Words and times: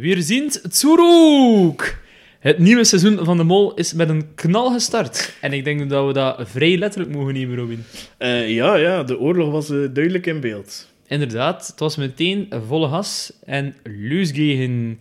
Weerziend 0.00 0.62
Tsuruk! 0.68 1.98
Het 2.38 2.58
nieuwe 2.58 2.84
seizoen 2.84 3.24
van 3.24 3.36
De 3.36 3.42
Mol 3.44 3.74
is 3.74 3.92
met 3.92 4.08
een 4.08 4.34
knal 4.34 4.72
gestart. 4.72 5.36
En 5.40 5.52
ik 5.52 5.64
denk 5.64 5.90
dat 5.90 6.06
we 6.06 6.12
dat 6.12 6.48
vrij 6.48 6.76
letterlijk 6.76 7.14
mogen 7.14 7.34
nemen, 7.34 7.56
Robin. 7.56 7.84
Eh, 8.18 8.54
ja, 8.54 8.74
ja, 8.74 9.02
de 9.02 9.18
oorlog 9.18 9.50
was 9.50 9.70
eh, 9.70 9.76
duidelijk 9.92 10.26
in 10.26 10.40
beeld. 10.40 10.90
Inderdaad, 11.06 11.66
het 11.66 11.80
was 11.80 11.96
meteen 11.96 12.48
volle 12.66 12.88
gas 12.88 13.32
en 13.44 13.74
Leusgegen. 13.82 14.98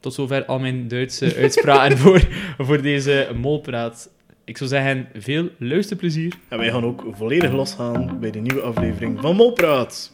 Tot 0.00 0.14
zover 0.14 0.44
al 0.44 0.58
mijn 0.58 0.88
Duitse 0.88 1.34
uitspraken 1.42 1.98
voor, 1.98 2.28
voor 2.58 2.82
deze 2.82 3.28
molpraat. 3.36 4.10
Ik 4.44 4.56
zou 4.56 4.70
zeggen, 4.70 5.08
veel 5.14 5.48
luisterplezier. 5.58 6.32
En 6.48 6.58
wij 6.58 6.70
gaan 6.70 6.84
ook 6.84 7.04
volledig 7.10 7.52
losgaan 7.52 8.16
bij 8.20 8.30
de 8.30 8.40
nieuwe 8.40 8.60
aflevering 8.60 9.20
van 9.20 9.36
Molpraat. 9.36 10.08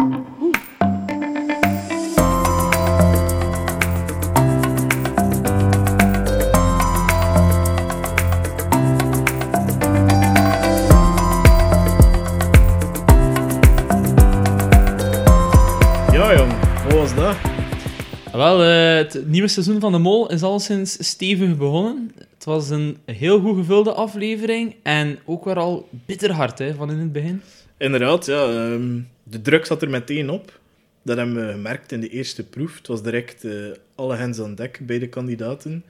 Wel, 18.35 18.63
eh, 18.63 18.97
het 18.97 19.27
nieuwe 19.27 19.49
seizoen 19.49 19.81
van 19.81 19.93
De 19.93 19.99
Mol 19.99 20.31
is 20.31 20.43
al 20.43 20.59
sinds 20.61 21.09
stevig 21.09 21.57
begonnen. 21.57 22.13
Het 22.35 22.45
was 22.45 22.71
een 22.71 22.97
heel 23.05 23.41
goed 23.41 23.57
gevulde 23.57 23.93
aflevering 23.93 24.75
en 24.83 25.19
ook 25.25 25.45
weer 25.45 25.57
al 25.59 25.89
bitter 26.07 26.33
hard 26.33 26.59
hè, 26.59 26.75
van 26.75 26.91
in 26.91 26.99
het 26.99 27.13
begin. 27.13 27.43
Inderdaad, 27.77 28.27
ja. 28.27 28.49
ehm, 28.49 29.01
de 29.23 29.43
druk 29.43 29.67
zat 29.67 29.83
er 29.83 29.91
meteen 29.91 30.31
op. 30.31 30.61
Dat 31.03 31.17
hebben 31.17 31.47
we 31.47 31.53
gemerkt 31.53 31.93
in 31.93 32.01
de 32.01 32.09
eerste 32.09 32.45
proef. 32.45 32.77
Het 32.77 32.87
was 32.87 33.03
direct 33.03 33.45
eh, 33.45 33.53
alle 33.95 34.17
hens 34.17 34.41
aan 34.41 34.55
dek 34.55 34.81
bij 34.83 34.99
de 34.99 35.09
kandidaten. 35.09 35.85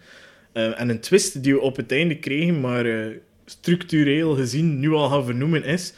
Eh, 0.53 0.81
en 0.81 0.89
een 0.89 1.01
twist 1.01 1.43
die 1.43 1.55
we 1.55 1.61
op 1.61 1.77
het 1.77 1.93
einde 1.93 2.19
kregen, 2.19 2.61
maar 2.61 3.13
structureel 3.45 4.35
gezien 4.35 4.79
nu 4.79 4.93
al 4.93 5.09
gaan 5.09 5.25
vernoemen, 5.25 5.65
is... 5.65 5.93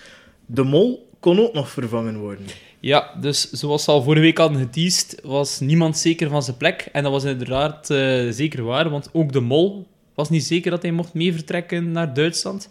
De 0.46 0.62
mol 0.62 1.08
kon 1.20 1.40
ook 1.40 1.52
nog 1.52 1.70
vervangen 1.70 2.18
worden. 2.18 2.46
Ja, 2.86 3.10
dus 3.20 3.50
zoals 3.50 3.86
we 3.86 3.92
al 3.92 4.02
vorige 4.02 4.22
week 4.22 4.38
hadden 4.38 4.60
geteased, 4.60 5.20
was 5.22 5.60
niemand 5.60 5.98
zeker 5.98 6.28
van 6.28 6.42
zijn 6.42 6.56
plek. 6.56 6.88
En 6.92 7.02
dat 7.02 7.12
was 7.12 7.24
inderdaad 7.24 7.90
eh, 7.90 8.28
zeker 8.30 8.62
waar, 8.62 8.90
want 8.90 9.08
ook 9.12 9.32
de 9.32 9.40
mol 9.40 9.86
was 10.14 10.30
niet 10.30 10.44
zeker 10.44 10.70
dat 10.70 10.82
hij 10.82 10.92
mocht 10.92 11.14
mee 11.14 11.32
vertrekken 11.32 11.92
naar 11.92 12.14
Duitsland. 12.14 12.68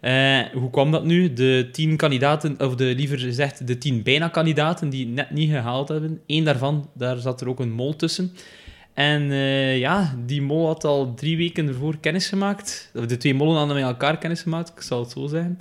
Eh, 0.00 0.40
hoe 0.52 0.70
kwam 0.70 0.90
dat 0.90 1.04
nu? 1.04 1.32
De 1.32 1.68
tien 1.72 1.96
kandidaten, 1.96 2.56
of 2.58 2.74
de, 2.74 2.84
liever 2.84 3.18
gezegd 3.18 3.66
de 3.66 3.78
tien 3.78 4.02
bijna-kandidaten 4.02 4.88
die 4.88 5.06
het 5.06 5.14
net 5.14 5.30
niet 5.30 5.50
gehaald 5.50 5.88
hebben. 5.88 6.20
Eén 6.26 6.44
daarvan, 6.44 6.90
daar 6.94 7.16
zat 7.16 7.40
er 7.40 7.48
ook 7.48 7.60
een 7.60 7.72
mol 7.72 7.96
tussen. 7.96 8.32
En 8.94 9.30
eh, 9.30 9.78
ja, 9.78 10.16
die 10.26 10.42
mol 10.42 10.66
had 10.66 10.84
al 10.84 11.14
drie 11.14 11.36
weken 11.36 11.68
ervoor 11.68 11.98
kennis 12.00 12.28
gemaakt. 12.28 12.90
De 13.06 13.16
twee 13.16 13.34
mollen 13.34 13.56
hadden 13.56 13.76
met 13.76 13.84
elkaar 13.84 14.18
kennis 14.18 14.42
gemaakt, 14.42 14.72
ik 14.76 14.82
zal 14.82 15.00
het 15.00 15.10
zo 15.10 15.26
zeggen. 15.26 15.58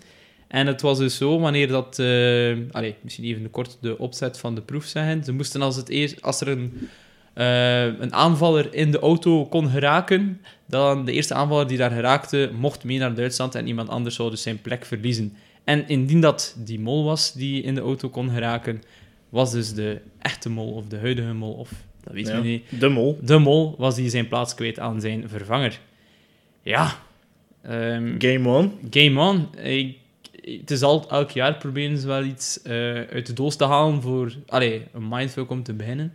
En 0.50 0.68
het 0.68 0.82
was 0.82 0.98
dus 0.98 1.18
zo, 1.18 1.40
wanneer 1.40 1.68
dat... 1.68 2.00
eh 2.00 2.58
allee, 2.72 2.96
misschien 3.02 3.24
even 3.26 3.50
kort 3.52 3.78
de 3.82 3.98
opzet 3.98 4.40
van 4.40 4.56
de 4.56 4.62
proef 4.62 4.86
zeggen. 4.86 5.24
Ze 5.24 5.34
moesten 5.34 5.62
als, 5.62 5.76
het 5.76 5.90
eerst, 5.90 6.22
als 6.22 6.42
er 6.42 6.48
een, 6.48 6.74
eh, 7.34 7.84
een 7.84 8.14
aanvaller 8.14 8.74
in 8.74 8.92
de 8.92 9.00
auto 9.00 9.46
kon 9.46 9.70
geraken, 9.70 10.42
dan 10.66 11.06
de 11.06 11.12
eerste 11.12 11.34
aanvaller 11.34 11.68
die 11.68 11.78
daar 11.78 11.92
geraakte, 11.92 12.50
mocht 12.60 12.84
mee 12.84 12.98
naar 12.98 13.16
Duitsland 13.16 13.56
en 13.56 13.68
iemand 13.68 13.90
anders 13.90 14.16
zou 14.16 14.30
dus 14.30 14.42
zijn 14.42 14.62
plek 14.62 14.86
verliezen. 14.86 15.34
En 15.64 15.88
indien 15.88 16.22
dat 16.22 16.56
die 16.58 16.80
mol 16.80 17.04
was 17.04 17.34
die 17.34 17.62
in 17.64 17.76
de 17.76 17.82
auto 17.82 18.10
kon 18.10 18.30
geraken, 18.30 18.82
was 19.30 19.52
dus 19.52 19.74
de 19.74 20.02
echte 20.22 20.50
mol 20.50 20.72
of 20.74 20.88
de 20.88 20.98
huidige 20.98 21.34
mol, 21.34 21.54
of 21.54 21.72
dat 22.04 22.14
weet 22.14 22.28
Ja, 22.28 22.36
je 22.38 22.42
niet, 22.44 22.64
De 22.80 22.90
mol. 22.90 23.20
de 23.22 23.38
mol 23.38 23.76
was 23.78 23.96
die 23.96 24.10
zijn 24.10 24.28
plaats 24.28 24.56
kwijt 24.56 24.80
aan 24.80 25.02
zijn 25.02 25.30
vervanger. 25.30 25.80
Ja. 26.62 26.96
ehm, 27.62 28.16
Game 28.18 28.50
on. 28.50 28.72
Game 28.90 29.20
on. 29.22 29.48
Ik, 29.64 29.98
het 30.60 30.72
is 30.72 30.82
al, 30.82 31.10
elk 31.10 31.32
jaar 31.32 31.58
proberen 31.58 31.98
ze 31.98 32.08
wel 32.08 32.24
iets 32.24 32.62
eh, 32.62 32.74
uit 32.94 33.26
de 33.26 33.34
doos 33.34 33.56
te 33.56 33.66
halen 33.66 34.02
voor 34.02 34.34
allee, 34.48 34.88
een 34.94 35.08
mindfuck 35.08 35.50
om 35.50 35.64
te 35.64 35.74
beginnen. 35.74 36.14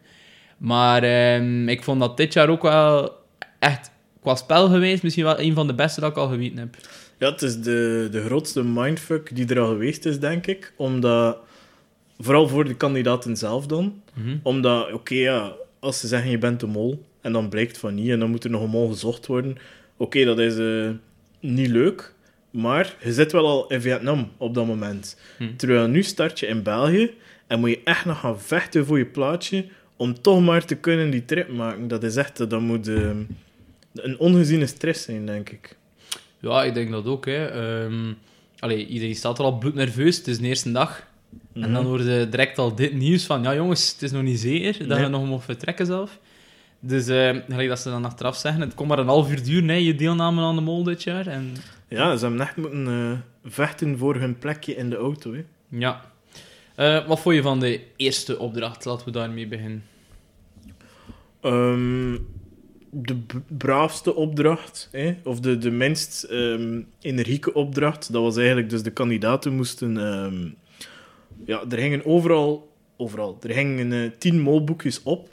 Maar 0.58 1.02
ehm, 1.02 1.68
ik 1.68 1.82
vond 1.82 2.00
dat 2.00 2.16
dit 2.16 2.32
jaar 2.32 2.48
ook 2.48 2.62
wel 2.62 3.12
echt 3.58 3.90
qua 4.20 4.34
spel 4.34 4.68
geweest 4.68 5.02
misschien 5.02 5.24
wel 5.24 5.40
een 5.40 5.54
van 5.54 5.66
de 5.66 5.74
beste 5.74 6.00
dat 6.00 6.10
ik 6.10 6.16
al 6.16 6.28
geweten 6.28 6.58
heb. 6.58 6.76
Ja, 7.18 7.30
het 7.30 7.42
is 7.42 7.60
de, 7.60 8.08
de 8.10 8.24
grootste 8.24 8.64
mindfuck 8.64 9.36
die 9.36 9.46
er 9.46 9.60
al 9.60 9.68
geweest 9.68 10.04
is, 10.06 10.20
denk 10.20 10.46
ik. 10.46 10.72
Omdat, 10.76 11.38
vooral 12.18 12.48
voor 12.48 12.64
de 12.64 12.74
kandidaten 12.74 13.36
zelf 13.36 13.66
dan. 13.66 14.02
Mhm. 14.14 14.36
Omdat, 14.42 14.92
oké, 14.92 15.14
ja, 15.14 15.52
als 15.78 16.00
ze 16.00 16.06
zeggen 16.06 16.30
je 16.30 16.38
bent 16.38 16.60
de 16.60 16.66
mol, 16.66 17.04
en 17.20 17.32
dan 17.32 17.48
blijkt 17.48 17.78
van 17.78 17.94
niet, 17.94 18.10
en 18.10 18.18
dan 18.18 18.30
moet 18.30 18.44
er 18.44 18.50
nog 18.50 18.62
een 18.62 18.70
mol 18.70 18.88
gezocht 18.88 19.26
worden. 19.26 19.56
Oké, 19.96 20.24
dat 20.24 20.38
is 20.38 20.56
eh, 20.56 20.90
niet 21.40 21.70
leuk, 21.70 22.13
maar 22.54 22.96
je 23.02 23.12
zit 23.12 23.32
wel 23.32 23.46
al 23.46 23.66
in 23.66 23.80
Vietnam 23.80 24.30
op 24.36 24.54
dat 24.54 24.66
moment. 24.66 25.20
Hm. 25.38 25.56
Terwijl 25.56 25.86
nu 25.88 26.02
start 26.02 26.38
je 26.40 26.46
in 26.46 26.62
België, 26.62 27.10
en 27.46 27.60
moet 27.60 27.70
je 27.70 27.80
echt 27.84 28.04
nog 28.04 28.20
gaan 28.20 28.40
vechten 28.40 28.86
voor 28.86 28.98
je 28.98 29.06
plaatje, 29.06 29.64
om 29.96 30.20
toch 30.20 30.40
maar 30.40 30.64
te 30.64 30.74
kunnen 30.74 31.10
die 31.10 31.24
trip 31.24 31.48
maken. 31.48 31.88
Dat 31.88 32.02
is 32.02 32.16
echt, 32.16 32.50
dat 32.50 32.60
moet 32.60 32.88
eh, 32.88 33.10
een 33.94 34.18
ongeziene 34.18 34.66
stress 34.66 35.02
zijn, 35.02 35.26
denk 35.26 35.50
ik. 35.50 35.76
Ja, 36.40 36.64
ik 36.64 36.74
denk 36.74 36.90
dat 36.90 37.06
ook. 37.06 37.26
Hè. 37.26 37.46
Ehm, 37.46 38.12
allee, 38.58 38.86
iedereen 38.86 39.14
staat 39.14 39.38
er 39.38 39.44
al 39.44 39.58
bloednerveus. 39.58 40.16
Het 40.16 40.26
is 40.26 40.38
de 40.38 40.46
eerste 40.46 40.72
dag. 40.72 41.06
En 41.52 41.72
dan 41.72 41.84
hoorde 41.84 42.12
je 42.12 42.28
direct 42.28 42.58
al 42.58 42.74
dit 42.74 42.92
nieuws 42.92 43.24
van... 43.24 43.42
Ja, 43.42 43.54
jongens, 43.54 43.92
het 43.92 44.02
is 44.02 44.10
nog 44.10 44.22
niet 44.22 44.38
zeker 44.38 44.78
dat 44.78 44.86
Nee. 44.88 45.00
je 45.00 45.08
nog 45.08 45.26
mocht 45.26 45.44
vertrekken 45.44 45.86
zelf. 45.86 46.18
Dus 46.80 47.06
eh, 47.06 47.36
gelijk 47.48 47.68
dat 47.68 47.78
ze 47.78 47.88
dan 47.90 48.04
achteraf 48.04 48.36
zeggen... 48.36 48.60
Het 48.60 48.74
kon 48.74 48.86
maar 48.86 48.98
een 48.98 49.06
half 49.06 49.30
uur 49.30 49.44
duren, 49.44 49.68
hè, 49.68 49.74
je 49.74 49.94
deelname 49.94 50.42
aan 50.42 50.54
de 50.54 50.60
mol 50.60 50.82
dit 50.82 51.02
jaar. 51.02 51.26
En 51.26 51.52
Ja, 51.94 52.16
ze 52.16 52.26
hebben 52.26 52.42
echt 52.42 52.56
moeten 52.56 52.86
eh, 52.86 53.50
vechten 53.50 53.98
voor 53.98 54.14
hun 54.14 54.38
plekje 54.38 54.74
in 54.76 54.90
de 54.90 54.96
auto. 54.96 55.32
Hè. 55.32 55.44
ja... 55.68 56.12
Eh, 56.74 57.06
wat 57.06 57.20
vond 57.20 57.34
je 57.34 57.42
van 57.42 57.60
de 57.60 57.80
eerste 57.96 58.38
opdracht? 58.38 58.84
Laten 58.84 59.06
we 59.06 59.12
daarmee 59.12 59.46
beginnen. 59.46 59.84
Ehm, 61.40 62.18
de 62.90 63.16
braafste 63.48 64.14
opdracht, 64.14 64.88
hè, 64.92 65.16
of 65.24 65.40
de, 65.40 65.58
de 65.58 65.70
minst 65.70 66.22
ehm, 66.22 66.80
energieke 67.00 67.52
opdracht, 67.52 68.12
dat 68.12 68.22
was 68.22 68.36
eigenlijk 68.36 68.70
dus 68.70 68.82
de 68.82 68.90
kandidaten 68.90 69.52
moesten... 69.52 69.96
ehm, 69.96 70.48
ja, 71.46 71.64
er 71.70 71.78
hingen 71.78 72.04
overal... 72.04 72.72
Overal. 72.96 73.38
Er 73.42 73.50
hingen 73.50 73.92
eh, 73.92 74.10
tien 74.18 74.40
molboekjes 74.40 75.02
op. 75.02 75.28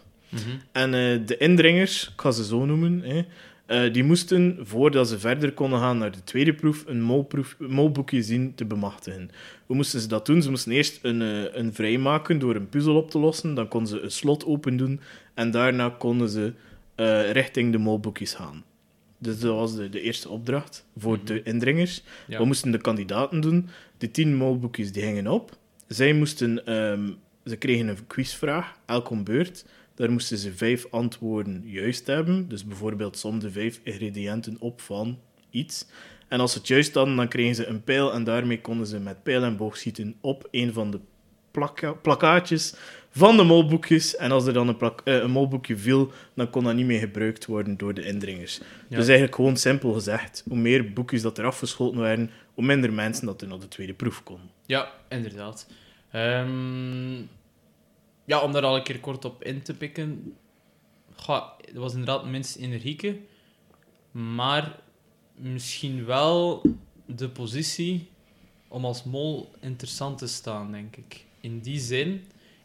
En 0.72 0.94
eh, 0.94 1.20
de 1.26 1.38
indringers, 1.38 2.08
ik 2.14 2.22
ga 2.22 2.32
ze 2.32 2.46
zo 2.46 2.66
noemen, 2.66 3.02
hè, 3.04 3.22
eh, 3.72 3.94
die 3.94 4.04
moesten, 4.04 4.58
voordat 4.62 5.08
ze 5.08 5.20
verder 5.20 5.54
konden 5.54 5.80
gaan 5.80 5.98
naar 5.98 6.12
de 6.12 6.24
tweede 6.24 6.54
proef, 6.54 6.84
een 6.88 7.02
molproef, 7.02 7.56
molboekje 7.60 8.24
zien 8.24 8.56
te 8.56 8.66
bemachtigen. 8.66 9.30
Hoe 9.66 9.76
moesten 9.76 10.00
ze 10.00 10.08
dat 10.08 10.26
doen? 10.26 10.42
Ze 10.42 10.50
moesten 10.50 10.72
eerst 10.72 11.00
een, 11.02 11.22
eh, 11.22 11.56
een 11.56 11.74
vrijmaken 11.74 12.40
door 12.40 12.56
een 12.56 12.70
puzzel 12.70 12.96
op 12.96 13.12
te 13.12 13.20
lossen, 13.20 13.54
dan 13.54 13.68
konden 13.68 13.90
ze 13.90 14.02
een 14.02 14.12
slot 14.12 14.46
open 14.46 14.78
doen 14.78 15.00
en 15.34 15.52
daarna 15.52 15.90
konden 15.90 16.30
ze 16.30 16.54
eh, 16.96 17.32
richting 17.32 17.72
de 17.72 17.78
molboekjes 17.78 18.34
gaan. 18.34 18.64
Dus 19.18 19.40
dat 19.40 19.56
was 19.56 19.76
de, 19.76 19.90
de 19.90 20.02
eerste 20.02 20.30
opdracht 20.30 20.86
voor 20.98 21.20
de 21.24 21.44
indringers. 21.44 22.04
Ja. 22.28 22.38
Wat 22.38 22.48
moesten 22.48 22.72
de 22.72 22.82
kandidaten 22.82 23.42
doen? 23.42 23.70
De 23.98 24.12
tien 24.12 24.36
molboekjes 24.36 24.92
die 24.92 25.04
hingen 25.04 25.28
op. 25.28 25.58
Zij 25.88 26.14
moesten, 26.14 26.66
ehm, 26.66 27.10
ze 27.46 27.56
kregen 27.56 27.88
een 27.88 28.08
quizvraag, 28.08 28.76
elk 28.86 29.10
om 29.10 29.24
beurt. 29.24 29.66
Daar 30.02 30.12
moesten 30.12 30.38
ze 30.38 30.54
vijf 30.54 30.86
antwoorden 30.90 31.64
juist 31.66 32.08
hebben. 32.08 32.50
Dus 32.50 32.66
bijvoorbeeld 32.66 33.18
som 33.18 33.40
de 33.40 33.52
vijf 33.52 33.80
ingrediënten 33.84 34.56
op 34.60 34.82
van 34.82 35.20
iets. 35.50 35.86
En 36.28 36.40
als 36.40 36.52
ze 36.52 36.58
het 36.58 36.68
juist 36.68 36.94
hadden, 36.94 37.16
dan 37.16 37.28
kregen 37.28 37.56
ze 37.56 37.66
een 37.66 37.84
pijl 37.84 38.14
en 38.14 38.24
daarmee 38.24 38.62
konden 38.62 38.88
ze 38.88 39.00
met 39.00 39.24
pijl 39.24 39.44
en 39.44 39.58
boog 39.58 39.78
schieten 39.78 40.16
op 40.22 40.48
een 40.52 40.74
van 40.74 40.92
de 40.92 41.00
plakka- 41.52 41.92
plakkaatjes 41.94 42.74
van 43.10 43.38
de 43.38 43.44
molboekjes. 43.44 44.16
En 44.16 44.32
als 44.32 44.46
er 44.46 44.54
dan 44.54 44.68
een, 44.68 44.78
plak- 44.78 45.02
eh, 45.04 45.16
een 45.16 45.32
molboekje 45.32 45.78
viel, 45.78 46.12
dan 46.34 46.50
kon 46.50 46.64
dat 46.64 46.76
niet 46.76 46.86
meer 46.86 47.00
gebruikt 47.00 47.46
worden 47.46 47.78
door 47.78 47.94
de 47.94 48.06
indringers. 48.06 48.58
Ja. 48.88 48.98
Dus 48.98 49.06
eigenlijk 49.06 49.36
gewoon 49.36 49.58
simpel 49.58 49.94
gezegd, 49.94 50.44
hoe 50.48 50.58
meer 50.58 50.94
boekjes 50.94 51.22
dat 51.22 51.38
er 51.38 51.46
afgeschoten 51.46 52.00
werden, 52.00 52.30
hoe 52.54 52.66
minder 52.66 52.94
mensen 52.94 53.26
dat 53.26 53.42
er 53.42 53.48
naar 53.48 53.60
de 53.60 53.68
tweede 53.68 53.94
proef 53.94 54.24
konden. 54.24 54.50
Ja, 54.66 54.92
inderdaad. 55.10 55.68
Ehm, 56.12 57.16
ja, 58.26 58.42
om 58.42 58.52
daar 58.52 58.64
al 58.64 58.76
een 58.76 58.84
keer 58.84 59.00
kort 59.00 59.26
op 59.26 59.44
in 59.44 59.62
te 59.62 59.74
pikken. 59.74 60.36
Het 61.26 61.76
was 61.76 61.92
inderdaad 61.92 62.26
minst 62.26 62.56
energieke. 62.56 63.20
Maar 64.12 64.80
misschien 65.36 66.06
wel 66.06 66.62
de 67.06 67.30
positie 67.30 68.10
om 68.68 68.86
als 68.86 69.04
mol 69.04 69.52
interessant 69.60 70.18
te 70.18 70.28
staan, 70.28 70.72
denk 70.72 70.96
ik. 70.96 71.26
In 71.42 71.60
die 71.60 71.80
zin, 71.80 72.08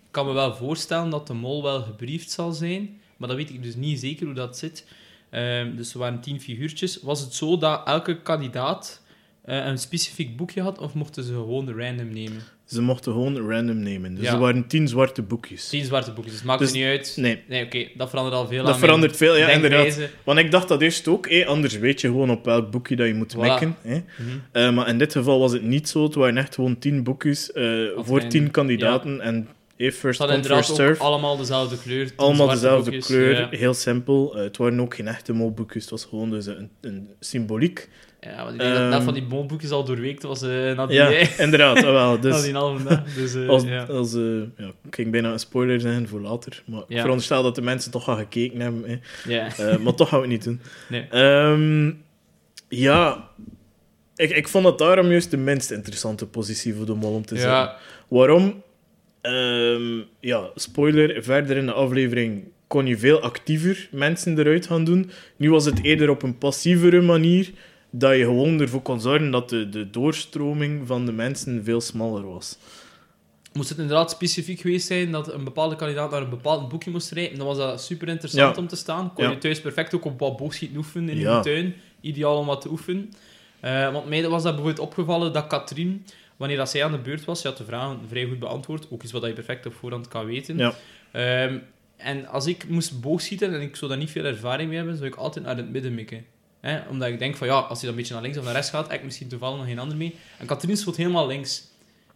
ik 0.05 0.11
kan 0.11 0.27
me 0.27 0.33
wel 0.33 0.55
voorstellen 0.55 1.11
dat 1.11 1.27
de 1.27 1.35
mol 1.35 1.63
wel 1.63 1.83
gebriefd 1.83 2.31
zal 2.31 2.53
zijn. 2.53 3.01
Maar 3.17 3.29
dat 3.29 3.37
weet 3.37 3.51
ik 3.51 3.63
dus 3.63 3.75
niet 3.75 4.01
zeker 4.01 4.27
hoe 4.27 4.35
dat 4.35 4.59
zit. 4.59 4.87
Ehm, 5.31 5.77
dus 5.77 5.93
er 5.93 5.99
waren 5.99 6.21
tien 6.21 6.41
figuurtjes. 6.41 7.03
Was 7.03 7.21
het 7.21 7.35
zo 7.35 7.59
dat 7.59 7.87
elke 7.87 8.23
kandidaat 8.23 9.03
eh, 9.43 9.67
een 9.67 9.79
specifiek 9.79 10.37
boekje 10.37 10.63
had, 10.63 10.79
of 10.79 10.95
mochten 10.95 11.25
ze 11.25 11.33
gewoon 11.33 11.81
random 11.81 12.09
nemen? 12.09 12.43
Ze 12.67 12.83
mochten 12.83 13.13
gewoon 13.13 13.51
random 13.51 13.79
nemen. 13.79 14.15
Dus 14.15 14.25
Ja. 14.25 14.33
er 14.33 14.39
waren 14.39 14.67
tien 14.67 14.89
zwarte 14.89 15.23
boekjes. 15.23 15.69
Tien 15.69 15.85
zwarte 15.85 16.11
boekjes, 16.13 16.31
dus 16.31 16.37
het 16.41 16.47
maakt 16.49 16.61
Dus- 16.61 16.71
er 16.71 16.77
niet 16.77 16.87
uit. 16.87 17.13
Nee, 17.17 17.43
Nee, 17.49 17.65
oké, 17.65 17.87
dat 17.97 18.09
verandert 18.09 18.37
al 18.37 18.47
veel 18.47 18.65
dat 18.65 18.73
aan 18.75 18.79
verandert 18.79 19.17
veel. 19.17 19.37
Ja, 19.37 19.45
mijn 19.47 19.55
inderdaad. 19.65 19.99
Want 20.25 20.39
ik 20.39 20.51
dacht 20.51 20.69
dat 20.69 20.83
eerst 20.83 21.09
ook. 21.09 21.27
eh, 21.27 21.47
anders 21.47 21.79
weet 21.79 22.01
je 22.01 22.07
gewoon 22.09 22.31
op 22.31 22.45
welk 22.45 22.71
boekje 22.71 22.97
dat 22.97 23.07
je 23.07 23.15
moet 23.15 23.35
Voilà. 23.37 23.39
mikken. 23.41 23.77
Mhm. 23.83 23.99
Eh, 24.53 24.73
maar 24.73 24.89
in 24.89 24.99
dit 24.99 25.13
geval 25.13 25.39
was 25.39 25.53
het 25.53 25.63
niet 25.63 25.89
zo. 25.89 26.03
Het 26.03 26.15
waren 26.15 26.37
echt 26.37 26.55
gewoon 26.55 26.79
tien 26.79 27.03
boekjes 27.03 27.53
eh, 27.53 27.65
voor 27.97 28.21
een- 28.21 28.29
tien 28.29 28.51
kandidaten. 28.51 29.21
En 29.21 29.49
eh, 29.77 29.93
first 29.93 30.19
Het 30.21 30.29
come, 30.31 30.45
first 30.45 30.75
serve. 30.75 31.03
allemaal 31.03 31.37
dezelfde 31.37 31.79
kleur. 31.79 32.11
Allemaal 32.17 32.49
dezelfde 32.49 32.91
boekjes, 32.91 33.07
kleur, 33.07 33.39
Ja. 33.39 33.49
heel 33.51 33.75
simpel. 33.75 34.37
Eh, 34.37 34.43
het 34.43 34.57
waren 34.57 34.81
ook 34.81 34.95
geen 34.95 35.09
echte 35.09 35.33
molboekjes, 35.33 35.83
het 35.83 35.91
was 35.91 36.05
gewoon 36.05 36.31
dus 36.31 36.47
een, 36.47 36.71
een 36.81 37.09
symboliek. 37.21 37.89
Ja, 38.31 38.37
want 38.45 38.55
ik 38.55 38.61
denk 38.61 38.75
dat 38.75 38.93
Ehm, 38.93 39.03
van 39.03 39.15
die 39.15 39.23
molboekjes 39.23 39.71
al 39.71 39.85
doorweekt 39.85 40.23
was 40.23 40.43
eh 40.43 40.49
na 40.77 40.87
die, 40.87 40.97
Ja, 40.97 41.11
eh, 41.13 41.39
inderdaad. 41.45 41.77
ah, 41.77 41.83
wel, 41.83 42.11
na 42.17 42.17
dus 42.17 42.43
die 42.43 42.55
halve. 42.55 43.03
Dus, 43.17 43.35
eh, 43.35 43.49
als, 43.49 43.63
ja. 43.65 43.83
als, 43.85 44.15
eh, 44.15 44.23
ja, 44.57 44.67
ik 44.89 44.95
ging 44.95 45.11
bijna 45.11 45.33
een 45.33 45.39
spoiler 45.39 45.81
zijn 45.81 46.09
voor 46.09 46.21
later, 46.21 46.63
maar 46.67 46.83
ik 46.89 46.99
veronderstel 47.01 47.43
dat 47.43 47.55
de 47.55 47.63
mensen 47.63 47.91
toch 47.91 48.09
al 48.09 48.17
gekeken 48.17 48.61
hebben. 48.61 48.85
hè. 48.85 48.97
Ja. 49.35 49.79
Maar 49.79 49.95
toch 49.95 50.09
gaan 50.09 50.21
we 50.21 50.25
het 50.27 50.35
niet 50.35 50.45
doen. 50.45 50.61
Nee. 50.89 51.07
Ehm, 51.11 51.93
ja, 52.69 53.29
ik, 54.17 54.31
ik 54.31 54.49
vond 54.49 54.65
dat 54.65 54.79
daarom 54.79 55.11
juist 55.11 55.31
de 55.31 55.37
minst 55.37 55.71
interessante 55.71 56.27
positie 56.27 56.75
voor 56.75 56.87
de 56.87 56.95
mol 56.95 57.15
om 57.15 57.27
te 57.27 57.35
ja, 57.35 57.77
Waarom? 58.09 58.63
Ehm, 59.21 59.99
ja, 60.21 60.51
spoiler, 60.55 61.23
verder 61.23 61.57
in 61.57 61.67
de 61.67 61.73
aflevering 61.73 62.45
kon 62.67 62.87
je 62.87 62.99
veel 62.99 63.21
actiever 63.21 63.89
mensen 63.91 64.39
eruit 64.39 64.67
gaan 64.67 64.85
doen. 64.85 65.11
Nu 65.37 65.51
was 65.51 65.65
het 65.65 65.83
eerder 65.83 66.11
op 66.11 66.23
een 66.23 66.39
passievere 66.39 67.01
manier 67.01 67.51
dat 67.99 68.17
je 68.17 68.25
gewoon 68.25 68.61
ervoor 68.61 68.83
kon 68.83 69.01
zorgen 69.01 69.31
dat 69.31 69.49
de, 69.49 69.69
de 69.69 69.91
doorstroming 69.91 70.87
van 70.87 71.07
de 71.07 71.13
mensen 71.13 71.65
veel 71.65 71.81
smaller 71.81 72.27
was. 72.27 72.59
moest 73.53 73.69
het 73.69 73.79
inderdaad 73.79 74.11
specifiek 74.11 74.61
geweest 74.61 74.87
zijn 74.87 75.11
dat 75.13 75.33
een 75.33 75.45
bepaalde 75.45 75.77
kandidaat 75.77 76.11
naar 76.11 76.23
een 76.23 76.31
bepaald 76.31 76.69
boekje 76.69 76.91
moest 76.91 77.11
rijden, 77.11 77.39
dan 77.39 77.47
was 77.47 77.57
dat 77.57 77.83
super 77.83 78.09
interessant 78.09 78.55
Ja. 78.57 78.63
om 78.63 78.69
te 78.69 78.77
staan. 78.77 79.13
Kon 79.15 79.25
Ja. 79.25 79.31
je 79.31 79.39
thuis 79.39 79.61
perfect 79.61 79.95
ook 79.95 80.05
op 80.05 80.19
wat 80.19 80.37
boogschieten 80.37 80.77
oefenen 80.77 81.09
in 81.09 81.19
Ja. 81.19 81.37
de 81.37 81.45
tuin. 81.51 81.75
Ideaal 82.01 82.39
om 82.39 82.47
wat 82.47 82.61
te 82.61 82.71
oefenen. 82.71 83.13
Eh, 83.61 83.93
want 83.93 84.09
mij 84.09 84.29
was 84.29 84.43
dat 84.43 84.55
bijvoorbeeld 84.55 84.87
opgevallen 84.87 85.33
dat 85.33 85.47
Katrien, 85.47 86.05
wanneer 86.37 86.57
dat 86.57 86.71
zij 86.71 86.85
aan 86.85 86.93
de 86.93 86.99
beurt 86.99 87.25
was, 87.25 87.41
ze 87.41 87.49
had 87.49 87.57
de 87.57 87.65
vragen 87.65 87.99
vrij 88.09 88.27
goed 88.27 88.39
beantwoord. 88.39 88.87
Ook 88.91 89.03
iets 89.03 89.13
wat 89.13 89.25
je 89.25 89.33
perfect 89.33 89.67
op 89.67 89.75
voorhand 89.75 90.09
kan 90.09 90.27
weten. 90.27 90.75
Ehm, 91.13 91.59
en 91.97 92.27
als 92.27 92.47
ik 92.47 92.69
moest 92.69 93.01
boogschieten 93.01 93.55
en 93.55 93.61
ik 93.61 93.77
zou 93.77 93.91
daar 93.91 94.01
niet 94.01 94.11
veel 94.11 94.25
ervaring 94.25 94.69
mee 94.69 94.77
hebben, 94.79 94.97
zou 94.97 95.09
ik 95.09 95.15
altijd 95.15 95.45
naar 95.45 95.57
het 95.57 95.71
midden 95.71 95.95
mikken. 95.95 96.25
Hè? 96.67 96.79
Omdat 96.91 97.09
ik 97.09 97.19
denk 97.19 97.37
van 97.37 97.47
ja, 97.47 97.55
als 97.55 97.69
hij 97.69 97.79
dan 97.81 97.89
een 97.89 97.97
beetje 97.97 98.13
naar 98.15 98.23
links 98.23 98.39
of 98.39 98.45
naar 98.45 98.53
rechts 98.53 98.71
gaat, 98.71 98.89
heb 98.89 98.99
ik 98.99 99.05
misschien 99.05 99.29
toevallig 99.29 99.57
nog 99.57 99.67
geen 99.67 99.79
ander 99.79 99.97
mee. 99.97 100.15
En 100.39 100.47
Katrien 100.47 100.77
schoot 100.77 100.97
helemaal 100.97 101.27
links. 101.27 101.65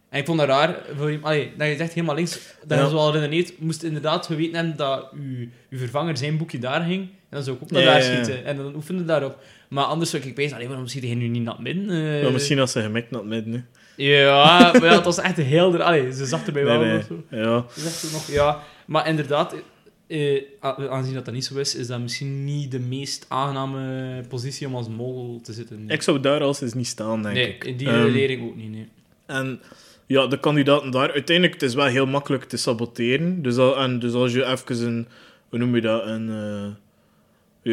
En 0.09 0.19
ik 0.19 0.25
vond 0.25 0.39
dat 0.39 0.47
raar, 0.47 0.75
voor, 0.97 1.07
iemand- 1.11 1.25
allee, 1.25 1.53
dat 1.57 1.67
je 1.67 1.75
zegt 1.75 1.93
helemaal 1.93 2.15
links, 2.15 2.39
dat 2.65 2.77
Ja. 2.77 2.83
je 2.83 2.89
zo 2.89 2.95
al 2.97 3.13
redeneert, 3.13 3.59
moest 3.59 3.83
inderdaad 3.83 4.25
geweten 4.25 4.55
hebben 4.55 4.75
dat 4.77 5.09
uw, 5.13 5.47
uw 5.69 5.77
vervanger 5.77 6.17
zijn 6.17 6.37
boekje 6.37 6.59
daar 6.59 6.81
ging. 6.81 7.01
En 7.01 7.37
dan 7.37 7.43
zou 7.43 7.55
ik 7.55 7.63
ook 7.63 7.71
naar 7.71 7.81
Ja, 7.81 7.87
daar 7.87 7.97
ja, 8.03 8.13
schieten. 8.23 8.45
En 8.45 8.57
dan 8.57 8.75
oefende 8.75 9.05
daarop. 9.05 9.37
Maar 9.69 9.83
anders 9.83 10.09
zou 10.09 10.23
ik 10.23 10.35
bezig, 10.35 10.67
waarom 10.67 10.87
schiet 10.87 11.03
hij 11.03 11.13
nu 11.15 11.27
niet 11.27 11.43
naar 11.43 11.53
het 11.53 11.63
midden? 11.63 11.89
Eh, 12.15 12.23
Maar 12.23 12.31
misschien 12.31 12.59
als 12.59 12.71
ze 12.71 12.81
gemikt 12.81 13.11
naar 13.11 13.19
het 13.19 13.29
midden. 13.29 13.53
hè. 13.53 13.59
Ja, 13.95 14.71
maar 14.79 14.91
het 14.91 15.05
was 15.05 15.17
echt 15.19 15.37
heel... 15.37 15.81
Allee, 15.81 16.11
ze 16.13 16.25
zag 16.25 16.45
erbij 16.45 16.63
Nee, 16.63 16.77
wel. 16.77 16.87
nee. 16.87 16.97
of 16.97 17.05
zo. 17.07 17.23
Ja. 17.29 17.65
Ze 17.77 18.07
er 18.07 18.13
nog, 18.13 18.27
ja. 18.27 18.59
Maar 18.85 19.07
inderdaad, 19.07 19.55
eh, 20.11 20.43
a- 20.63 20.87
aangezien 20.89 21.13
dat 21.15 21.25
dat 21.25 21.33
niet 21.33 21.45
zo 21.45 21.57
is, 21.57 21.75
is 21.75 21.87
dat 21.87 21.99
misschien 21.99 22.43
niet 22.45 22.71
de 22.71 22.79
meest 22.79 23.25
aangename 23.27 24.23
positie 24.27 24.67
om 24.67 24.75
als 24.75 24.87
mol 24.89 25.39
te 25.43 25.53
zitten. 25.53 25.83
Ik 25.89 26.01
zou 26.01 26.19
daar 26.19 26.41
als 26.41 26.61
eens 26.61 26.73
niet 26.73 26.87
staan, 26.87 27.21
denk 27.23 27.35
nee, 27.35 27.47
ik. 27.47 27.63
in 27.63 27.77
die 27.77 27.87
Ehm, 27.87 28.11
lering 28.11 28.41
ook 28.49 28.55
niet, 28.55 28.71
nee. 28.71 28.87
En 29.25 29.61
ja, 30.05 30.27
de 30.27 30.39
kandidaten 30.39 30.91
daar, 30.91 31.11
uiteindelijk, 31.11 31.53
het 31.61 31.69
is 31.69 31.73
wel 31.75 31.85
heel 31.85 32.05
makkelijk 32.07 32.43
te 32.43 32.57
saboteren. 32.57 33.41
Dus, 33.41 33.57
al, 33.57 33.77
en 33.77 33.99
dus 33.99 34.13
als 34.13 34.33
je 34.33 34.45
even 34.45 34.87
een, 34.87 35.07
hoe 35.49 35.59
noem 35.59 35.75
je 35.75 35.81
dat, 35.81 36.05
een... 36.05 36.29
eh, 36.29 36.67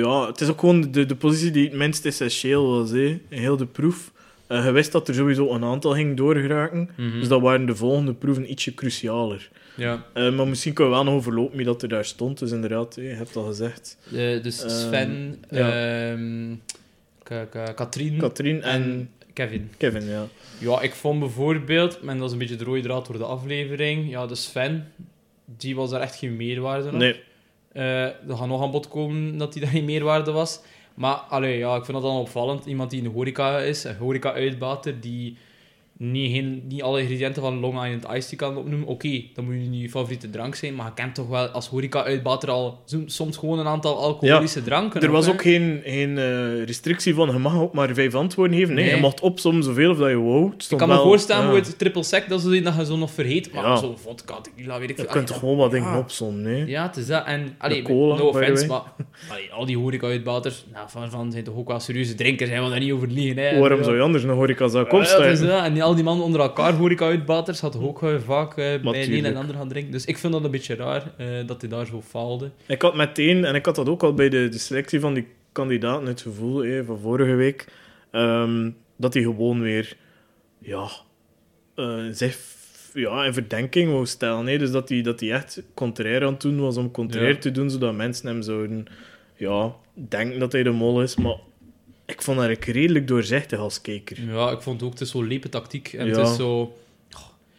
ja, 0.01 0.27
het 0.27 0.41
is 0.41 0.49
ook 0.49 0.61
gewoon 0.61 0.91
de, 0.91 1.07
de 1.07 1.15
positie 1.17 1.51
die 1.51 1.65
het 1.69 1.77
minst 1.77 2.05
essentieel 2.07 2.67
was, 2.69 2.91
hè, 2.91 3.05
in 3.29 3.39
heel 3.39 3.57
de 3.57 3.67
proef. 3.67 4.13
Eh, 4.49 4.65
je 4.65 4.71
wist 4.71 4.93
dat 4.93 5.09
er 5.09 5.15
sowieso 5.15 5.51
een 5.55 5.65
aantal 5.65 5.93
ging 5.93 6.17
doorgeraken. 6.17 6.91
Mhm. 6.97 7.19
Dus 7.19 7.29
dat 7.29 7.41
waren 7.41 7.67
de 7.67 7.77
volgende 7.77 8.15
proeven 8.15 8.51
ietsje 8.51 8.75
crucialer. 8.75 9.51
Ja. 9.75 10.05
Eh, 10.15 10.33
maar 10.33 10.49
misschien 10.49 10.73
kunnen 10.73 10.93
we 10.93 10.99
wel 10.99 11.07
nog 11.13 11.19
overlopen 11.21 11.57
wie 11.57 11.67
dat 11.67 11.83
er 11.83 11.89
daar 11.89 12.05
stond. 12.05 12.39
Dus 12.39 12.51
inderdaad, 12.51 12.95
je 12.95 13.03
hebt 13.03 13.37
al 13.37 13.45
gezegd. 13.45 13.99
Eh, 14.13 14.43
dus 14.43 14.61
Ehm, 14.63 14.71
Sven, 14.71 15.43
ja. 15.51 15.71
ehm, 16.11 16.55
Ka- 17.23 17.45
Ka- 17.45 17.73
Katrien 17.73 18.17
Katrien 18.19 18.63
en, 18.63 18.83
en 18.83 19.11
Kevin. 19.33 19.71
Kevin, 19.77 20.05
ja. 20.07 20.27
Ja, 20.59 20.81
ik 20.81 20.95
vond 20.95 21.21
bijvoorbeeld, 21.21 22.01
en 22.07 22.19
dat 22.19 22.27
is 22.27 22.33
een 22.33 22.39
beetje 22.39 22.57
de 22.57 22.65
rode 22.65 22.81
draad 22.81 23.07
door 23.07 23.19
de 23.19 23.25
aflevering, 23.25 24.11
ja, 24.11 24.27
de 24.27 24.35
Sven, 24.35 24.93
die 25.45 25.77
was 25.77 25.91
daar 25.91 26.01
echt 26.01 26.15
geen 26.17 26.37
meerwaarde 26.37 26.87
op. 26.89 26.95
Nee, 26.95 27.21
Eh, 27.73 28.03
er 28.05 28.15
gaat 28.37 28.47
nog 28.49 28.63
aan 28.63 28.71
bod 28.71 28.89
komen 28.89 29.39
dat 29.39 29.55
hij 29.55 29.63
daar 29.63 29.73
geen 29.73 29.85
meerwaarde 29.85 30.31
was. 30.31 30.61
Maar 30.99 31.15
allee, 31.15 31.59
ja, 31.59 31.77
ik 31.77 31.85
vind 31.85 31.97
dat 31.97 32.07
dan 32.07 32.21
opvallend. 32.21 32.67
Iemand 32.67 32.91
die 32.91 32.99
in 32.99 33.05
de 33.05 33.11
horeca 33.11 33.59
is, 33.59 33.85
een 33.85 33.97
horeca-uitbater, 33.97 35.01
die 35.01 35.37
niet, 35.99 36.33
geen, 36.33 36.63
niet 36.69 36.83
alle 36.83 37.01
ingrediënten 37.01 37.43
van 37.43 37.61
Long 37.61 37.75
Island 37.85 38.07
Iced 38.17 38.29
Tea 38.29 38.49
kan 38.49 38.57
opnoemen. 38.57 38.89
Oké, 38.89 39.23
dan 39.35 39.45
moet 39.45 39.55
je 39.55 39.61
niet 39.61 39.83
je 39.83 39.91
favoriete 39.91 40.31
drank 40.31 40.55
zijn, 40.55 40.75
maar 40.75 40.87
je 40.87 40.93
kent 40.95 41.15
toch 41.15 41.29
wel 41.29 41.47
als 41.49 41.69
horeca-uitbater 41.69 42.51
al 42.51 42.83
soms 43.07 43.37
gewoon 43.37 43.59
een 43.59 43.67
aantal 43.67 43.97
alcoholische 43.99 44.63
dranken. 44.63 45.01
er 45.03 45.11
was 45.11 45.29
ook 45.29 45.43
geen, 45.43 45.81
geen 45.85 46.19
eh, 46.19 46.65
restrictie 46.65 47.15
van 47.15 47.29
je 47.33 47.39
mag 47.39 47.61
ook 47.61 47.73
maar 47.73 47.95
vijf 47.95 48.15
antwoorden 48.15 48.59
geven. 48.59 48.75
Nee, 48.75 48.85
Nee. 48.85 48.95
je 48.95 49.01
mocht 49.01 49.21
opzommen 49.21 49.63
zoveel 49.63 49.91
of 49.91 49.99
dat 49.99 50.09
je 50.09 50.21
wou. 50.21 50.53
Ik 50.71 50.77
kan 50.79 50.89
me 50.89 50.95
wel- 50.95 51.03
voorstellen, 51.03 51.43
ja. 51.43 51.49
hoe 51.49 51.59
het 51.59 51.79
triple 51.79 52.03
sec, 52.03 52.29
dat 52.29 52.45
is 52.45 52.63
dat 52.63 52.75
je 52.77 52.85
zo 52.85 52.97
nog 52.97 53.11
vergeet. 53.11 53.53
Maar 53.53 53.65
Ja. 53.65 53.77
zo 53.77 53.95
vodka, 53.97 54.41
tequila, 54.41 54.79
weet 54.79 54.91
ik 54.91 54.97
Je 54.97 55.03
veel. 55.03 55.13
kunt 55.13 55.15
Allee, 55.15 55.25
toch 55.27 55.39
gewoon 55.39 55.57
wat 55.57 55.71
dingen 55.71 55.89
ja. 55.89 55.99
opzommen, 55.99 56.43
nee? 56.43 56.67
Ja, 56.67 56.87
het 56.87 56.97
is 56.97 57.07
dat. 57.07 57.25
En, 57.27 57.55
allee, 57.59 57.83
cola, 57.83 58.17
no 58.17 58.27
offense, 58.29 58.67
maar 58.67 58.83
allee, 59.31 59.53
al 59.53 59.67
die 59.67 59.79
horeca-uitbaters, 59.79 60.65
nou, 60.73 60.85
van, 60.91 61.11
van 61.11 61.33
zijn 61.33 61.45
toch 61.45 61.57
ook 61.57 61.69
wel 61.69 61.81
serieuze 61.81 62.15
drinkers, 62.15 62.51
hè, 62.51 62.59
want 62.59 62.71
daar 62.71 62.81
niet 62.81 62.93
over 62.93 63.09
liegen. 63.09 63.37
Hè. 63.43 63.59
Waarom 63.59 63.79
Ja. 63.79 63.85
zou 63.85 63.97
je 63.97 64.03
anders 64.03 64.23
een 64.25 64.31
horecazaak 64.31 64.85
Ja, 64.93 64.99
dat 64.99 65.01
is 65.07 65.15
opstaan? 65.15 65.47
dat. 65.49 65.65
En 65.65 65.73
die- 65.73 65.87
al 65.89 65.95
die 65.95 66.05
mannen 66.05 66.25
onder 66.25 66.41
elkaar, 66.41 66.73
horeca-uitbaters, 66.75 67.61
hadden 67.61 67.83
ook 67.83 68.03
eh, 68.03 68.15
vaak 68.25 68.51
eh, 68.57 68.81
bij 68.81 69.09
een 69.09 69.25
en 69.25 69.37
ander 69.37 69.55
gaan 69.55 69.69
drinken. 69.69 69.93
Dus 69.93 70.05
ik 70.05 70.19
vind 70.19 70.33
dat 70.33 70.45
een 70.45 70.51
beetje 70.51 70.75
raar, 70.75 71.13
eh, 71.17 71.27
dat 71.47 71.61
hij 71.61 71.71
daar 71.71 71.87
zo 71.87 72.03
faalde. 72.03 72.51
Ik 72.67 72.83
had 72.83 72.95
meteen, 72.95 73.45
en 73.45 73.55
ik 73.55 73.67
had 73.67 73.75
dat 73.75 73.89
ook 73.89 74.03
al 74.03 74.15
bij 74.15 74.29
de, 74.29 74.49
de 74.49 74.59
selectie 74.59 75.01
van 75.01 75.15
die 75.15 75.27
kandidaten, 75.53 76.07
het 76.07 76.21
gevoel 76.21 76.65
hè, 76.65 76.85
van 76.85 76.99
vorige 76.99 77.35
week, 77.35 77.67
ehm, 78.11 78.71
dat 78.97 79.15
hij 79.15 79.23
gewoon 79.23 79.61
weer, 79.61 79.97
ja, 80.59 80.89
eh, 81.75 82.05
zich 82.11 82.39
ja, 82.95 83.25
in 83.25 83.33
verdenking 83.33 83.91
wou 83.91 84.07
stellen. 84.07 84.47
Hè. 84.47 84.59
Dus 84.59 84.71
dat 84.71 84.89
hij, 84.89 85.03
dat 85.03 85.21
hij 85.21 85.33
echt 85.33 85.63
contrair 85.75 86.25
aan 86.25 86.33
het 86.33 86.41
doen 86.41 86.61
was 86.61 86.77
om 86.77 86.91
contrair 86.91 87.29
Ja. 87.33 87.39
te 87.39 87.51
doen, 87.51 87.71
zodat 87.71 87.95
mensen 87.95 88.27
hem 88.27 88.43
zouden 88.43 88.87
ja, 89.37 89.75
denken 89.93 90.39
dat 90.39 90.53
hij 90.53 90.63
de 90.63 90.71
mol 90.71 91.03
is. 91.03 91.17
Maar 91.17 91.37
ik 92.13 92.23
vond 92.23 92.37
dat 92.39 92.47
eigenlijk 92.47 92.79
redelijk 92.79 93.09
doorzichtig 93.09 93.59
als 93.59 93.81
kijker. 93.81 94.33
Ja, 94.33 94.51
ik 94.51 94.61
vond 94.61 94.83
ook, 94.83 94.91
het 94.93 95.01
is 95.01 95.11
zo 95.11 95.23
lepe 95.23 95.49
tactiek. 95.49 95.93
En 95.93 96.09
het 96.09 96.17
is 96.17 96.37
zo... 96.37 96.61
oh, 96.61 96.71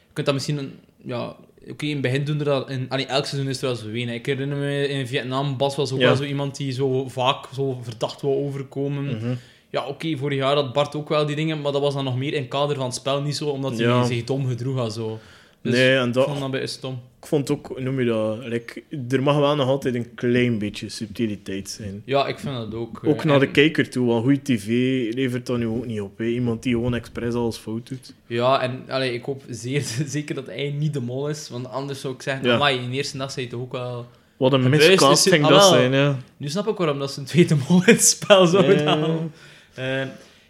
je 0.07 0.13
kunt 0.13 0.25
dat 0.25 0.35
misschien... 0.35 0.57
Een, 0.57 0.73
ja, 1.03 1.35
Oké, 1.69 1.85
in 1.85 1.91
het 1.91 2.01
begin 2.01 2.23
doen 2.23 2.39
er 2.39 2.45
dat... 2.45 2.69
In, 2.69 2.85
allee, 2.89 3.05
elk 3.05 3.25
seizoen 3.25 3.49
is 3.49 3.57
er 3.61 3.65
wel 3.67 3.75
zo 3.75 3.87
een. 3.87 4.09
Ik 4.09 4.25
herinner 4.25 4.57
me 4.57 4.87
in 4.87 5.07
Vietnam, 5.07 5.57
Bas 5.57 5.75
was 5.75 5.91
ook 5.91 5.99
Ja. 5.99 6.05
wel 6.05 6.15
zo 6.15 6.23
iemand 6.23 6.55
die 6.57 6.71
zo 6.71 7.07
vaak 7.07 7.45
zo 7.53 7.79
verdacht 7.81 8.21
wou 8.21 8.35
overkomen. 8.45 9.03
Mhm. 9.05 9.33
Ja, 9.69 9.85
oké, 9.87 10.17
vorig 10.17 10.37
jaar 10.37 10.55
had 10.55 10.73
Bart 10.73 10.95
ook 10.95 11.09
wel 11.09 11.25
die 11.25 11.35
dingen, 11.35 11.61
maar 11.61 11.71
dat 11.71 11.81
was 11.81 11.93
dan 11.93 12.03
nog 12.03 12.17
meer 12.17 12.33
in 12.33 12.41
het 12.41 12.49
kader 12.49 12.75
van 12.75 12.85
het 12.85 12.95
spel, 12.95 13.21
niet 13.21 13.35
zo 13.35 13.45
omdat 13.49 13.71
hij 13.71 13.81
Ja. 13.81 14.03
zich 14.05 14.23
dom 14.23 14.47
gedroeg 14.47 14.77
had. 14.77 14.93
Zo. 14.93 15.19
Dus 15.61 15.73
nee, 15.73 15.97
en 15.97 16.07
ik 16.07 16.13
dat, 16.13 16.25
vond 16.27 16.39
dat 16.39 16.51
bij 16.51 16.67
stom. 16.67 16.99
Ik 17.21 17.25
vond 17.27 17.49
ook, 17.51 17.67
hoe 17.67 17.81
noem 17.81 17.99
je 17.99 18.05
dat, 18.05 18.45
like, 18.45 18.83
er 19.09 19.23
mag 19.23 19.37
wel 19.37 19.55
nog 19.55 19.67
altijd 19.67 19.95
een 19.95 20.13
klein 20.15 20.57
beetje 20.57 20.89
subtiliteit 20.89 21.69
zijn. 21.69 22.01
Ja, 22.05 22.27
ik 22.27 22.39
vind 22.39 22.55
dat 22.55 22.73
ook. 22.73 23.01
Ook 23.05 23.19
eh, 23.19 23.25
naar 23.25 23.39
de 23.39 23.51
kijker 23.51 23.89
toe, 23.89 24.07
want 24.07 24.23
goede 24.23 24.41
tv 24.41 24.67
levert 25.13 25.45
dat 25.45 25.57
nu 25.57 25.67
ook 25.67 25.85
niet 25.85 26.01
op. 26.01 26.17
Hè. 26.17 26.25
Iemand 26.25 26.63
die 26.63 26.73
gewoon 26.73 26.95
expres 26.95 27.33
alles 27.33 27.57
fout 27.57 27.87
doet. 27.89 28.13
Ja, 28.27 28.61
en 28.61 28.83
allee, 28.87 29.13
ik 29.13 29.23
hoop 29.23 29.43
zeer 29.49 29.81
zeker 30.05 30.35
dat 30.35 30.45
hij 30.45 30.69
niet 30.77 30.93
de 30.93 31.01
mol 31.01 31.29
is, 31.29 31.49
want 31.49 31.67
anders 31.69 32.01
zou 32.01 32.13
ik 32.13 32.21
zeggen, 32.21 32.45
Ja. 32.47 32.53
amai, 32.55 32.79
in 32.79 32.89
de 32.89 32.95
eerste 32.95 33.17
dag 33.17 33.31
zei 33.31 33.45
je 33.45 33.51
toch 33.51 33.61
ook 33.61 33.71
wel... 33.71 34.07
Wat 34.37 34.53
een 34.53 34.69
miscasting 34.69 35.43
ah, 35.43 35.49
dat 35.49 35.63
zijn, 35.67 35.91
ja. 35.91 36.17
Nu 36.37 36.47
snap 36.49 36.67
ik 36.67 36.77
waarom 36.77 36.99
dat 36.99 37.11
ze 37.11 37.19
een 37.19 37.25
tweede 37.25 37.55
mol 37.69 37.77
in 37.85 37.93
het 37.93 38.03
spel 38.05 38.45
zouden 38.47 38.85
halen. 38.87 39.31
Eh, 39.73 40.01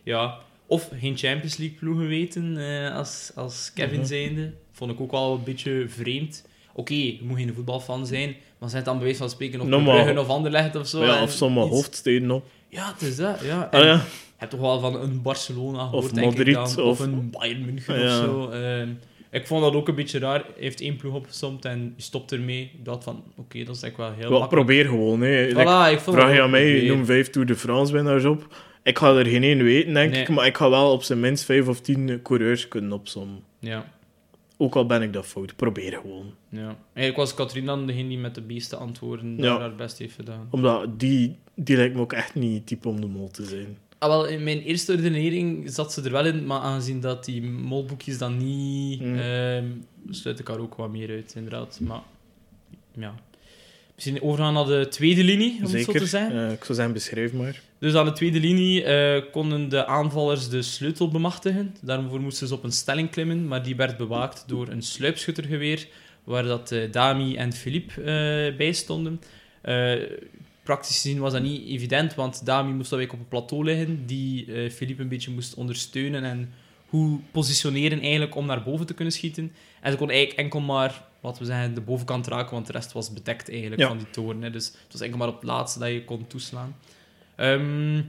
ja, 0.04 0.38
of 0.66 0.90
geen 1.00 1.18
Champions 1.18 1.58
League 1.58 1.78
ploegen 1.78 2.08
weten 2.08 2.58
eh, 2.58 2.96
als, 2.96 3.32
als 3.36 3.72
Kevin 3.74 3.98
Mhm. 4.00 4.08
zijnde. 4.08 4.52
Vond 4.72 4.92
ik 4.92 5.00
ook 5.02 5.12
wel 5.12 5.34
een 5.34 5.44
beetje 5.44 5.86
vreemd. 5.88 6.46
Oké, 6.80 6.94
je 6.94 7.20
moet 7.22 7.38
geen 7.38 7.54
voetbalfan 7.56 8.06
zijn, 8.06 8.36
maar 8.60 8.70
zijn 8.70 8.82
het 8.82 8.86
dan 8.86 8.96
bij 8.96 9.04
wijze 9.06 9.20
van 9.20 9.30
spreken 9.30 9.62
op 9.62 9.68
Nou, 9.68 9.84
Club 9.84 9.94
maar- 9.96 10.04
Brugge 10.04 10.22
of 10.22 10.30
Anderlecht 10.36 10.76
of 10.76 10.88
zo. 10.88 11.04
ja 11.04 11.24
of 11.24 11.32
sommige 11.32 11.66
iets- 11.68 11.76
hoofdsteden 11.76 12.32
op. 12.32 12.46
Ja, 12.70 12.92
het 12.94 13.02
is 13.02 13.16
dat, 13.16 13.40
ja. 13.44 13.68
En 13.72 13.80
Ah, 13.80 13.86
ja. 13.86 13.94
Je 13.94 14.46
hebt 14.46 14.52
toch 14.52 14.60
wel 14.60 14.80
van 14.80 14.96
een 15.02 15.22
Barcelona 15.22 15.84
gehoord, 15.84 16.04
Of 16.04 16.12
denk 16.12 16.32
ik 16.32 16.38
Madrid, 16.38 16.54
dan. 16.54 16.64
Of, 16.64 16.78
of- 16.78 17.00
een 17.00 17.30
Bayern 17.30 17.66
München 17.66 17.96
of 17.96 18.02
Ja. 18.02 18.18
zo. 18.18 18.50
Eh, 18.50 18.88
ik 19.32 19.48
vond 19.48 19.62
dat 19.64 19.74
ook 19.74 19.88
een 19.88 19.96
beetje 19.96 20.20
raar. 20.20 20.40
Hij 20.40 20.54
heeft 20.64 20.82
één 20.82 20.96
ploeg 20.96 21.14
opgesomd 21.14 21.66
en 21.66 21.94
je 21.96 22.02
stopt 22.04 22.32
ermee. 22.32 22.62
Ik 22.62 22.86
dacht 22.86 23.04
van, 23.04 23.24
oké, 23.38 23.64
dat 23.64 23.76
is 23.76 23.84
ik 23.84 23.98
wel 23.98 24.12
heel 24.18 24.30
Wel, 24.30 24.48
probeer 24.48 24.86
gewoon. 24.86 25.22
Hè. 25.22 25.42
Like, 25.46 25.92
ik 25.92 26.00
vraag 26.00 26.26
dat 26.28 26.34
je 26.36 26.42
aan 26.42 26.50
mij, 26.50 26.72
probeer. 26.72 26.96
noem 26.96 27.06
vijf 27.06 27.30
Tour 27.30 27.48
de 27.48 27.56
France 27.56 27.94
winnaars 27.94 28.26
op. 28.26 28.48
Ik 28.84 28.98
ga 28.98 29.16
er 29.16 29.26
geen 29.26 29.44
één 29.44 29.64
weten, 29.64 29.94
denk 29.94 30.12
Nee. 30.12 30.22
ik. 30.22 30.30
Maar 30.30 30.46
ik 30.46 30.58
ga 30.58 30.70
wel 30.70 30.92
op 30.92 31.04
zijn 31.04 31.20
minst 31.20 31.44
vijf 31.46 31.68
of 31.68 31.82
tien 31.82 32.20
coureurs 32.24 32.68
kunnen 32.68 32.92
opzommen. 32.92 33.40
Ja. 33.60 33.86
Ook 34.62 34.76
al 34.76 34.86
ben 34.86 35.02
ik 35.02 35.14
dat 35.14 35.26
fout, 35.26 35.56
probeer 35.56 35.94
gewoon. 36.02 36.34
Ja. 36.50 36.76
Eigenlijk 36.94 37.16
was 37.16 37.34
Katrien 37.34 37.66
dan 37.66 37.86
degene 37.88 38.08
die 38.10 38.18
met 38.18 38.36
de 38.36 38.42
beste 38.42 38.76
antwoorden 38.76 39.38
Ja. 39.38 39.44
daar 39.44 39.60
haar 39.60 39.76
best 39.76 39.98
heeft 39.98 40.16
gedaan. 40.16 40.48
Omdat 40.50 41.00
die, 41.00 41.36
die 41.56 41.76
lijkt 41.76 41.96
me 41.96 42.02
ook 42.02 42.14
echt 42.14 42.36
niet 42.36 42.68
type 42.68 42.88
om 42.88 43.02
de 43.02 43.08
mol 43.08 43.28
te 43.30 43.46
zijn. 43.46 43.78
Ah, 43.98 44.10
wel, 44.10 44.26
in 44.28 44.44
mijn 44.44 44.62
eerste 44.62 44.96
redenering 44.96 45.70
zat 45.72 45.94
ze 45.94 46.02
er 46.02 46.12
wel 46.12 46.26
in, 46.26 46.46
maar 46.46 46.60
aangezien 46.60 47.00
dat 47.00 47.26
die 47.26 47.44
molboekjes 47.44 48.18
dan 48.18 48.38
niet... 48.38 49.02
Mm. 49.02 49.18
ehm, 49.18 49.66
sluit 50.10 50.40
ik 50.40 50.48
haar 50.48 50.60
ook 50.60 50.76
wat 50.76 50.90
meer 50.92 51.10
uit, 51.10 51.34
inderdaad. 51.36 51.80
Maar, 51.80 52.02
ja. 52.94 53.16
Misschien 54.00 54.22
overgaan 54.22 54.54
naar 54.54 54.66
de 54.66 54.88
tweede 54.90 55.24
linie, 55.24 55.56
om 55.56 55.62
het 55.62 55.70
zo 55.70 55.78
Zeker. 55.78 56.00
te 56.00 56.06
zeggen. 56.06 56.46
Eh, 56.46 56.52
ik 56.52 56.64
zou 56.64 56.74
zeggen, 56.74 56.94
beschrijf 56.94 57.34
maar. 57.34 57.62
Dus 57.80 57.94
aan 57.94 58.06
de 58.06 58.12
tweede 58.12 58.40
linie 58.40 58.84
eh, 58.84 59.24
konden 59.32 59.70
de 59.70 59.86
aanvallers 59.86 60.50
de 60.50 60.62
sleutel 60.62 61.10
bemachtigen. 61.10 61.76
Daarvoor 61.82 62.22
moesten 62.22 62.48
ze 62.48 62.54
op 62.54 62.64
een 62.64 62.72
stelling 62.72 63.10
klimmen, 63.10 63.48
maar 63.48 63.64
die 63.64 63.76
werd 63.76 63.98
bewaakt 63.98 64.44
door 64.48 64.68
een 64.68 64.82
sluipschuttergeweer, 64.82 65.88
waar 66.24 66.44
dat 66.44 66.72
eh, 66.72 66.92
Dami 66.92 67.36
en 67.36 67.54
Philippe 67.54 68.54
bij 68.58 68.72
stonden. 68.72 69.22
Praktisch 70.64 71.02
gezien 71.02 71.20
was 71.20 71.34
dat 71.34 71.42
niet 71.42 71.68
evident, 71.68 72.16
want 72.16 72.46
Dami 72.46 72.74
moest 72.74 72.90
dan 72.90 73.00
weer 73.00 73.12
op 73.12 73.20
een 73.20 73.28
plateau 73.28 73.64
liggen, 73.64 74.06
die 74.06 74.48
Philippe 74.72 75.02
een 75.02 75.08
beetje 75.08 75.32
moest 75.32 75.54
ondersteunen 75.54 76.24
en 76.24 76.54
hoe 76.86 77.20
positioneren 77.32 78.02
eigenlijk 78.02 78.36
om 78.36 78.46
naar 78.46 78.64
boven 78.64 78.86
te 78.86 78.94
kunnen 78.94 79.14
schieten. 79.14 79.52
En 79.82 79.92
ze 79.92 79.98
kon 79.98 80.10
eigenlijk 80.10 80.40
enkel 80.40 80.60
maar, 80.60 81.08
laten 81.22 81.42
we 81.42 81.48
zeggen, 81.48 81.74
de 81.74 81.82
bovenkant 81.82 82.28
raken, 82.28 82.54
want 82.54 82.66
de 82.68 82.72
rest 82.72 82.92
was 82.92 83.14
bedekt 83.14 83.50
eigenlijk 83.50 83.82
Ja. 83.82 83.88
van 83.88 83.98
die 83.98 84.10
toren. 84.10 84.42
Hè. 84.42 84.50
Dus 84.50 84.66
het 84.66 84.92
was 84.92 85.02
enkel 85.02 85.18
maar 85.18 85.28
op 85.28 85.36
het 85.36 85.44
laatste 85.44 85.80
dat 85.80 85.90
je 85.90 86.06
kon 86.06 86.28
toeslaan. 86.28 86.76
Ehm, 87.36 88.02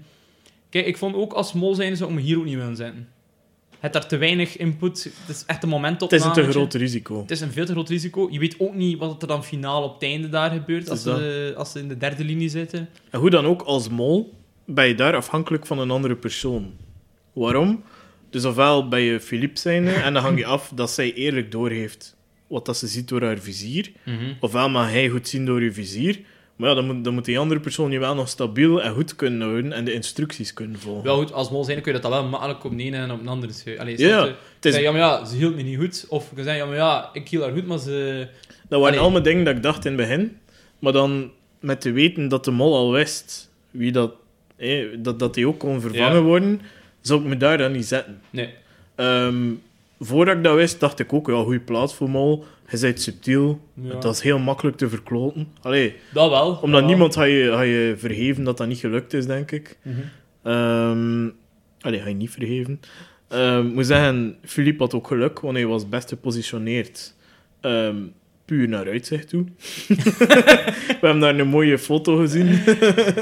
kijk, 0.69 0.87
ik 0.87 0.97
vond 0.97 1.15
ook 1.15 1.33
als 1.33 1.53
mol 1.53 1.75
zijn, 1.75 1.93
ik 1.93 2.09
me 2.09 2.21
hier 2.21 2.39
ook 2.39 2.45
niet 2.45 2.55
willen 2.57 2.77
zetten. 2.77 3.09
Het 3.81 3.93
daar 3.93 4.07
te 4.07 4.17
weinig 4.17 4.57
input. 4.57 5.05
Het 5.05 5.37
is 5.37 5.45
echt 5.47 5.63
een 5.63 5.69
moment 5.69 6.03
op. 6.03 6.11
Het 6.11 6.21
is 6.21 6.27
een 6.27 6.33
te 6.33 6.51
groot 6.51 6.75
risico. 6.75 7.21
Het 7.21 7.31
is 7.31 7.41
een 7.41 7.53
veel 7.53 7.67
te 7.67 7.73
groot 7.73 7.89
risico. 7.89 8.29
Je 8.31 8.39
weet 8.39 8.55
ook 8.59 8.75
niet 8.75 8.99
wat 8.99 9.23
er 9.23 9.29
dan 9.29 9.45
finaal 9.45 9.83
op 9.83 9.95
het 9.95 10.03
einde 10.03 10.29
daar 10.29 10.51
gebeurt 10.51 10.91
als 10.91 11.03
ze, 11.03 11.55
als 11.57 11.73
ze 11.73 11.79
in 11.79 11.89
de 11.89 11.97
derde 11.97 12.25
linie 12.25 12.49
zitten. 12.49 12.89
En 13.11 13.21
hoe 13.21 13.31
dan 13.31 13.47
ook, 13.47 13.63
als 13.63 13.89
mol 13.89 14.35
ben 14.65 14.87
je 14.87 14.95
daar 14.95 15.15
afhankelijk 15.15 15.67
van 15.67 15.79
een 15.79 15.91
andere 15.91 16.17
persoon. 16.17 16.73
Waarom? 17.33 17.83
Dus 18.31 18.45
ofwel 18.45 18.89
ben 18.89 19.01
je 19.01 19.21
Philippe 19.21 19.59
zijnde 19.61 19.93
en 19.93 20.13
dan 20.15 20.23
hang 20.23 20.39
je 20.39 20.47
af 20.47 20.73
dat 20.75 20.91
zij 20.91 21.15
eerlijk 21.15 21.51
doorheeft 21.53 22.17
wat 22.51 22.67
dat 22.67 22.77
ze 22.77 22.87
ziet 22.87 23.09
door 23.09 23.23
haar 23.23 23.39
vizier. 23.39 23.91
Ofwel 24.41 24.69
mag 24.69 24.91
hij 24.91 25.09
goed 25.09 25.29
zien 25.29 25.45
door 25.47 25.63
je 25.63 25.73
vizier. 25.73 26.21
Maar 26.57 26.69
ja, 26.69 26.75
dan 26.75 26.87
moet, 26.87 27.05
dan 27.05 27.15
moet 27.15 27.25
die 27.25 27.39
andere 27.39 27.61
persoon 27.61 27.91
je 27.91 27.99
wel 27.99 28.15
nog 28.15 28.29
stabiel 28.29 28.83
en 28.83 28.93
goed 28.93 29.17
kunnen 29.17 29.41
houden 29.49 29.73
en 29.73 29.85
de 29.85 29.93
instructies 29.93 30.53
kunnen 30.55 30.79
volgen. 30.81 31.05
Wel 31.05 31.17
goed, 31.17 31.33
als 31.33 31.51
mol 31.51 31.65
zijn 31.65 31.81
kun 31.83 31.93
je 31.95 32.01
dat 32.01 32.11
dan 32.11 32.21
wel 32.21 32.31
makkelijk 32.31 32.65
op 32.65 32.77
de 32.77 32.83
ene 32.85 32.97
en 32.97 33.11
op 33.11 33.21
een 33.21 33.29
andere 33.29 33.53
schuiven. 33.53 33.85
Allee, 33.85 33.99
Ja, 33.99 34.25
je? 34.61 34.69
is- 34.69 34.77
ja, 34.77 34.91
maar 34.91 35.01
ja, 35.01 35.25
ze 35.25 35.37
hield 35.37 35.55
me 35.57 35.63
niet 35.63 35.79
goed. 35.79 36.07
Of 36.09 36.33
je 36.37 36.43
ja, 36.45 36.67
maar 36.67 36.77
ja, 36.77 37.11
ik 37.13 37.29
hield 37.29 37.43
haar 37.45 37.53
goed, 37.53 37.67
maar 37.67 37.79
ze... 37.79 38.29
Dat 38.69 38.81
waren 38.81 38.99
allemaal 38.99 39.23
dingen 39.23 39.45
dat 39.45 39.57
ik 39.57 39.63
dacht 39.63 39.85
in 39.85 39.93
het 39.99 40.01
begin. 40.09 40.37
Maar 40.79 40.93
dan 40.93 41.31
met 41.61 41.81
te 41.81 41.91
weten 41.93 42.29
dat 42.29 42.45
de 42.45 42.51
mol 42.51 42.75
al 42.77 42.93
wist 42.93 43.51
wie 43.71 43.93
dat, 43.93 44.13
dat, 44.99 45.19
dat 45.19 45.35
die 45.35 45.47
ook 45.49 45.59
kon 45.59 45.81
vervangen 45.81 46.15
Ja. 46.17 46.23
worden, 46.23 46.61
zou 47.01 47.21
ik 47.21 47.27
me 47.27 47.37
daar 47.37 47.59
dan 47.59 47.73
niet 47.73 47.87
zetten. 47.87 48.21
Nee. 48.31 48.49
Ehm, 48.95 49.51
voordat 50.01 50.37
ik 50.37 50.45
dat 50.45 50.55
wist, 50.57 50.81
dacht 50.81 50.99
ik 50.99 51.13
ook, 51.13 51.27
ja, 51.29 51.43
goede 51.43 51.61
plaats 51.61 51.95
voor 51.95 52.11
mol. 52.11 52.45
Je 52.71 52.79
bent 52.81 53.01
subtiel. 53.01 53.61
Ja. 53.75 53.95
Dat 53.95 54.15
is 54.15 54.21
heel 54.21 54.39
makkelijk 54.39 54.77
te 54.77 54.89
verkloten. 54.89 55.49
Allee, 55.63 55.95
Dat 56.13 56.31
wel. 56.31 56.47
omdat 56.49 56.61
dat 56.61 56.71
wel. 56.81 56.85
niemand 56.89 57.15
ga 57.15 57.23
je, 57.23 57.51
ga 57.53 57.61
je 57.63 57.95
vergeven 57.99 58.45
dat 58.45 58.57
dat 58.57 58.67
niet 58.69 58.79
gelukt 58.79 59.13
is, 59.13 59.27
denk 59.27 59.51
ik. 59.51 59.79
Mhm. 59.83 59.97
Ehm 60.43 61.29
allee, 61.81 62.01
ga 62.01 62.09
je 62.09 62.15
niet 62.15 62.31
vergeven. 62.31 62.81
Ehm, 63.29 63.67
Ik 63.67 63.75
moet 63.75 63.87
zeggen, 63.87 64.37
Philippe 64.45 64.83
had 64.83 64.95
ook 64.95 65.07
geluk, 65.07 65.41
want 65.41 65.57
hij 65.57 65.67
was 65.67 65.89
best 65.89 66.09
gepositioneerd. 66.09 67.15
Ehm, 67.61 67.97
puur 68.45 68.69
naar 68.69 68.87
uitzicht 68.89 69.29
toe. 69.29 69.45
We 71.01 71.07
hebben 71.07 71.21
daar 71.21 71.39
een 71.39 71.49
mooie 71.49 71.79
foto 71.79 72.17
gezien. 72.17 72.47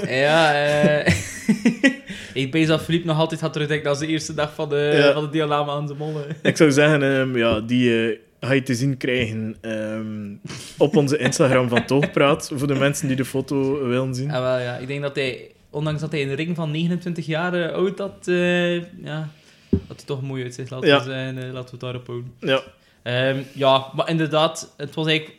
Ja, 0.08 0.52
eh... 0.66 1.12
ik 2.34 2.50
ben 2.50 2.66
dat 2.66 2.82
Philippe 2.82 3.06
nog 3.06 3.18
altijd 3.18 3.40
had 3.40 3.52
terugdenken 3.52 3.88
als 3.90 3.98
de 3.98 4.06
eerste 4.06 4.34
dag 4.34 4.54
van 4.54 4.68
de, 4.68 4.92
Ja. 4.96 5.12
van 5.12 5.24
de 5.24 5.30
deelname 5.30 5.70
aan 5.70 5.86
de 5.86 5.94
mollen. 5.94 6.24
Ik 6.42 6.56
zou 6.56 6.72
zeggen, 6.72 7.02
ehm, 7.02 7.36
ja, 7.36 7.60
die 7.60 8.08
eh, 8.10 8.18
ga 8.40 8.52
je 8.52 8.62
te 8.62 8.74
zien 8.74 8.96
krijgen 8.96 9.56
ehm, 9.60 10.32
op 10.78 10.96
onze 10.96 11.18
Instagram 11.18 11.68
van 11.68 11.84
Toogpraat, 11.86 12.50
voor 12.54 12.66
de 12.66 12.74
mensen 12.74 13.06
die 13.08 13.16
de 13.16 13.24
foto 13.24 13.86
willen 13.88 14.14
zien. 14.14 14.28
Ja, 14.28 14.40
wel, 14.42 14.58
ja. 14.58 14.76
Ik 14.76 14.86
denk 14.86 15.02
dat 15.02 15.14
hij, 15.16 15.50
ondanks 15.70 16.00
dat 16.00 16.12
hij 16.12 16.22
een 16.22 16.34
ring 16.34 16.56
van 16.56 16.70
29 16.70 17.26
jaar 17.26 17.54
eh, 17.54 17.74
oud 17.74 17.98
had, 17.98 18.28
eh, 18.28 18.74
ja, 19.04 19.28
dat 19.70 19.96
hij 19.96 20.04
toch 20.06 20.22
mooi 20.22 20.42
uitziet. 20.42 20.70
Laten, 20.70 20.88
Ja. 20.88 20.98
we, 20.98 21.04
zijn, 21.04 21.34
laten 21.34 21.52
we 21.52 21.70
het 21.70 21.80
daarop 21.80 22.06
houden. 22.06 22.32
Ja, 22.40 22.62
Ehm, 23.02 23.36
ja, 23.52 23.86
maar 23.94 24.08
inderdaad, 24.10 24.74
het 24.76 24.94
was 24.94 25.06
eigenlijk... 25.06 25.36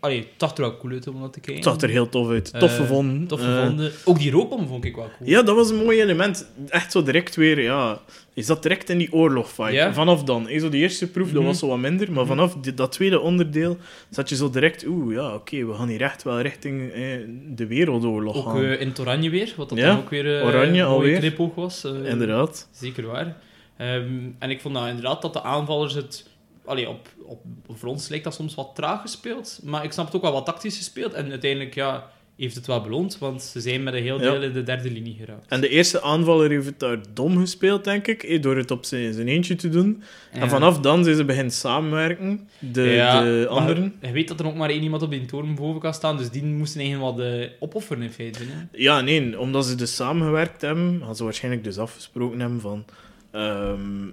Allee, 0.00 0.18
het 0.18 0.28
zag 0.36 0.54
er 0.54 0.60
wel 0.60 0.76
cool 0.76 0.92
uit 0.92 1.06
om 1.08 1.20
dat 1.20 1.32
te 1.32 1.40
kijken. 1.40 1.62
het 1.70 1.72
zag 1.72 1.82
er 1.82 1.94
heel 1.94 2.08
tof 2.08 2.28
uit. 2.28 2.52
Tof 2.58 2.70
Eh, 2.70 2.76
gevonden. 2.76 3.26
Tof 3.26 3.40
Eh, 3.40 3.46
gevonden. 3.60 3.92
Ook 4.04 4.18
die 4.18 4.30
rookbom 4.30 4.66
vond 4.66 4.84
ik 4.84 4.96
wel 4.96 5.10
cool. 5.18 5.28
Ja, 5.30 5.42
dat 5.42 5.56
was 5.56 5.70
een 5.70 5.76
mooi 5.84 6.00
element. 6.02 6.50
Echt 6.68 6.92
zo 6.92 7.02
direct 7.02 7.36
weer, 7.36 7.60
ja... 7.62 8.00
Je 8.34 8.42
zat 8.44 8.62
direct 8.62 8.90
in 8.90 8.98
die 8.98 9.12
oorlogfight. 9.12 9.94
Vanaf 9.94 10.24
dan. 10.24 10.48
Zo 10.58 10.68
die 10.68 10.80
eerste 10.82 11.10
proef, 11.10 11.26
dat 11.26 11.36
Mhm. 11.36 11.44
was 11.46 11.58
zo 11.58 11.66
wat 11.68 11.78
minder. 11.78 12.12
Maar 12.12 12.26
vanaf 12.26 12.54
die- 12.54 12.74
dat 12.74 12.92
tweede 12.92 13.20
onderdeel 13.20 13.76
zat 14.10 14.28
je 14.28 14.36
zo 14.36 14.50
direct... 14.50 14.86
Oeh, 14.86 15.14
ja, 15.14 15.34
oké, 15.34 15.66
we 15.66 15.74
gaan 15.74 15.88
hier 15.88 16.00
echt 16.02 16.22
wel 16.22 16.40
richting 16.40 16.90
eh, 16.92 17.02
de 17.48 17.66
wereldoorlog 17.66 18.36
Ook 18.36 18.44
gaan. 18.44 18.64
eh, 18.64 18.80
in 18.80 18.88
het 18.88 18.98
oranje 19.00 19.30
weer, 19.30 19.52
wat 19.56 19.68
dat 19.68 19.78
Ja, 19.78 19.86
dan 19.86 19.96
ook 19.98 20.10
weer 20.10 20.44
oranje 20.44 20.82
een 20.82 20.88
mooie 20.88 21.18
knipoog 21.18 21.54
was. 21.54 21.84
Inderdaad. 21.84 22.68
Zeker 22.72 23.06
waar. 23.06 23.36
Ehm, 23.76 24.08
en 24.38 24.50
ik 24.50 24.60
vond 24.60 24.74
nou 24.74 24.88
inderdaad 24.88 25.22
dat 25.22 25.32
de 25.32 25.42
aanvallers 25.42 25.94
het... 25.94 26.26
Allee, 26.68 26.88
op, 26.88 27.08
op, 27.22 27.40
voor 27.68 27.88
ons 27.88 28.08
lijkt 28.08 28.24
dat 28.24 28.34
soms 28.34 28.54
wat 28.54 28.70
traag 28.74 29.00
gespeeld. 29.00 29.60
Maar 29.64 29.84
ik 29.84 29.92
snap 29.92 30.06
het 30.06 30.14
ook 30.16 30.22
wel 30.22 30.32
wat 30.32 30.46
tactisch 30.46 30.76
gespeeld. 30.76 31.12
En 31.12 31.30
uiteindelijk 31.30 31.74
ja, 31.74 32.10
heeft 32.36 32.54
het 32.54 32.66
wel 32.66 32.80
beloond. 32.82 33.18
Want 33.18 33.42
ze 33.42 33.60
zijn 33.60 33.82
met 33.82 33.94
een 33.94 34.02
heel 34.02 34.20
Ja. 34.22 34.30
deel 34.30 34.42
in 34.42 34.52
de 34.52 34.62
derde 34.62 34.90
linie 34.90 35.14
geraakt. 35.18 35.44
En 35.48 35.60
de 35.60 35.68
eerste 35.68 36.02
aanvaller 36.02 36.50
heeft 36.50 36.66
het 36.66 36.78
daar 36.78 36.98
dom 37.14 37.38
gespeeld, 37.38 37.84
denk 37.84 38.06
ik. 38.06 38.22
eh, 38.22 38.42
Door 38.42 38.56
het 38.56 38.70
op 38.70 38.84
zijn, 38.84 39.12
zijn 39.12 39.28
eentje 39.28 39.54
te 39.54 39.68
doen. 39.68 40.02
En 40.32 40.48
vanaf 40.48 40.80
dan 40.80 41.04
zijn 41.04 41.16
ze 41.16 41.24
beginnen 41.24 41.52
samenwerken. 41.52 42.48
De, 42.58 42.82
Ja, 42.82 43.22
de 43.22 43.46
anderen. 43.48 43.94
Je 44.00 44.12
weet 44.12 44.28
dat 44.28 44.40
er 44.40 44.46
ook 44.46 44.54
maar 44.54 44.70
één 44.70 44.82
iemand 44.82 45.02
op 45.02 45.10
die 45.10 45.24
toren 45.26 45.54
boven 45.54 45.80
kan 45.80 45.94
staan. 45.94 46.16
Dus 46.16 46.30
die 46.30 46.44
moesten 46.44 46.80
eigenlijk 46.80 47.16
wat 47.16 47.26
eh, 47.26 47.48
opofferen 47.60 48.02
in 48.02 48.10
feite. 48.10 48.38
Hè? 48.42 48.66
Ja, 48.72 49.00
nee, 49.00 49.38
omdat 49.40 49.66
ze 49.66 49.74
dus 49.74 49.94
samengewerkt 49.94 50.60
hebben, 50.62 51.00
gaan 51.04 51.16
ze 51.16 51.24
waarschijnlijk 51.24 51.64
dus 51.64 51.78
afgesproken 51.78 52.40
hebben 52.40 52.60
van... 52.60 52.84
ehm, 53.30 54.06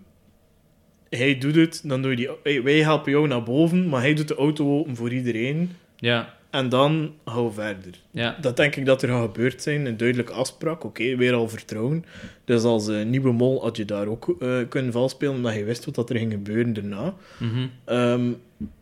hij 1.15 1.37
doet 1.37 1.55
het, 1.55 1.81
dan 1.83 2.01
doe 2.01 2.11
je 2.11 2.17
die... 2.17 2.29
hey, 2.43 2.63
wij 2.63 2.81
helpen 2.81 3.11
jou 3.11 3.27
naar 3.27 3.43
boven, 3.43 3.89
maar 3.89 4.01
hij 4.01 4.13
doet 4.13 4.27
de 4.27 4.35
auto 4.35 4.79
open 4.79 4.95
voor 4.95 5.13
iedereen. 5.13 5.71
Ja. 5.95 6.33
En 6.49 6.69
dan 6.69 7.13
gaan 7.25 7.45
we 7.45 7.51
verder. 7.51 7.91
Ja. 8.11 8.37
Dat 8.41 8.57
denk 8.57 8.75
ik 8.75 8.85
dat 8.85 9.01
er 9.01 9.09
gaat 9.09 9.21
gebeurd 9.21 9.61
zijn. 9.61 9.85
Een 9.85 9.97
duidelijke 9.97 10.33
afspraak. 10.33 10.83
Oké, 10.83 11.15
weer 11.15 11.33
al 11.33 11.49
vertrouwen. 11.49 12.05
Dus 12.45 12.63
als 12.63 12.87
eh, 12.87 13.05
nieuwe 13.05 13.31
mol 13.31 13.61
had 13.61 13.77
je 13.77 13.85
daar 13.85 14.07
ook 14.07 14.35
eh, 14.39 14.57
kunnen 14.69 14.91
valspelen, 14.91 15.33
omdat 15.33 15.53
je 15.53 15.63
wist 15.63 15.85
wat 15.85 15.95
dat 15.95 16.09
er 16.09 16.17
ging 16.17 16.31
gebeuren 16.31 16.73
daarna. 16.73 17.13
Mhm. 17.37 17.67
Ehm, 17.85 18.31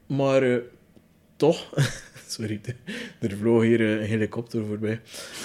maar 0.06 0.44
eh, 0.44 0.58
toch... 1.36 1.70
Sorry, 2.28 2.62
er, 3.20 3.38
vloog 3.38 3.62
hier 3.62 3.82
een 3.82 4.08
helikopter 4.08 4.66
voorbij. 4.66 5.00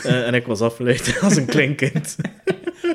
En 0.04 0.34
ik 0.34 0.46
was 0.46 0.60
afgeleid 0.60 1.18
als 1.22 1.36
een 1.36 1.46
klein 1.46 1.74
kind. 1.74 2.16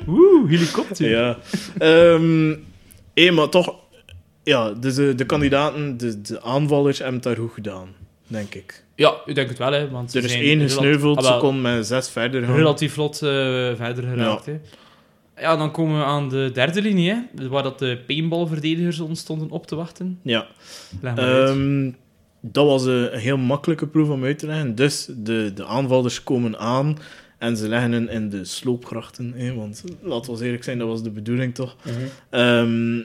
Oeh, 0.08 0.50
helikopter. 0.50 1.08
ja. 1.10 1.38
Ehm 1.78 2.54
hé, 3.14 3.30
maar 3.30 3.48
toch... 3.48 3.82
Ja, 4.44 4.70
dus 4.72 4.94
de, 4.94 5.14
de 5.14 5.26
kandidaten, 5.26 5.96
de, 5.96 6.20
de 6.20 6.42
aanvallers 6.42 6.98
hebben 6.98 7.14
het 7.14 7.22
daar 7.24 7.36
goed 7.36 7.52
gedaan. 7.52 7.88
Denk 8.26 8.54
ik. 8.54 8.84
Ja, 8.94 9.14
ik 9.26 9.34
denk 9.34 9.48
het 9.48 9.58
wel, 9.58 9.72
hè. 9.72 9.90
Want 9.90 10.14
Er 10.14 10.24
is 10.24 10.34
één 10.34 10.60
gesneuveld, 10.60 11.18
Ah, 11.18 11.34
ze 11.34 11.38
kon 11.38 11.60
met 11.60 11.86
zes 11.86 12.08
verder 12.10 12.44
gaan. 12.44 12.54
relatief 12.56 12.92
vlot 12.92 13.14
eh, 13.14 13.20
verder 13.74 14.04
geraakt. 14.04 14.46
Hè. 14.46 14.58
Ja, 15.40 15.56
dan 15.56 15.70
komen 15.70 15.98
we 15.98 16.04
aan 16.04 16.28
de 16.28 16.50
derde 16.52 16.82
linie, 16.82 17.10
hè, 17.10 17.48
waar 17.48 17.62
dat 17.62 17.78
de 17.78 17.98
paintballverdedigers 18.06 19.00
ons 19.00 19.20
stonden 19.20 19.50
op 19.50 19.66
te 19.66 19.74
wachten. 19.76 20.18
Ja. 20.22 20.46
Ehm, 21.14 21.90
dat 22.40 22.66
was 22.66 22.84
een, 22.84 23.08
heel 23.12 23.36
makkelijke 23.36 23.86
proef 23.86 24.08
om 24.08 24.24
uit 24.24 24.38
te 24.38 24.46
leggen. 24.46 24.74
Dus 24.74 25.08
de, 25.16 25.52
de 25.54 25.64
aanvallers 25.64 26.22
komen 26.22 26.58
aan 26.58 26.98
en 27.38 27.56
ze 27.56 27.68
leggen 27.68 27.92
hen 27.92 28.08
in 28.08 28.28
de 28.30 28.44
sloopgrachten. 28.44 29.32
Hè, 29.36 29.54
want 29.54 29.84
laten 30.02 30.34
we 30.36 30.44
eerlijk 30.44 30.64
zijn, 30.64 30.78
dat 30.78 30.88
was 30.88 31.02
de 31.02 31.10
bedoeling 31.10 31.54
toch? 31.54 31.76
Mhm. 31.82 31.94
Ehm, 32.30 33.02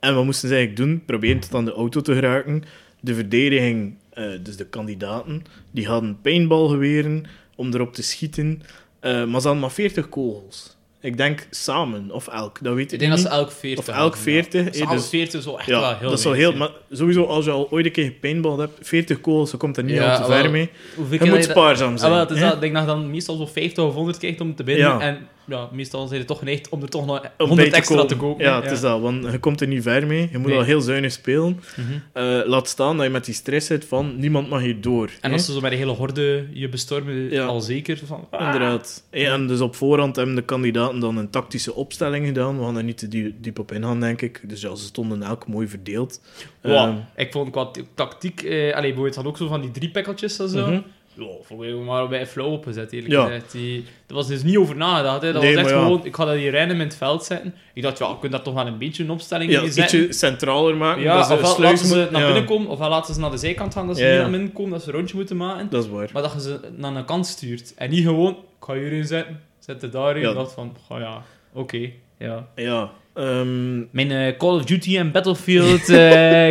en 0.00 0.14
wat 0.14 0.24
moesten 0.24 0.48
ze 0.48 0.54
eigenlijk 0.54 0.88
doen? 0.88 1.02
Proberen 1.06 1.40
tot 1.40 1.54
aan 1.54 1.64
de 1.64 1.72
auto 1.72 2.00
te 2.00 2.14
geraken. 2.14 2.62
De 3.00 3.14
verdediging, 3.14 3.94
eh, 4.12 4.24
dus 4.42 4.56
de 4.56 4.66
kandidaten, 4.66 5.44
die 5.70 5.86
hadden 5.86 6.18
paintballgeweren 6.22 7.24
om 7.56 7.74
erop 7.74 7.94
te 7.94 8.02
schieten. 8.02 8.62
Eh, 9.00 9.12
maar 9.12 9.40
ze 9.40 9.46
hadden 9.46 9.58
maar 9.58 9.70
40 9.70 10.08
kogels. 10.08 10.74
Ik 11.00 11.16
denk 11.16 11.46
samen, 11.50 12.10
of 12.10 12.28
elk, 12.28 12.58
dat 12.62 12.74
weet 12.74 12.84
ik, 12.86 12.92
Ik 12.92 12.98
denk 12.98 13.10
dat 13.10 13.20
ze 13.20 13.28
elk 13.28 13.50
40 13.50 13.78
Of 13.78 13.88
elk 13.88 13.96
hadden, 13.98 14.18
40, 14.20 14.64
Ja. 14.64 14.70
Hè, 14.70 14.78
hadden 14.78 14.96
dus- 14.96 15.08
40 15.08 15.42
zo 15.42 15.56
echt 15.56 15.66
wel 15.66 15.80
Ja, 15.80 15.96
heel 15.98 16.08
dat 16.08 16.18
is 16.18 16.24
wel 16.24 16.32
heel... 16.32 16.52
Maar 16.52 16.70
sowieso, 16.90 17.24
als 17.24 17.44
je 17.44 17.50
al 17.50 17.70
ooit 17.70 17.86
een 17.86 17.92
keer 17.92 18.04
gepaintballed 18.04 18.58
hebt, 18.58 18.88
40 18.88 19.20
kogels, 19.20 19.50
je 19.50 19.56
komt 19.56 19.76
er 19.76 19.84
niet 19.84 19.94
Ja, 19.94 20.14
al 20.14 20.22
te 20.22 20.28
wel, 20.28 20.40
ver 20.40 20.50
mee. 20.50 20.70
Je 20.96 21.00
moet 21.20 21.30
dat- 21.30 21.44
spaarzaam 21.44 21.92
Ah, 21.92 21.98
zijn. 21.98 22.10
wel, 22.10 22.20
het 22.20 22.30
is 22.30 22.38
hè? 22.38 22.44
dat, 22.44 22.54
ik 22.54 22.60
denk 22.60 22.72
dat 22.74 22.82
je 22.82 22.88
dan 22.88 23.10
meestal 23.10 23.36
zo 23.36 23.46
50 23.46 23.84
of 23.84 23.94
100 23.94 24.18
krijgt 24.18 24.40
om 24.40 24.54
te 24.54 24.62
binnen. 24.64 24.86
Ja. 24.86 25.00
En 25.00 25.18
ja, 25.46 25.68
meestal 25.72 26.06
zijn 26.06 26.20
ze 26.20 26.26
toch 26.26 26.38
geneigd 26.38 26.68
om 26.68 26.82
er 26.82 26.88
toch 26.88 27.06
nog 27.06 27.18
Om 27.38 27.46
100 27.46 27.68
bij 27.70 27.78
extra 27.78 27.94
komen. 27.94 28.10
te 28.10 28.16
kopen. 28.16 28.44
Ja, 28.44 28.62
het 28.62 28.70
is 28.70 28.80
dat, 28.80 29.00
want 29.00 29.30
je 29.32 29.38
komt 29.38 29.60
er 29.60 29.66
niet 29.66 29.82
ver 29.82 30.06
mee. 30.06 30.28
Je 30.32 30.38
moet 30.38 30.48
Nee. 30.48 30.56
al 30.58 30.64
heel 30.64 30.80
zuinig 30.80 31.12
spelen. 31.12 31.60
Mhm. 31.76 31.86
Eh, 32.12 32.40
laat 32.46 32.68
staan 32.68 32.96
dat 32.96 33.06
je 33.06 33.12
met 33.12 33.24
die 33.24 33.34
stress 33.34 33.66
zit 33.66 33.84
van 33.84 34.18
niemand 34.18 34.48
mag 34.48 34.60
hier 34.60 34.80
door. 34.80 35.10
En 35.20 35.28
hè. 35.30 35.36
als 35.36 35.44
ze 35.46 35.52
zo 35.52 35.60
met 35.60 35.72
een 35.72 35.78
hele 35.78 35.92
horde 35.92 36.46
je 36.52 36.68
bestormen, 36.68 37.30
Ja. 37.30 37.44
al 37.44 37.60
zeker 37.60 37.98
van... 38.04 38.26
ah. 38.30 38.44
Inderdaad. 38.46 39.04
Ja, 39.10 39.32
en 39.32 39.46
dus 39.46 39.60
op 39.60 39.74
voorhand 39.74 40.16
hebben 40.16 40.34
de 40.34 40.42
kandidaten 40.42 41.00
dan 41.00 41.16
een 41.16 41.30
tactische 41.30 41.74
opstelling 41.74 42.26
gedaan. 42.26 42.58
We 42.58 42.64
gaan 42.64 42.76
er 42.76 42.84
niet 42.84 42.98
te 42.98 43.08
die- 43.08 43.34
diep 43.40 43.58
op 43.58 43.72
ingaan, 43.72 44.00
denk 44.00 44.22
ik. 44.22 44.40
Dus 44.48 44.60
ja, 44.60 44.74
ze 44.74 44.84
stonden 44.84 45.22
elk 45.22 45.46
mooi 45.46 45.68
verdeeld. 45.68 46.20
Wow. 46.62 46.74
Ehm, 46.74 46.94
ik 47.16 47.32
vond 47.32 47.50
qua 47.50 47.70
tactiek... 47.94 48.42
Eh, 48.42 48.52
allee, 48.74 48.80
bijvoorbeeld 48.88 49.14
had 49.14 49.24
ook 49.26 49.36
zo 49.36 49.46
van 49.48 49.60
die 49.60 49.70
drie 49.70 49.90
pekkeltjes 49.90 50.38
en 50.38 50.48
zo. 50.48 50.66
mhm. 50.66 50.80
Ja, 51.18 51.26
vond 51.42 51.62
ik 51.62 51.74
maar 51.74 52.08
bij 52.08 52.26
flauw 52.26 52.46
opgezet, 52.50 52.92
eerlijk 52.92 53.12
Ja. 53.12 53.24
gezegd. 53.24 53.52
Die, 53.52 53.84
er 54.08 54.14
was 54.14 54.26
dus 54.26 54.42
niet 54.42 54.56
over 54.56 54.76
nagedacht. 54.76 55.22
Hè. 55.22 55.32
Dat 55.32 55.42
Nee, 55.42 55.54
was 55.54 55.62
echt 55.64 55.72
ja. 55.74 55.82
gewoon, 55.82 56.04
ik 56.04 56.14
ga 56.16 56.24
dat 56.24 56.34
hier 56.36 56.52
random 56.52 56.80
in 56.80 56.86
het 56.86 56.96
veld 56.96 57.24
zetten. 57.24 57.54
Ik 57.74 57.82
dacht, 57.82 57.98
ja, 57.98 58.10
ik 58.10 58.16
kunt 58.20 58.32
daar 58.32 58.42
toch 58.42 58.54
wel 58.54 58.66
een 58.66 58.78
beetje 58.78 59.02
een 59.04 59.10
opstelling 59.10 59.50
Ja, 59.50 59.60
zetten. 59.70 59.82
ietsje 59.82 60.12
centraler 60.18 60.76
maken. 60.76 61.02
Ja, 61.02 61.16
dat 61.16 61.26
ze 61.26 61.32
ofwel 61.32 61.54
sluis 61.54 61.80
laten 61.82 61.86
ze 61.86 62.08
naar 62.10 62.24
binnen 62.26 62.44
komen, 62.44 62.68
ofwel 62.68 62.88
laten 62.88 63.14
ze 63.14 63.20
naar 63.20 63.30
de 63.30 63.36
zijkant 63.36 63.72
gaan, 63.74 63.86
dat 63.86 63.96
ze 63.96 64.04
ja. 64.06 64.20
naar 64.20 64.30
binnen 64.30 64.52
komen, 64.52 64.70
dat 64.70 64.82
ze 64.82 64.88
een 64.88 64.94
rondje 64.94 65.16
moeten 65.16 65.36
maken. 65.36 65.66
Dat 65.70 65.84
is 65.84 65.90
waar. 65.90 66.10
Maar 66.12 66.22
dat 66.22 66.32
je 66.32 66.40
ze 66.40 66.60
naar 66.76 66.96
een 66.96 67.04
kant 67.04 67.26
stuurt. 67.26 67.74
En 67.76 67.90
niet 67.90 68.04
gewoon, 68.04 68.30
ik 68.32 68.36
ga 68.66 68.74
hierin 68.74 69.04
zetten, 69.04 69.40
zet 69.58 69.82
het 69.82 69.92
daarin. 69.92 70.28
Ik 70.28 70.34
dacht 70.34 70.52
van, 70.52 70.76
oh 70.88 70.98
ja, 70.98 71.22
oké, 71.52 71.90
ja. 72.18 72.46
Ja. 72.54 72.90
ehm, 73.14 73.78
Mijn 73.90 74.10
eh, 74.10 74.36
Call 74.36 74.54
of 74.54 74.64
Duty 74.64 74.96
en 74.98 75.10
Battlefield 75.12 75.88
eh 75.88 75.96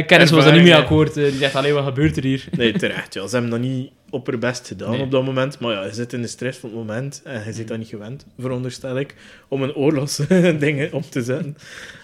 kennis 0.08 0.32
was 0.32 0.46
er 0.46 0.54
niet 0.54 0.64
mee 0.64 0.76
akkoord. 0.76 1.18
Eh, 1.18 1.24
die 1.24 1.32
zegt, 1.38 1.56
alleen 1.56 1.74
wat 1.74 1.84
gebeurt 1.84 2.18
er 2.18 2.24
hier? 2.24 2.46
nee, 2.52 2.72
terecht. 2.74 3.14
Ja. 3.14 3.28
Ze 3.28 3.34
hebben 3.34 3.52
dat 3.52 3.60
niet 3.60 3.92
op 4.16 4.28
haar 4.28 4.38
best 4.40 4.68
gedaan 4.68 4.92
Nee. 4.92 5.02
op 5.02 5.12
dat 5.12 5.24
moment. 5.26 5.60
Maar 5.60 5.72
ja, 5.74 5.84
je 5.86 5.94
zit 5.94 6.14
in 6.14 6.22
de 6.22 6.28
stress 6.28 6.60
van 6.60 6.70
het 6.70 6.78
moment. 6.78 7.22
En 7.24 7.44
je 7.46 7.54
zit 7.54 7.68
dat 7.68 7.78
niet 7.78 7.88
gewend, 7.88 8.26
veronderstel 8.40 8.98
ik. 9.00 9.16
Om 9.48 9.64
een 9.64 9.76
oorlogsdingen 9.76 10.94
op 11.00 11.04
te 11.04 11.24
zetten. 11.24 11.58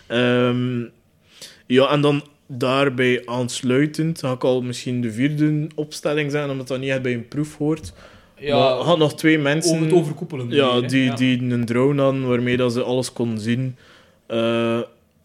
Ehm, 0.07 0.81
ja, 1.67 1.89
en 1.91 2.01
dan 2.01 2.23
daarbij 2.47 3.21
aansluitend 3.25 4.19
ga 4.19 4.31
ik 4.31 4.43
al 4.43 4.61
misschien 4.61 5.01
de 5.01 5.11
vierde 5.11 5.67
opstelling 5.75 6.31
zijn, 6.31 6.49
omdat 6.49 6.67
dat 6.67 6.79
niet 6.79 6.89
echt 6.89 7.01
bij 7.01 7.13
een 7.13 7.27
proef 7.27 7.57
hoort. 7.57 7.93
maar 8.35 8.45
je 8.45 8.53
had 8.53 8.97
nog 8.97 9.15
twee 9.15 9.37
mensen... 9.37 9.71
over 9.73 9.85
het 9.85 9.93
overkoepelen. 9.95 10.49
Ja, 10.49 10.81
die, 10.81 11.03
Ja. 11.03 11.15
die 11.15 11.41
een 11.41 11.65
drone 11.65 12.01
hadden 12.01 12.27
waarmee 12.27 12.57
dat 12.57 12.73
ze 12.73 12.81
alles 12.83 13.13
konden 13.13 13.39
zien. 13.39 13.75
Eh, 14.27 14.75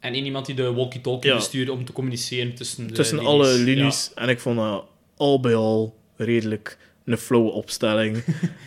En 0.01 0.13
één 0.15 0.25
iemand 0.25 0.47
die 0.47 0.55
de 0.55 0.73
walkie-talkie 0.73 1.31
Ja. 1.31 1.37
bestuurde 1.37 1.73
om 1.73 1.85
te 1.85 1.93
communiceren 1.93 2.55
tussen 2.55 2.87
de 2.87 2.93
tussen 2.93 3.17
linies. 3.17 3.33
alle 3.33 3.53
linies. 3.59 4.11
En 4.15 4.29
ik 4.29 4.41
vond 4.41 4.57
dat 4.59 4.85
al 5.17 5.41
bij 5.41 5.55
al 5.55 5.95
redelijk 6.17 6.77
een 7.05 7.19
flow 7.19 7.47
opstelling. 7.47 8.17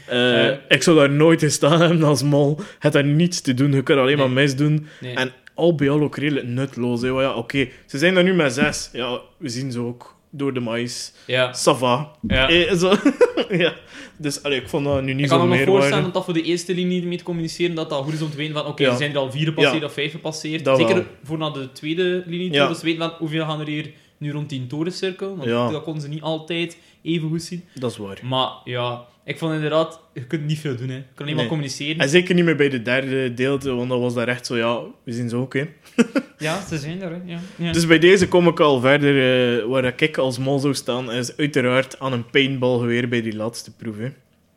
Eh, 0.07 0.47
Eh. 0.47 0.57
ik 0.67 0.83
zou 0.83 0.97
daar 0.97 1.09
nooit 1.09 1.41
in 1.43 1.51
staan 1.51 1.81
hebben 1.81 2.03
als 2.03 2.23
mol. 2.23 2.59
Het 2.79 2.93
daar 2.93 3.03
niets 3.03 3.41
te 3.41 3.53
doen. 3.53 3.71
Je 3.71 3.83
kunt 3.83 3.99
alleen 3.99 4.17
maar. 4.17 4.43
Ja. 4.47 4.79
Nee. 4.99 5.15
En 5.15 5.31
al 5.53 5.75
bij 5.75 5.89
al 5.89 6.01
ook 6.01 6.17
redelijk 6.17 6.47
nutloos. 6.47 7.01
Hè. 7.01 7.07
Ja, 7.07 7.33
oké, 7.33 7.67
ze 7.85 7.97
zijn 7.97 8.17
er 8.17 8.23
nu 8.23 8.33
met 8.33 8.53
zes. 8.53 8.89
Ja, 8.93 9.19
we 9.37 9.49
zien 9.49 9.71
ze 9.71 9.79
ook 9.79 10.15
door 10.31 10.53
de 10.53 10.59
mais. 10.59 11.13
ja. 11.25 11.53
Sava. 11.53 12.11
Ja. 12.27 12.49
Eh, 12.49 12.73
zo. 12.73 12.93
ja. 13.63 13.73
Dus 14.17 14.43
allee, 14.43 14.61
ik 14.61 14.69
vond 14.69 14.85
dat 14.85 15.01
nu 15.03 15.13
niet 15.13 15.23
Ik 15.23 15.29
kan 15.29 15.39
zo 15.39 15.45
me 15.47 15.55
nog 15.57 15.65
voorstellen 15.65 16.03
dat 16.03 16.13
dat 16.13 16.25
voor 16.25 16.33
de 16.33 16.41
eerste 16.41 16.73
linie 16.73 17.05
mee 17.05 17.17
te 17.17 17.23
communiceren, 17.23 17.75
dat 17.75 17.89
dat 17.89 18.03
goed 18.03 18.13
is 18.13 18.21
om 18.21 18.29
te 18.31 18.37
weten 18.37 18.53
van, 18.53 18.65
oké, 18.65 18.83
Ja. 18.83 18.89
er 18.91 18.97
zijn 18.97 19.11
er 19.11 19.17
al 19.17 19.31
vier 19.31 19.45
gepasseerd 19.45 19.79
Ja. 19.81 19.85
of 19.85 19.93
vijf 19.93 20.11
gepasseerd. 20.11 20.65
Dat 20.65 20.77
Zeker 20.77 20.95
wel. 20.95 21.03
voor 21.23 21.37
naar 21.37 21.53
de 21.53 21.71
tweede 21.71 22.23
linie 22.25 22.47
toe, 22.49 22.57
Ja. 22.57 22.67
dus 22.67 22.81
weten 22.81 22.99
van 22.99 23.13
hoeveel 23.17 23.45
gaan 23.45 23.59
er 23.59 23.67
hier 23.67 23.91
nu 24.19 24.31
rond 24.31 24.49
die 24.49 24.67
torencirkel, 24.67 25.35
want 25.37 25.49
Ja. 25.49 25.69
dat 25.71 25.83
konden 25.83 26.01
ze 26.01 26.07
niet 26.09 26.21
altijd 26.21 26.77
even 27.01 27.29
goed 27.29 27.41
zien. 27.43 27.63
Dat 27.73 27.91
is 27.91 27.97
waar. 27.97 28.19
Maar 28.23 28.49
ja, 28.63 29.05
ik 29.23 29.37
vond 29.37 29.53
inderdaad, 29.53 30.01
je 30.13 30.25
kunt 30.25 30.45
niet 30.45 30.59
veel 30.59 30.75
doen, 30.75 30.89
hè. 30.89 30.95
je 30.95 31.03
kan 31.13 31.25
alleen 31.25 31.37
maar 31.37 31.47
communiceren. 31.47 31.97
En 32.01 32.09
zeker 32.09 32.35
niet 32.35 32.43
meer 32.45 32.55
bij 32.55 32.69
de 32.69 32.81
derde 32.81 33.33
deelte, 33.33 33.71
want 33.73 33.89
dat 33.89 33.99
was 33.99 34.13
daar 34.13 34.27
echt 34.27 34.45
zo, 34.45 34.57
ja, 34.57 34.81
we 35.03 35.11
zien 35.13 35.29
ze 35.29 35.35
ook, 35.35 35.53
hè. 35.53 35.63
Ja, 36.37 36.65
ze 36.67 36.77
zijn 36.77 37.01
er, 37.01 37.11
hè. 37.11 37.19
Ja. 37.25 37.39
Ja. 37.55 37.71
Dus 37.71 37.87
bij 37.87 37.99
deze 37.99 38.27
kom 38.27 38.47
ik 38.47 38.59
al 38.59 38.79
verder. 38.79 39.59
eh, 39.59 39.65
waar 39.65 39.93
ik 40.01 40.17
als 40.17 40.37
mol 40.37 40.59
zou 40.59 40.73
staan, 40.73 41.11
is 41.11 41.37
uiteraard 41.37 41.99
aan 41.99 42.13
een 42.13 42.29
paintballgeweer 42.29 43.09
bij 43.09 43.21
die 43.21 43.35
laatste 43.35 43.71
proef. 43.75 43.97
Hè. 43.97 44.09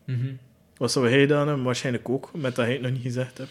Mhm. 0.07 0.27
Wat 0.77 0.93
zou 0.93 1.11
jij 1.11 1.21
gedaan 1.21 1.47
hebben? 1.47 1.65
Waarschijnlijk 1.65 2.09
ook, 2.09 2.31
met 2.35 2.55
dat 2.57 2.65
hij 2.65 2.75
het 2.75 2.83
nog 2.83 2.93
niet 2.93 3.03
gezegd 3.03 3.39
hebt. 3.39 3.51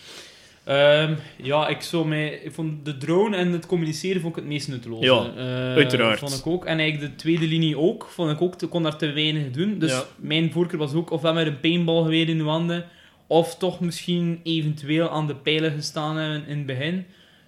Ehm, 0.63 1.13
ja, 1.37 1.67
ik, 1.67 1.81
zou 1.81 2.07
mij, 2.07 2.29
ik 2.43 2.51
vond 2.51 2.85
de 2.85 2.97
drone 2.97 3.35
en 3.37 3.51
het 3.51 3.65
communiceren 3.65 4.21
vond 4.21 4.35
ik 4.35 4.41
het 4.41 4.51
meest 4.51 4.67
nutteloos. 4.67 5.03
Ja, 5.03 5.31
Eh, 5.37 5.45
uiteraard. 5.75 6.19
Vond 6.19 6.33
ik 6.37 6.47
ook. 6.47 6.65
En 6.65 6.79
eigenlijk 6.79 7.11
de 7.11 7.17
tweede 7.17 7.47
linie 7.47 7.77
ook. 7.77 8.07
Vond 8.09 8.31
ik 8.31 8.41
ook, 8.41 8.69
kon 8.69 8.83
daar 8.83 8.97
te 8.97 9.11
weinig 9.11 9.51
doen. 9.51 9.79
Dus 9.79 9.91
Ja. 9.91 10.03
mijn 10.15 10.51
voorkeur 10.51 10.79
was 10.79 10.93
ook 10.93 11.11
ofwel 11.11 11.33
met 11.33 11.47
een 11.47 11.59
paintballgeweer 11.59 12.29
in 12.29 12.37
de 12.37 12.43
handen, 12.43 12.85
of 13.27 13.57
toch 13.57 13.79
misschien 13.79 14.39
eventueel 14.43 15.09
aan 15.09 15.27
de 15.27 15.35
pijlen 15.35 15.71
gestaan 15.71 16.17
hebben 16.17 16.47
in 16.47 16.57
het 16.57 16.65
begin. 16.65 17.05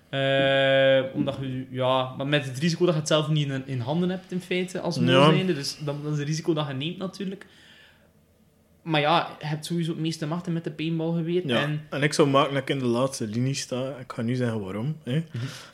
Eh, 0.10 1.02
omdat 1.14 1.38
je, 1.42 1.66
ja, 1.70 2.14
maar 2.18 2.28
met 2.28 2.46
het 2.46 2.60
risico 2.60 2.86
dat 2.86 2.94
je 2.94 3.00
het 3.00 3.10
zelf 3.10 3.30
niet 3.30 3.50
in, 3.50 3.64
in 3.66 3.80
handen 3.80 4.10
hebt 4.10 4.32
in 4.32 4.42
feite, 4.42 4.80
als 4.80 4.96
Ja. 5.02 5.30
zijnde. 5.32 5.54
Dus 5.54 5.78
dat, 5.86 6.04
dat 6.04 6.12
is 6.14 6.18
het 6.20 6.28
risico 6.28 6.54
dat 6.54 6.68
je 6.68 6.74
neemt 6.74 6.98
natuurlijk. 6.98 7.46
Maar 8.84 9.02
ja, 9.02 9.36
je 9.40 9.46
hebt 9.46 9.66
sowieso 9.66 9.92
het 9.92 10.00
meeste 10.00 10.26
machten 10.26 10.54
met 10.54 10.64
de 10.64 10.72
paintballgeweer. 10.72 11.48
Ja. 11.48 11.62
En 11.62 11.82
En 11.90 12.04
ik 12.04 12.14
zou 12.14 12.28
maken 12.28 12.54
dat 12.54 12.62
ik 12.62 12.70
in 12.70 12.80
de 12.80 12.86
laatste 12.86 13.28
linie 13.28 13.54
sta. 13.54 13.96
Ik 14.00 14.14
ga 14.14 14.22
nu 14.22 14.36
zeggen 14.36 14.62
waarom. 14.62 14.96
Hè. 15.04 15.24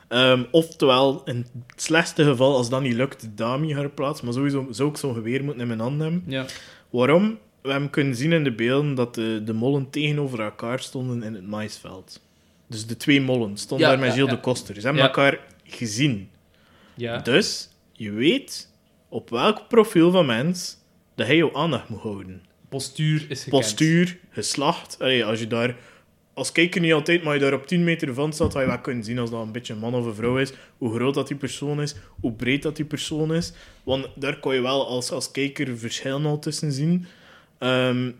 Ehm, 0.07 0.43
oftewel, 0.51 1.21
in 1.25 1.37
het 1.67 1.81
slechtste 1.81 2.23
geval, 2.23 2.55
als 2.55 2.69
dat 2.69 2.81
niet 2.81 2.93
lukt, 2.93 3.21
de 3.21 3.33
dami 3.33 3.73
herplaatsen. 3.73 4.25
Maar 4.25 4.33
sowieso 4.33 4.67
zou 4.69 4.89
ik 4.89 4.97
zo'n 4.97 5.13
geweer 5.13 5.43
moeten 5.43 5.61
in 5.61 5.67
mijn 5.67 5.79
hand 5.79 6.01
hebben. 6.01 6.23
ja. 6.27 6.45
Waarom? 6.89 7.37
We 7.61 7.71
hebben 7.71 7.89
kunnen 7.89 8.15
zien 8.15 8.31
in 8.31 8.43
de 8.43 8.51
beelden 8.51 8.95
dat 8.95 9.15
de, 9.15 9.41
de 9.45 9.53
mollen 9.53 9.89
tegenover 9.89 10.41
elkaar 10.41 10.79
stonden 10.79 11.23
in 11.23 11.33
het 11.33 11.47
maisveld. 11.47 12.21
Dus 12.67 12.87
de 12.87 12.97
twee 12.97 13.21
mollen 13.21 13.57
stonden 13.57 13.87
Ja, 13.87 13.93
daar 13.93 14.01
met 14.01 14.09
ja, 14.09 14.15
Gilles 14.15 14.31
de 14.33 14.39
Koster. 14.39 14.75
Ze 14.75 14.81
hebben 14.81 15.03
elkaar 15.03 15.39
gezien. 15.63 16.29
Ja. 16.95 17.17
Dus 17.17 17.69
je 17.93 18.11
weet 18.11 18.69
op 19.09 19.29
welk 19.29 19.67
profiel 19.67 20.11
van 20.11 20.25
mens 20.25 20.77
dat 21.15 21.27
hij 21.27 21.35
jouw 21.35 21.53
aandacht 21.53 21.89
moet 21.89 22.01
houden. 22.01 22.41
Postuur 22.69 23.25
is 23.29 23.43
gekend. 23.43 23.61
Postuur, 23.61 24.17
geslacht. 24.29 24.95
Allee, 24.99 25.25
als 25.25 25.39
je 25.39 25.47
daar 25.47 25.75
als 26.33 26.51
kijker 26.51 26.81
niet 26.81 26.93
altijd, 26.93 27.23
maar 27.23 27.33
je 27.33 27.39
daar 27.39 27.53
op 27.53 27.67
10 27.67 27.83
meter 27.83 28.13
van 28.13 28.33
staat, 28.33 28.51
ga 28.53 28.61
je 28.61 28.67
wel 28.67 28.79
kunnen 28.79 29.03
zien 29.03 29.19
als 29.19 29.29
dat 29.29 29.41
een 29.41 29.51
beetje 29.51 29.73
een 29.73 29.79
man 29.79 29.95
of 29.95 30.05
een 30.05 30.15
vrouw 30.15 30.37
is, 30.37 30.53
hoe 30.77 30.93
groot 30.95 31.13
dat 31.13 31.27
die 31.27 31.37
persoon 31.37 31.81
is, 31.81 31.95
hoe 32.21 32.31
breed 32.31 32.61
dat 32.61 32.75
die 32.75 32.85
persoon 32.85 33.33
is. 33.33 33.53
Want 33.83 34.07
daar 34.15 34.39
kan 34.39 34.55
je 34.55 34.61
wel 34.61 34.87
als, 34.87 35.11
als 35.11 35.31
kijker 35.31 35.77
verschillen 35.77 36.25
al 36.25 36.39
tussen 36.39 36.71
zien. 36.71 37.05
Ehm, 37.57 38.11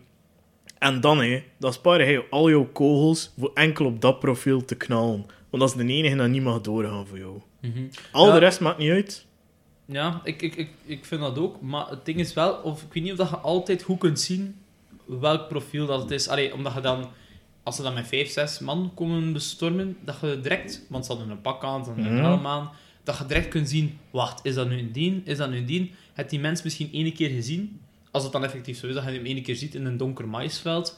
en 0.78 1.00
dan, 1.00 1.18
hé, 1.18 1.42
dan 1.58 1.72
spaar 1.72 2.10
je 2.10 2.24
al 2.30 2.50
jouw 2.50 2.68
kogels 2.72 3.32
voor 3.38 3.50
enkel 3.54 3.84
op 3.84 4.00
dat 4.00 4.18
profiel 4.18 4.64
te 4.64 4.74
knallen. 4.74 5.26
Want 5.50 5.62
dat 5.62 5.68
is 5.80 5.86
de 5.86 5.92
enige 5.92 6.16
dat 6.16 6.28
niet 6.28 6.42
mag 6.42 6.60
doorgaan 6.60 7.06
voor 7.06 7.18
jou. 7.18 7.40
Mhm. 7.60 7.78
Al 8.10 8.26
Ja. 8.26 8.32
de 8.32 8.38
rest 8.38 8.60
maakt 8.60 8.78
niet 8.78 8.90
uit. 8.90 9.26
Ja, 9.90 10.20
ik, 10.24 10.42
ik, 10.42 10.54
ik, 10.56 10.68
ik 10.84 11.04
vind 11.04 11.20
dat 11.20 11.38
ook. 11.38 11.60
Maar 11.60 11.88
het 11.88 12.04
ding 12.04 12.18
is 12.18 12.32
wel, 12.34 12.52
of 12.54 12.82
ik 12.82 12.92
weet 12.92 13.02
niet 13.02 13.12
of 13.12 13.18
dat 13.18 13.28
je 13.30 13.36
altijd 13.36 13.82
goed 13.82 13.98
kunt 13.98 14.20
zien 14.20 14.56
welk 15.06 15.48
profiel 15.48 15.86
dat 15.86 16.02
het 16.02 16.10
is. 16.10 16.28
Allee, 16.28 16.54
omdat 16.54 16.74
je 16.74 16.80
dan, 16.80 17.08
als 17.62 17.76
ze 17.76 17.82
dan 17.82 17.94
met 17.94 18.06
vijf, 18.06 18.30
zes 18.30 18.58
man 18.58 18.92
komen 18.94 19.32
bestormen, 19.32 19.96
dat 20.04 20.16
je 20.20 20.40
direct, 20.42 20.82
want 20.88 21.06
ze 21.06 21.12
hadden 21.12 21.30
een 21.30 21.40
pak 21.40 21.64
aan, 21.64 21.84
ze 21.84 21.90
hadden 21.90 22.06
een 22.08 22.14
Mhm. 22.14 22.24
helm 22.24 22.46
aan, 22.46 22.70
dat 23.04 23.18
je 23.18 23.26
direct 23.26 23.48
kunt 23.48 23.68
zien, 23.68 23.98
wacht, 24.10 24.44
is 24.44 24.54
dat 24.54 24.68
nu 24.68 24.78
een 24.78 24.92
dien? 24.92 25.22
Is 25.24 25.36
dat 25.36 25.50
nu 25.50 25.56
een 25.56 25.66
dien? 25.66 25.90
Het 26.12 26.30
die 26.30 26.40
mens 26.40 26.62
misschien 26.62 26.88
één 26.92 27.12
keer 27.14 27.30
gezien? 27.30 27.80
Als 28.10 28.22
het 28.22 28.32
dan 28.32 28.44
effectief 28.44 28.78
zo 28.78 28.86
is, 28.86 28.94
dat 28.94 29.04
je 29.04 29.10
hem 29.10 29.24
één 29.24 29.42
keer 29.42 29.56
ziet 29.56 29.74
in 29.74 29.84
een 29.84 29.96
donker 29.96 30.28
maisveld, 30.28 30.96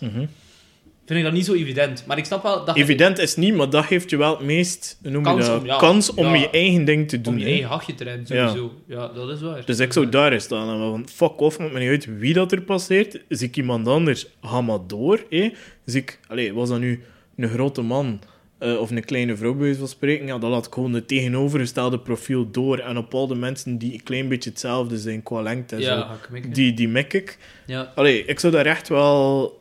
vind 1.07 1.19
ik 1.19 1.25
dat 1.25 1.33
niet 1.35 1.45
zo 1.45 1.55
evident. 1.55 2.05
Maar 2.07 2.19
ik 2.19 2.25
snap 2.25 2.43
wel 2.43 2.65
dat 2.65 2.77
Evident 2.77 3.19
is 3.19 3.37
niet, 3.37 3.55
maar 3.55 3.71
dat 3.71 3.85
geeft 3.85 4.11
je 4.11 4.17
wel 4.17 4.31
het 4.37 4.47
meest 4.47 4.99
je 5.03 5.21
Kans 5.21 5.47
dat? 5.47 5.61
om- 5.61 5.67
ja, 5.67 5.77
kans 5.79 6.15
om 6.15 6.27
ja. 6.27 6.35
je 6.35 6.51
eigen 6.51 6.85
ding 6.85 7.09
te 7.09 7.21
doen. 7.21 7.33
om 7.33 7.38
je 7.38 7.45
eigen 7.47 7.69
hachje 7.69 7.95
te 7.95 8.05
rennen, 8.05 8.27
sowieso. 8.27 8.73
Ja, 8.87 9.09
dat 9.09 9.29
is 9.31 9.41
waar. 9.41 9.65
Dus 9.65 9.79
ik 9.79 9.93
zou 9.93 10.09
daar 10.09 10.33
eens 10.33 10.45
staan. 10.45 10.69
en 10.69 10.79
Want 10.91 11.11
fuck 11.11 11.41
off, 11.41 11.59
maakt 11.59 11.73
me 11.73 11.79
niet 11.79 11.88
uit 11.88 12.19
wie 12.19 12.33
dat 12.35 12.53
er 12.53 12.62
passeert. 12.62 13.21
Zie 13.29 13.49
ik 13.49 13.57
iemand 13.57 13.88
anders, 13.88 14.27
ga 14.43 14.61
maar 14.61 14.79
door. 14.87 15.25
Hè. 15.31 15.51
Zie 15.85 16.01
ik, 16.01 16.19
allez, 16.29 16.51
was 16.51 16.69
dat 16.69 16.79
nu 16.79 17.03
een 17.37 17.49
grote 17.49 17.83
man 17.83 18.21
eh, 18.59 18.81
of 18.81 18.91
een 18.91 19.05
kleine 19.05 19.37
vrouw, 19.37 19.55
bij 19.55 19.75
van 19.75 19.88
spreken, 19.88 20.27
ja, 20.27 20.38
dan 20.38 20.51
laat 20.51 20.67
ik 20.67 20.73
gewoon 20.75 20.93
het 20.93 21.09
tegenovergestelde 21.09 21.99
profiel 21.99 22.51
door. 22.51 22.79
En 22.79 22.97
op 22.97 23.15
al 23.15 23.27
de 23.27 23.35
mensen 23.35 23.79
die 23.79 23.93
een 23.93 24.03
klein 24.03 24.29
beetje 24.29 24.51
hetzelfde 24.51 24.99
zijn 24.99 25.23
qua 25.23 25.43
lengte 25.43 25.75
en 25.75 25.81
ja, 25.81 26.17
zo, 26.33 26.38
die, 26.51 26.75
die 26.75 26.88
mik 26.88 27.12
ik. 27.12 27.38
Ja. 27.67 27.93
Allee, 27.95 28.25
ik 28.25 28.41
zou 28.41 28.53
daar 28.53 28.67
echt 28.67 28.88
wel 28.88 29.61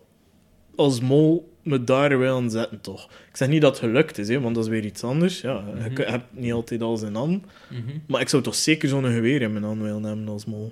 als 0.82 1.00
mol 1.02 1.50
me 1.64 1.84
daar 1.84 2.20
wel 2.20 2.36
aan 2.38 2.50
zetten, 2.50 2.82
toch. 2.82 3.04
Ik 3.30 3.38
zeg 3.38 3.48
niet 3.48 3.62
dat 3.62 3.72
het 3.80 3.80
gelukt 3.90 4.18
is, 4.18 4.28
hè, 4.28 4.40
want 4.42 4.56
dat 4.56 4.64
is 4.64 4.70
weer 4.70 4.86
iets 4.86 5.04
anders. 5.04 5.42
Ja, 5.42 5.60
Mhm. 5.76 5.98
Je 5.98 6.04
hebt 6.06 6.26
niet 6.30 6.54
altijd 6.54 6.82
alles 6.82 7.02
in 7.02 7.16
hand. 7.16 7.44
Mhm. 7.70 7.82
Maar 8.08 8.22
ik 8.22 8.30
zou 8.30 8.44
toch 8.44 8.56
zeker 8.56 8.90
zo'n 8.90 9.04
geweer 9.04 9.42
in 9.42 9.52
mijn 9.52 9.64
hand 9.64 9.82
willen 9.82 10.04
hebben 10.04 10.28
als 10.28 10.46
mol. 10.46 10.72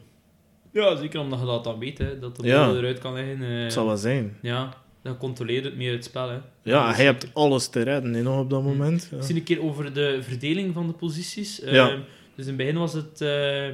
Ja, 0.73 0.95
zeker 0.95 1.19
omdat 1.19 1.39
je 1.39 1.45
dat 1.45 1.63
dan 1.63 1.79
weet, 1.79 1.97
hè, 1.97 2.19
dat 2.19 2.35
de 2.35 2.47
Ja. 2.47 2.65
bal 2.65 2.77
eruit 2.77 2.99
kan 2.99 3.13
liggen. 3.13 3.41
eh, 3.41 3.63
Het 3.63 3.73
zal 3.73 3.85
wel 3.85 3.97
zijn. 3.97 4.37
Ja, 4.41 4.73
dan 5.01 5.17
controleert 5.17 5.63
het 5.63 5.75
meer 5.77 5.91
het 5.91 6.03
spel. 6.03 6.29
Hè. 6.29 6.37
Ja, 6.63 6.87
Dus- 6.87 6.95
hij 6.95 7.05
hebt 7.05 7.27
alles 7.33 7.67
te 7.67 7.81
redden 7.81 8.13
hè, 8.13 8.21
nog 8.21 8.39
op 8.39 8.49
dat 8.49 8.63
moment. 8.63 9.07
Ja. 9.11 9.15
Misschien 9.17 9.37
een 9.37 9.43
keer 9.43 9.61
over 9.63 9.93
de 9.93 10.17
verdeling 10.21 10.73
van 10.73 10.87
de 10.87 10.93
posities. 10.93 11.61
Ja. 11.65 11.87
Dus 12.35 12.47
in 12.47 12.53
het 12.53 12.57
begin 12.57 12.77
was 12.77 12.93
het... 12.93 13.21
eh, 13.21 13.67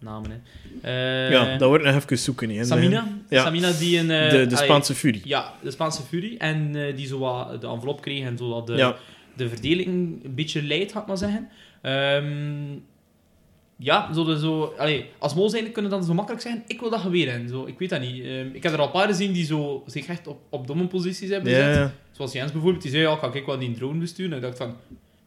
namen. 0.00 0.30
Hè. 0.30 1.26
Eh, 1.26 1.30
ja, 1.32 1.56
dat 1.56 1.68
wordt 1.68 1.84
nog 1.84 1.94
even 1.94 2.18
zoeken. 2.18 2.50
Hè. 2.50 2.64
Samina. 2.64 3.08
Ja. 3.28 3.44
Samina 3.44 3.70
die 3.72 3.98
een... 3.98 4.10
eh, 4.10 4.30
De, 4.30 4.46
de 4.46 4.56
Spaanse 4.56 4.94
furie. 4.94 5.20
Ja, 5.24 5.52
de 5.62 5.70
Spaanse 5.70 6.02
Fury. 6.02 6.34
En 6.38 6.70
eh, 6.86 6.96
die 6.96 7.06
zo 7.06 7.18
wat 7.18 7.60
de 7.60 7.66
envelop 7.66 8.00
kreeg 8.00 8.24
en 8.24 8.38
zo 8.38 8.48
wat 8.48 8.66
de, 8.66 8.74
Ja. 8.74 8.96
de 9.36 9.48
verdeling 9.48 9.86
een 10.24 10.34
beetje 10.34 10.62
leidt, 10.62 10.92
ga 10.92 11.00
ik 11.00 11.06
maar 11.06 11.18
zeggen. 11.18 11.48
Ehm, 11.82 12.78
ja, 13.76 14.12
zo 14.12 14.24
de, 14.24 14.38
zo, 14.38 14.74
als 15.18 15.34
mol 15.34 15.50
zijn 15.50 15.72
kunnen 15.72 15.90
dan 15.90 16.04
zo 16.04 16.14
makkelijk 16.14 16.42
zeggen, 16.42 16.62
ik 16.66 16.80
wil 16.80 16.90
dat 16.90 17.00
geweer 17.00 17.28
in. 17.28 17.48
Zo, 17.48 17.66
ik 17.66 17.78
weet 17.78 17.90
dat 17.90 18.00
niet. 18.00 18.24
Ehm, 18.24 18.48
ik 18.52 18.62
heb 18.62 18.72
er 18.72 18.78
al 18.78 18.84
een 18.86 18.90
paar 18.92 19.06
gezien 19.08 19.32
die 19.32 19.44
zo, 19.44 19.82
zich 19.86 20.06
echt 20.06 20.26
op, 20.26 20.38
op 20.50 20.66
domme 20.66 20.86
posities 20.86 21.30
hebben 21.30 21.50
gezet. 21.52 21.74
ja. 21.74 21.92
Zoals 22.12 22.32
Jens 22.32 22.52
bijvoorbeeld, 22.52 22.82
die 22.82 22.90
zei, 22.90 23.02
ja, 23.02 23.16
kan 23.16 23.34
ik 23.34 23.46
wel 23.46 23.58
die 23.58 23.72
drone 23.72 23.98
besturen? 23.98 24.30
En 24.32 24.36
ik 24.36 24.42
dacht 24.42 24.56
van, 24.56 24.76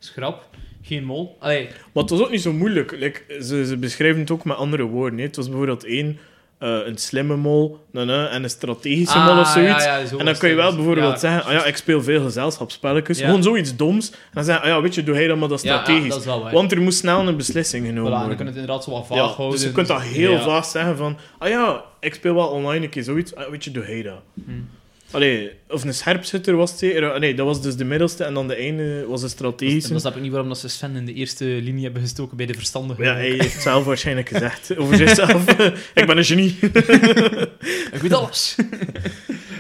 schrap, 0.04 0.48
geen 0.82 1.04
mol. 1.04 1.38
Allee, 1.40 1.68
Maar 1.94 2.04
het 2.04 2.10
was 2.12 2.22
ook 2.22 2.32
niet 2.32 2.42
zo 2.42 2.54
moeilijk. 2.54 2.92
Like, 2.92 3.22
ze, 3.42 3.66
ze 3.66 3.78
beschrijven 3.78 4.20
het 4.22 4.32
ook 4.32 4.44
met 4.46 4.58
andere 4.58 4.84
woorden. 4.84 5.20
Hè. 5.20 5.26
Het 5.26 5.36
was 5.36 5.48
bijvoorbeeld 5.48 5.84
één, 5.86 6.18
eh, 6.60 6.80
een 6.86 6.98
slimme 6.98 7.36
mol 7.36 7.80
nee, 7.92 8.06
nee, 8.06 8.26
en 8.26 8.44
een 8.44 8.50
strategische 8.50 9.18
mol 9.20 9.32
of 9.40 9.46
ah, 9.46 9.54
zoiets. 9.54 9.84
ja, 9.84 9.98
ja, 9.98 10.06
zo 10.06 10.18
en 10.18 10.26
dan 10.26 10.38
kun 10.38 10.50
je 10.50 10.56
wel 10.56 10.66
dus. 10.68 10.76
bijvoorbeeld 10.76 11.14
Ja. 11.14 11.18
zeggen, 11.20 11.44
ah 11.44 11.52
ja, 11.52 11.66
ik 11.66 11.76
speel 11.78 12.04
veel 12.04 12.24
gezelschapsspelletjes. 12.24 13.22
Gewoon 13.22 13.44
zoiets 13.44 13.76
doms. 13.76 14.12
En 14.12 14.18
dan 14.34 14.44
zeggen, 14.44 14.64
ah 14.64 14.70
ja, 14.70 14.82
weet 14.82 14.96
je, 14.96 15.04
doe 15.04 15.16
hij 15.16 15.28
dan 15.28 15.40
maar 15.40 15.50
dat 15.50 15.60
strategisch. 15.60 16.10
dat 16.14 16.26
wel. 16.26 16.52
Want 16.52 16.72
er 16.72 16.82
moet 16.82 16.94
snel 16.94 17.28
een 17.28 17.38
beslissing 17.38 17.84
Voilà, 17.84 17.88
genomen 17.88 18.12
en 18.12 18.12
dan 18.12 18.20
worden. 18.20 18.38
kun 18.38 18.46
je 18.46 18.52
het 18.52 18.60
inderdaad 18.62 18.84
zo 18.84 18.92
wat 18.92 19.08
vaag 19.08 19.18
Ja, 19.18 19.24
houden. 19.26 19.52
dus 19.60 19.64
je 19.68 19.72
kunt 19.72 19.88
dat 19.88 20.02
heel 20.02 20.40
vaag 20.40 20.66
zeggen 20.66 20.98
van, 20.98 21.18
ah 21.38 21.50
ja, 21.50 21.84
ik 22.00 22.14
speel 22.14 22.34
wel 22.36 22.48
online 22.48 22.84
een 22.86 22.90
keer 22.92 23.04
zoiets. 23.04 23.36
Ah, 23.36 23.50
weet 23.50 23.64
je, 23.64 23.72
doe 23.72 23.84
hij 23.84 24.02
dat. 24.02 24.22
Hm. 24.46 24.52
Allee, 25.14 25.52
of 25.70 25.84
een 25.84 25.94
scherpschutter 25.94 26.56
was 26.56 26.82
het 26.82 27.20
Nee, 27.20 27.36
dat 27.36 27.46
was 27.46 27.62
dus 27.62 27.76
de 27.76 27.86
middelste 27.86 28.24
en 28.24 28.34
dan 28.34 28.48
de 28.48 28.56
ene 28.56 29.06
was 29.08 29.20
een 29.20 29.26
En 29.28 29.34
strategische. 29.34 29.90
dan 29.92 30.00
snap 30.00 30.16
ik 30.16 30.22
niet 30.22 30.32
waarom 30.32 30.50
dat 30.50 30.58
ze 30.58 30.68
Sven 30.70 30.96
in 30.96 31.06
de 31.06 31.14
eerste 31.14 31.46
linie 31.46 31.84
hebben 31.84 32.02
gestoken 32.02 32.38
bij 32.38 32.46
de 32.46 32.54
verstandigen. 32.54 33.04
Ja, 33.04 33.14
hij 33.14 33.30
heeft 33.30 33.62
zelf 33.62 33.86
waarschijnlijk 33.86 34.30
gezegd 34.36 34.78
over 34.78 34.96
zichzelf. 34.96 35.46
ik 35.94 36.06
ben 36.06 36.18
een 36.18 36.26
genie. 36.26 36.58
Ik 37.92 38.00
weet 38.02 38.14
alles. 38.14 38.56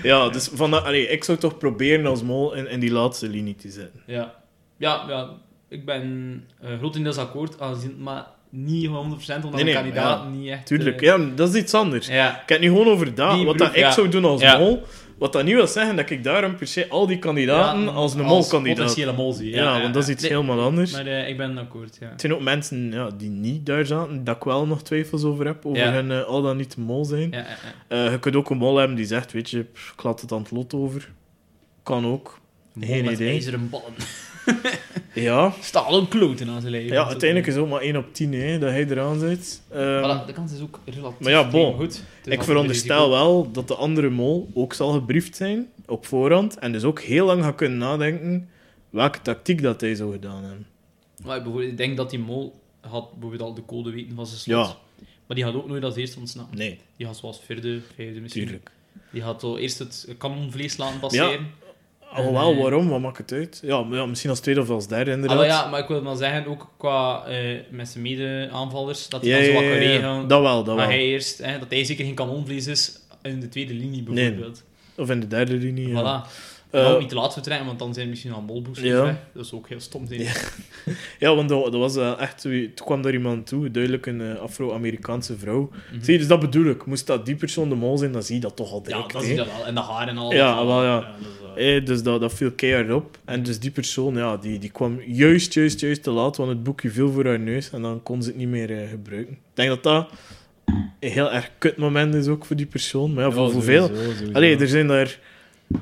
Ja, 0.03 0.29
dus 0.29 0.49
van 0.53 0.71
dat, 0.71 0.83
allee, 0.83 1.07
ik 1.07 1.23
zou 1.23 1.37
toch 1.37 1.57
proberen 1.57 2.05
als 2.05 2.23
mol 2.23 2.53
in, 2.53 2.67
in 2.69 2.79
die 2.79 2.91
laatste 2.91 3.27
linie 3.29 3.55
te 3.55 3.69
zitten. 3.69 4.01
ja. 4.05 4.41
Ja, 4.77 5.05
ja, 5.07 5.29
ik 5.69 5.85
ben 5.85 6.43
uh, 6.63 6.77
grotendeels 6.77 7.17
akkoord, 7.17 7.59
aangezien, 7.59 7.95
maar 7.99 8.25
niet 8.49 8.87
100% 8.87 8.91
omdat 8.91 9.11
Nee, 9.27 9.51
de 9.51 9.63
nee, 9.63 9.73
kandidaat 9.73 10.23
ja. 10.23 10.29
niet 10.29 10.49
echt... 10.49 10.65
Tuurlijk, 10.65 11.01
eh, 11.01 11.07
ja, 11.07 11.17
dat 11.35 11.49
is 11.55 11.61
iets 11.61 11.73
anders. 11.73 12.07
ja. 12.07 12.27
Ik 12.31 12.35
heb 12.37 12.47
het 12.49 12.59
nu 12.59 12.67
gewoon 12.67 12.87
over 12.87 13.15
dat, 13.15 13.35
Die 13.35 13.45
wat 13.45 13.57
dat 13.57 13.69
ik 13.69 13.75
ja. 13.75 13.91
zou 13.91 14.09
doen 14.09 14.25
als 14.25 14.43
mol. 14.57 14.83
Wat 15.23 15.33
dat 15.33 15.43
niet 15.43 15.53
wil 15.53 15.67
zeggen 15.67 15.95
dat 15.95 16.09
ik 16.09 16.23
daarom 16.23 16.55
per 16.55 16.67
se 16.67 16.89
al 16.89 17.07
die 17.07 17.19
kandidaten 17.19 17.81
Ja, 17.83 17.89
als 17.89 18.13
een 18.13 18.21
molkandidaat... 18.25 18.77
potentiële 18.77 19.13
mol 19.13 19.33
zie. 19.33 19.49
Ja, 19.51 19.81
want 19.81 19.93
dat 19.93 20.03
is 20.03 20.09
iets 20.09 20.21
Nee, 20.21 20.31
helemaal 20.31 20.59
anders. 20.61 20.91
Maar 20.91 21.05
eh, 21.05 21.29
ik 21.29 21.37
ben 21.37 21.57
akkoord, 21.57 21.97
ja. 21.99 22.09
Het 22.09 22.21
zijn 22.21 22.33
ook 22.33 22.41
mensen 22.41 22.91
ja, 22.91 23.09
die 23.17 23.29
niet 23.29 23.65
daar 23.65 23.85
zaten, 23.85 24.23
dat 24.23 24.35
ik 24.35 24.43
wel 24.43 24.65
nog 24.67 24.81
twijfels 24.83 25.23
over 25.23 25.45
heb, 25.45 25.65
over 25.65 25.77
Ja. 25.83 25.91
hun 25.91 26.11
eh, 26.11 26.23
al 26.23 26.41
dan 26.41 26.57
niet 26.57 26.77
mol 26.77 27.05
zijn. 27.05 27.31
ja, 27.31 27.37
ja, 27.37 27.45
ja. 27.89 28.05
Eh, 28.05 28.11
je 28.11 28.19
kunt 28.19 28.35
ook 28.35 28.49
een 28.49 28.57
mol 28.57 28.77
hebben 28.77 28.95
die 28.97 29.05
zegt, 29.05 29.31
weet 29.31 29.49
je, 29.49 29.63
pff, 29.63 29.93
ik 29.93 30.03
laat 30.03 30.21
het 30.21 30.31
aan 30.31 30.41
het 30.41 30.51
lot 30.51 30.73
over. 30.73 31.11
Kan 31.83 32.05
ook. 32.05 32.39
Geen 32.79 33.05
met 33.05 33.19
idee. 34.45 34.55
ijzeren 34.55 34.81
ballen. 35.13 35.23
Ja, 35.23 35.53
Stalen 35.61 36.07
kloten 36.07 36.49
aan 36.49 36.59
zijn 36.61 36.71
leven. 36.73 36.93
ja 36.95 37.05
uiteindelijk 37.07 37.47
is 37.47 37.53
het 37.55 37.63
ook 37.63 37.69
maar 37.69 37.81
1 37.81 37.97
op 37.97 38.13
10 38.13 38.33
hè, 38.33 38.59
dat 38.59 38.69
hij 38.69 38.85
eraan 38.89 39.19
zit. 39.19 39.61
Ehm, 39.71 39.81
Voilà, 40.21 40.25
de 40.25 40.33
kans 40.33 40.53
is 40.53 40.61
ook 40.61 40.79
relatief 40.85 41.19
Maar 41.19 41.31
ja, 41.31 41.49
bon. 41.49 41.75
goed. 41.75 42.03
Ik 42.23 42.43
veronderstel 42.43 43.09
wel 43.09 43.51
dat 43.51 43.67
de 43.67 43.75
andere 43.75 44.09
mol 44.09 44.49
ook 44.53 44.73
zal 44.73 44.91
gebriefd 44.91 45.35
zijn 45.35 45.67
op 45.85 46.05
voorhand 46.05 46.57
en 46.59 46.71
dus 46.71 46.83
ook 46.83 47.01
heel 47.01 47.25
lang 47.25 47.43
gaat 47.43 47.55
kunnen 47.55 47.77
nadenken 47.77 48.49
welke 48.89 49.21
tactiek 49.21 49.61
dat 49.61 49.81
hij 49.81 49.95
zou 49.95 50.11
gedaan 50.11 50.43
hebben. 50.43 50.65
Maar 51.23 51.41
bijvoorbeeld, 51.41 51.71
ik 51.71 51.77
denk 51.77 51.97
dat 51.97 52.09
die 52.09 52.19
mol 52.19 52.59
had 52.81 53.11
bijvoorbeeld 53.11 53.41
al 53.41 53.53
de 53.53 53.65
code 53.65 53.91
weten 53.91 54.15
van 54.15 54.27
zijn 54.27 54.39
slot. 54.39 54.67
Ja. 54.67 54.75
Maar 55.27 55.35
die 55.35 55.45
gaat 55.45 55.53
ook 55.55 55.67
nooit 55.67 55.83
als 55.83 55.95
eerste 55.95 56.19
ontsnappen. 56.19 56.57
Nee, 56.57 56.79
Die 56.97 57.05
gaat 57.07 57.17
zoals 57.17 57.41
vierde, 57.45 57.79
vijfde 57.95 58.19
misschien. 58.19 58.43
tuurlijk. 58.43 58.71
Die 59.11 59.21
gaat 59.21 59.41
zo 59.41 59.55
eerst 59.57 59.79
het 59.79 60.07
kanonvlees 60.17 60.77
laten 60.77 60.99
passeren. 60.99 61.47
Alhoewel, 62.13 62.51
Eh, 62.53 62.61
waarom? 62.61 62.89
Wat 62.89 62.99
maakt 62.99 63.17
het 63.17 63.31
uit? 63.31 63.59
Ja, 63.63 63.85
ja, 63.91 64.05
misschien 64.05 64.29
als 64.29 64.39
tweede 64.39 64.61
of 64.61 64.69
als 64.69 64.87
derde 64.87 65.09
Ah, 65.11 65.15
inderdaad. 65.15 65.37
wel 65.39 65.47
ja, 65.47 65.67
maar 65.69 65.79
ik 65.79 65.87
wil 65.87 66.01
maar 66.01 66.15
zeggen, 66.15 66.45
ook 66.47 66.69
qua 66.77 67.25
eh, 67.25 67.59
met 67.69 67.87
zijn 67.87 68.03
mede-aanvallers, 68.03 69.09
dat 69.09 69.21
hij 69.21 69.29
ja, 69.29 69.35
dan 69.37 69.45
zo 69.45 69.51
ja, 69.51 69.55
wat 69.59 69.63
kan 69.63 69.73
ja, 69.73 69.81
ja. 69.83 69.89
regelen. 69.91 70.27
Dat 70.27 70.41
wel, 70.41 70.63
dat 70.63 70.75
maar 70.75 70.87
wel. 70.87 70.95
hij 70.95 71.05
eerst, 71.05 71.37
hè, 71.37 71.59
dat 71.59 71.69
hij 71.69 71.83
zeker 71.83 72.05
geen 72.05 72.15
kanonvlees 72.15 72.67
is 72.67 72.99
in 73.21 73.39
de 73.39 73.49
tweede 73.49 73.73
linie 73.73 74.03
bijvoorbeeld. 74.03 74.63
Of 74.97 75.09
in 75.09 75.19
de 75.19 75.27
derde 75.27 75.53
linie, 75.53 75.87
ja. 75.87 76.25
Voilà. 76.25 76.51
Eh, 76.71 76.97
niet 76.99 77.09
te 77.09 77.15
laat 77.15 77.33
vertrekken, 77.33 77.65
want 77.65 77.79
dan 77.79 77.93
zijn 77.93 78.09
misschien 78.09 78.31
al 78.33 78.41
molboosters 78.41 78.87
Ja. 78.89 79.01
weg. 79.03 79.15
Dat 79.33 79.45
is 79.45 79.53
ook 79.53 79.69
heel 79.69 79.79
stom. 79.79 80.07
Zijn. 80.07 80.21
Ja. 80.21 80.31
Ja, 81.19 81.35
want 81.35 81.49
dat, 81.49 81.63
dat 81.63 81.93
was 81.93 82.17
echt... 82.17 82.41
Toen 82.41 82.71
kwam 82.75 83.01
daar 83.01 83.13
iemand 83.13 83.47
toe, 83.47 83.71
duidelijk 83.71 84.05
een 84.05 84.21
eh, 84.21 84.39
Afro-Amerikaanse 84.39 85.37
vrouw. 85.37 85.69
Mhm. 85.91 86.03
Zie 86.03 86.13
je, 86.13 86.19
dus 86.19 86.27
dat 86.27 86.39
bedoel 86.39 86.65
ik. 86.65 86.85
Moest 86.85 87.07
dat 87.07 87.25
die 87.25 87.35
persoon 87.35 87.69
de 87.69 87.75
mol 87.75 87.97
zijn, 87.97 88.11
dan 88.11 88.23
zie 88.23 88.35
je 88.35 88.41
dat 88.41 88.55
toch 88.55 88.71
al 88.71 88.81
Ja, 88.85 88.89
direct. 88.95 89.11
dat 89.13 89.21
hè. 89.21 89.27
zie 89.27 89.37
je 89.37 89.43
dat 89.43 89.53
wel. 89.57 89.65
En 89.65 89.75
de 89.75 89.81
haren 89.81 90.07
en 90.09 90.17
al. 90.17 90.33
Ja, 90.33 90.65
wel, 90.65 90.83
ja. 90.83 90.99
is, 90.99 91.25
eh, 91.55 91.75
Eh, 91.75 91.85
dus 91.85 92.03
dat, 92.03 92.21
dat 92.21 92.33
viel 92.33 92.51
keihard 92.51 92.91
op. 92.91 93.17
En 93.25 93.43
dus 93.43 93.59
die 93.59 93.71
persoon, 93.71 94.15
ja, 94.15 94.37
die, 94.37 94.59
die 94.59 94.69
kwam 94.71 94.99
juist, 95.07 95.53
juist, 95.53 95.79
juist 95.79 96.03
te 96.03 96.11
laat, 96.11 96.37
want 96.37 96.49
het 96.49 96.63
boekje 96.63 96.89
viel 96.89 97.11
voor 97.11 97.25
haar 97.25 97.39
neus 97.39 97.69
en 97.69 97.81
dan 97.81 98.03
kon 98.03 98.21
ze 98.23 98.29
het 98.29 98.37
niet 98.37 98.47
meer 98.47 98.71
eh, 98.81 98.89
gebruiken. 98.89 99.33
Ik 99.33 99.39
denk 99.53 99.69
dat 99.69 99.83
dat 99.83 100.09
een 100.99 101.09
heel 101.11 101.31
erg 101.31 101.51
kut 101.57 101.77
moment 101.77 102.13
is 102.15 102.27
ook 102.27 102.45
voor 102.45 102.55
die 102.55 102.65
persoon. 102.65 103.13
Maar 103.13 103.23
ja, 103.25 103.31
voor 103.31 103.51
hoeveel? 103.51 103.87
sowieso, 103.87 104.11
sowieso. 104.11 104.33
Allee, 104.33 104.57
er 104.57 104.67
zijn 104.67 104.87
daar... 104.87 105.19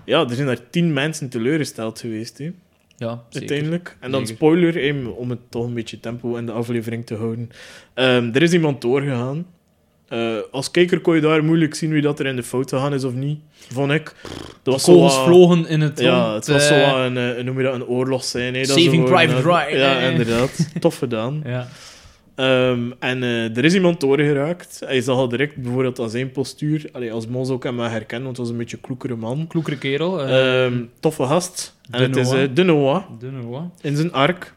Ja, 0.06 0.30
er 0.30 0.36
zijn 0.36 0.48
daar 0.48 0.70
tien 0.70 0.94
mensen 0.94 1.30
teleurgesteld 1.30 2.00
geweest, 2.00 2.38
hè, 2.38 2.52
Ja, 2.98 3.24
zeker. 3.30 3.40
uiteindelijk. 3.40 3.98
En 4.00 4.12
dan 4.12 4.20
Zeker. 4.28 4.36
spoiler, 4.36 5.16
om 5.16 5.30
het 5.30 5.40
toch 5.50 5.66
een 5.66 5.74
beetje 5.74 6.00
tempo 6.00 6.36
in 6.36 6.46
de 6.46 6.52
aflevering 6.52 7.06
te 7.06 7.16
houden. 7.16 7.50
Ehm, 7.94 8.30
er 8.34 8.42
is 8.42 8.54
iemand 8.54 8.82
doorgegaan. 8.82 9.46
Eh, 10.12 10.36
als 10.52 10.72
kijker 10.72 11.00
kon 11.00 11.16
je 11.16 11.22
daar 11.22 11.44
moeilijk 11.44 11.76
zien 11.76 11.92
wie 11.92 12.02
dat 12.02 12.20
er 12.20 12.26
in 12.26 12.36
de 12.36 12.44
fout 12.44 12.70
gegaan 12.70 12.94
is 12.94 13.04
of 13.04 13.14
niet, 13.14 13.40
vond 13.74 13.92
ik. 13.92 14.16
Dat 14.64 14.74
was 14.74 14.84
zo 14.84 14.94
Kogels 14.94 15.16
wat- 15.16 15.26
vlogen 15.26 15.68
in 15.68 15.82
het 15.82 16.00
ja, 16.00 16.22
rond, 16.24 16.34
het 16.36 16.48
was 16.48 16.70
eh, 16.70 16.78
zo 16.86 16.92
wat 16.92 17.06
een, 17.06 17.18
eh, 17.18 17.44
noem 17.44 17.58
je 17.58 17.64
dat, 17.64 17.74
een 17.74 17.86
oorlog 17.86 18.24
zijn. 18.24 18.54
Hè, 18.54 18.60
dat 18.60 18.70
Saving 18.80 19.08
zo, 19.08 19.14
Private 19.14 19.36
eh, 19.38 19.44
Ryan, 19.68 19.80
Ja, 19.80 20.00
eh. 20.00 20.10
inderdaad. 20.12 20.68
Tof 20.80 20.98
gedaan. 20.98 21.42
Ja. 21.46 21.68
Ehm, 22.36 22.92
en 23.00 23.24
eh, 23.24 23.58
er 23.58 23.66
is 23.66 23.74
iemand 23.74 24.00
doorgeraakt. 24.00 24.82
Hij 24.86 25.02
zag 25.02 25.16
al 25.18 25.28
direct 25.30 25.56
bijvoorbeeld 25.56 26.00
aan 26.00 26.10
zijn 26.10 26.32
postuur. 26.32 26.90
Allee, 26.92 27.12
als 27.12 27.28
Mons 27.28 27.50
ook 27.50 27.64
hem 27.64 27.80
herkennen, 27.80 28.24
want 28.26 28.38
het 28.38 28.46
was 28.46 28.50
een 28.50 28.58
beetje 28.58 28.76
een 28.78 28.84
kloekere 28.84 29.16
man. 29.16 29.48
Kloekere 29.48 29.78
kerel. 29.78 30.22
eh, 30.26 30.66
Ehm, 30.66 30.74
toffe 31.00 31.24
gast. 31.26 31.76
En 31.92 31.98
de 32.00 32.04
het 32.06 32.16
is 32.28 32.30
Noah. 32.32 32.44
eh, 32.44 32.50
de 32.54 32.64
Noah 32.64 33.04
de 33.20 33.32
Noah. 33.32 33.64
in 33.82 33.96
zijn 33.96 34.14
ark. 34.14 34.54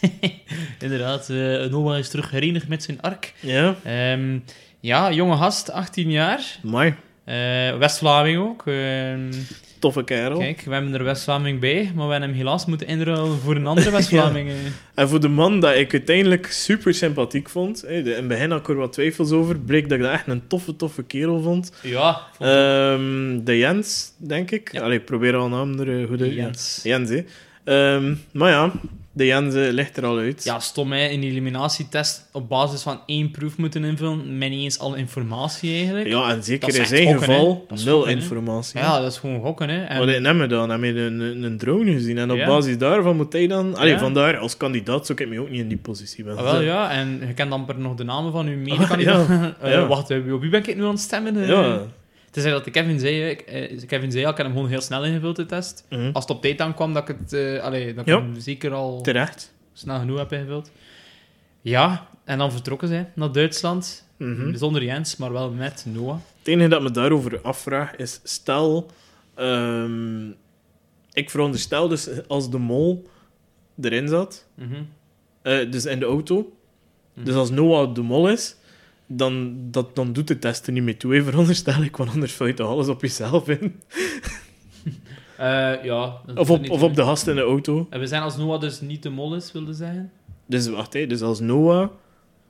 Inderdaad, 0.80 1.30
eh, 1.30 1.36
Noah 1.70 1.98
is 1.98 2.08
terug 2.08 2.30
herenigd 2.30 2.68
met 2.68 2.82
zijn 2.82 3.00
ark. 3.00 3.32
Ja, 3.40 3.74
Ehm, 3.84 4.38
ja, 4.82 5.12
jonge 5.12 5.36
gast, 5.36 5.70
18 5.70 6.10
jaar. 6.10 6.58
mooi. 6.62 6.94
Eh, 7.24 7.76
West-Vlaming 7.78 8.38
ook. 8.38 8.62
Ehm, 8.66 9.32
Toffe 9.78 10.04
kerel. 10.04 10.38
kijk, 10.38 10.60
we 10.60 10.72
hebben 10.72 10.94
er 10.94 11.04
West-Vlaming 11.04 11.60
bij, 11.60 11.90
maar 11.94 12.06
we 12.06 12.10
hebben 12.12 12.28
hem 12.28 12.38
helaas 12.38 12.66
moeten 12.66 12.86
inruilen 12.86 13.38
voor 13.38 13.56
een 13.56 13.66
andere 13.66 13.90
West-Vlaming. 13.96 14.48
eh. 14.48 14.54
En 14.94 15.08
voor 15.08 15.20
de 15.20 15.28
man 15.28 15.60
dat 15.60 15.74
ik 15.74 15.92
uiteindelijk 15.92 16.46
super 16.46 16.94
sympathiek 16.94 17.48
vond, 17.48 17.80
hè, 17.86 18.02
de- 18.02 18.10
in 18.10 18.16
het 18.16 18.28
begin 18.28 18.50
had 18.50 18.60
ik 18.60 18.68
er 18.68 18.74
wat 18.74 18.92
twijfels 18.92 19.30
over, 19.30 19.58
bleek 19.58 19.88
dat 19.88 19.98
ik 19.98 20.04
dat 20.04 20.12
echt 20.12 20.26
een 20.26 20.46
toffe, 20.46 20.76
toffe 20.76 21.02
kerel 21.02 21.40
vond. 21.42 21.72
Ja, 21.82 22.20
vond 22.36 22.50
Ehm, 22.50 23.44
de 23.44 23.58
Jens, 23.58 24.12
denk 24.16 24.50
ik. 24.50 24.72
Ja. 24.72 24.82
Allee, 24.82 24.98
ik 24.98 25.04
probeer 25.04 25.36
al 25.36 25.52
een 25.52 25.78
er 25.80 26.00
eh, 26.02 26.08
goed 26.08 26.20
uit. 26.20 26.34
Jens. 26.34 26.80
Jens, 26.82 27.10
hè. 27.10 27.22
Ehm, 27.64 28.14
maar 28.32 28.50
ja, 28.50 28.72
de 29.14 29.26
Jens 29.26 29.54
eh, 29.54 29.70
ligt 29.72 29.96
er 29.96 30.04
al 30.06 30.18
uit. 30.18 30.44
Ja, 30.44 30.58
stom 30.60 30.92
hè, 30.92 31.06
in 31.06 31.20
die 31.20 31.30
eliminatietest 31.30 32.28
op 32.32 32.48
basis 32.48 32.82
van 32.82 33.00
één 33.06 33.30
proef 33.30 33.56
moeten 33.56 33.84
invullen, 33.84 34.38
met 34.38 34.50
niet 34.50 34.62
eens 34.62 34.78
alle 34.78 34.96
informatie 34.96 35.74
eigenlijk. 35.74 36.06
Ja, 36.08 36.30
en 36.30 36.42
zeker 36.44 36.78
in 36.78 36.86
zijn 36.86 37.02
gokken, 37.06 37.18
geval 37.24 37.66
nul 37.84 37.96
gokken, 37.96 38.12
informatie. 38.12 38.78
Ja, 38.80 39.00
dat 39.00 39.12
is 39.12 39.18
gewoon 39.18 39.40
gokken 39.40 39.68
hè. 39.68 39.84
En, 39.84 39.98
Wat 39.98 40.08
hebben 40.08 40.38
we 40.38 40.46
dan? 40.46 40.70
Hebben 40.70 40.94
we 40.94 41.00
een, 41.00 41.20
een, 41.20 41.42
een 41.42 41.58
drone 41.58 41.92
gezien? 41.92 42.18
En 42.18 42.30
op 42.30 42.36
Ja. 42.36 42.46
basis 42.46 42.78
daarvan 42.78 43.16
moet 43.16 43.32
hij 43.32 43.46
dan... 43.46 43.76
Allee, 43.76 43.92
Ja. 43.92 43.98
vandaar, 43.98 44.36
als 44.38 44.56
kandidaat 44.56 45.06
zou 45.06 45.22
ik 45.22 45.28
me 45.28 45.40
ook 45.40 45.50
niet 45.50 45.60
in 45.60 45.68
die 45.68 45.78
positie 45.78 46.24
willen 46.24 46.38
Ah, 46.38 46.52
wel 46.52 46.60
ja, 46.60 46.90
en 46.90 47.22
je 47.26 47.34
kent 47.34 47.52
amper 47.52 47.78
nog 47.78 47.94
de 47.94 48.04
namen 48.04 48.32
van 48.32 48.46
uw 48.46 48.56
medekandidaat. 48.58 49.28
Ja, 49.28 49.54
Eh, 49.60 49.72
ja. 49.72 49.86
Wacht, 49.86 50.10
eh, 50.10 50.32
op 50.32 50.40
wie 50.40 50.50
ben 50.50 50.60
ik 50.68 50.76
nu 50.76 50.82
aan 50.84 50.90
het 50.90 51.00
stemmen? 51.00 51.36
Eh, 51.42 51.48
Ja. 51.48 51.82
Het 52.32 52.44
is 52.44 52.50
dat 52.50 52.64
de 52.64 52.70
Kevin 52.70 52.98
zei, 53.00 53.20
hè, 53.20 53.28
ik, 53.28 53.40
eh, 53.40 53.86
Kevin 53.86 54.12
zei 54.12 54.24
al, 54.24 54.30
ik 54.30 54.36
heb 54.36 54.46
hem 54.46 54.54
gewoon 54.54 54.70
heel 54.70 54.80
snel 54.80 55.04
ingevuld, 55.04 55.36
de 55.36 55.46
test. 55.46 55.86
Mhm. 55.90 56.10
Als 56.12 56.24
het 56.24 56.36
op 56.36 56.42
tijd 56.42 56.60
aankwam, 56.60 56.92
dat 56.94 57.08
ik 57.08 57.16
het 57.18 57.32
eh, 57.32 57.62
allee, 57.62 57.94
dat 57.94 58.06
ik 58.06 58.12
hem 58.14 58.40
zeker 58.40 58.72
al 58.72 59.00
Terecht. 59.00 59.52
snel 59.72 59.98
genoeg 59.98 60.18
heb 60.18 60.32
ingevuld. 60.32 60.70
Ja, 61.60 62.08
en 62.24 62.38
dan 62.38 62.52
vertrokken 62.52 62.88
zij 62.88 63.10
naar 63.14 63.32
Duitsland. 63.32 64.08
Mhm. 64.16 64.56
Zonder 64.56 64.84
Jens, 64.84 65.16
maar 65.16 65.32
wel 65.32 65.50
met 65.50 65.84
Noah. 65.88 66.16
Het 66.38 66.48
enige 66.48 66.68
dat 66.68 66.82
me 66.82 66.90
daarover 66.90 67.40
afvraag 67.40 67.96
is, 67.96 68.20
stel, 68.22 68.90
ehm, 69.34 70.28
ik 71.12 71.30
veronderstel 71.30 71.88
dus 71.88 72.08
als 72.28 72.50
de 72.50 72.58
mol 72.58 73.08
erin 73.80 74.08
zat, 74.08 74.46
Mhm. 74.54 74.74
eh, 75.42 75.70
dus 75.70 75.84
in 75.84 75.98
de 75.98 76.04
auto, 76.04 76.52
dus 77.14 77.34
als 77.34 77.50
Noah 77.50 77.94
de 77.94 78.02
mol 78.02 78.28
is, 78.28 78.56
dan, 79.16 79.56
dat, 79.70 79.94
dan 79.96 80.12
doet 80.12 80.28
de 80.28 80.38
test 80.38 80.66
er 80.66 80.72
niet 80.72 80.82
mee 80.82 80.96
toe, 80.96 81.14
hè, 81.14 81.22
veronderstel 81.22 81.82
ik, 81.82 81.96
want 81.96 82.10
anders 82.10 82.32
vul 82.32 82.46
je 82.46 82.54
toch 82.54 82.68
alles 82.68 82.88
op 82.88 83.00
jezelf 83.00 83.48
in. 83.48 83.74
Eh, 85.36 85.84
ja. 85.84 86.20
Of 86.34 86.50
op, 86.50 86.70
of 86.70 86.82
op 86.82 86.94
de 86.94 87.02
gast 87.02 87.26
in 87.26 87.34
de 87.34 87.40
auto. 87.40 87.86
En 87.90 88.00
we 88.00 88.06
zijn 88.06 88.22
als 88.22 88.36
Noah 88.36 88.60
dus 88.60 88.80
niet 88.80 89.02
de 89.02 89.10
mol 89.10 89.34
is, 89.34 89.52
wilde 89.52 89.72
zeggen. 89.72 90.10
Dus 90.46 90.68
wacht, 90.68 90.92
hè, 90.92 91.06
dus 91.06 91.20
als 91.20 91.40
Noah 91.40 91.88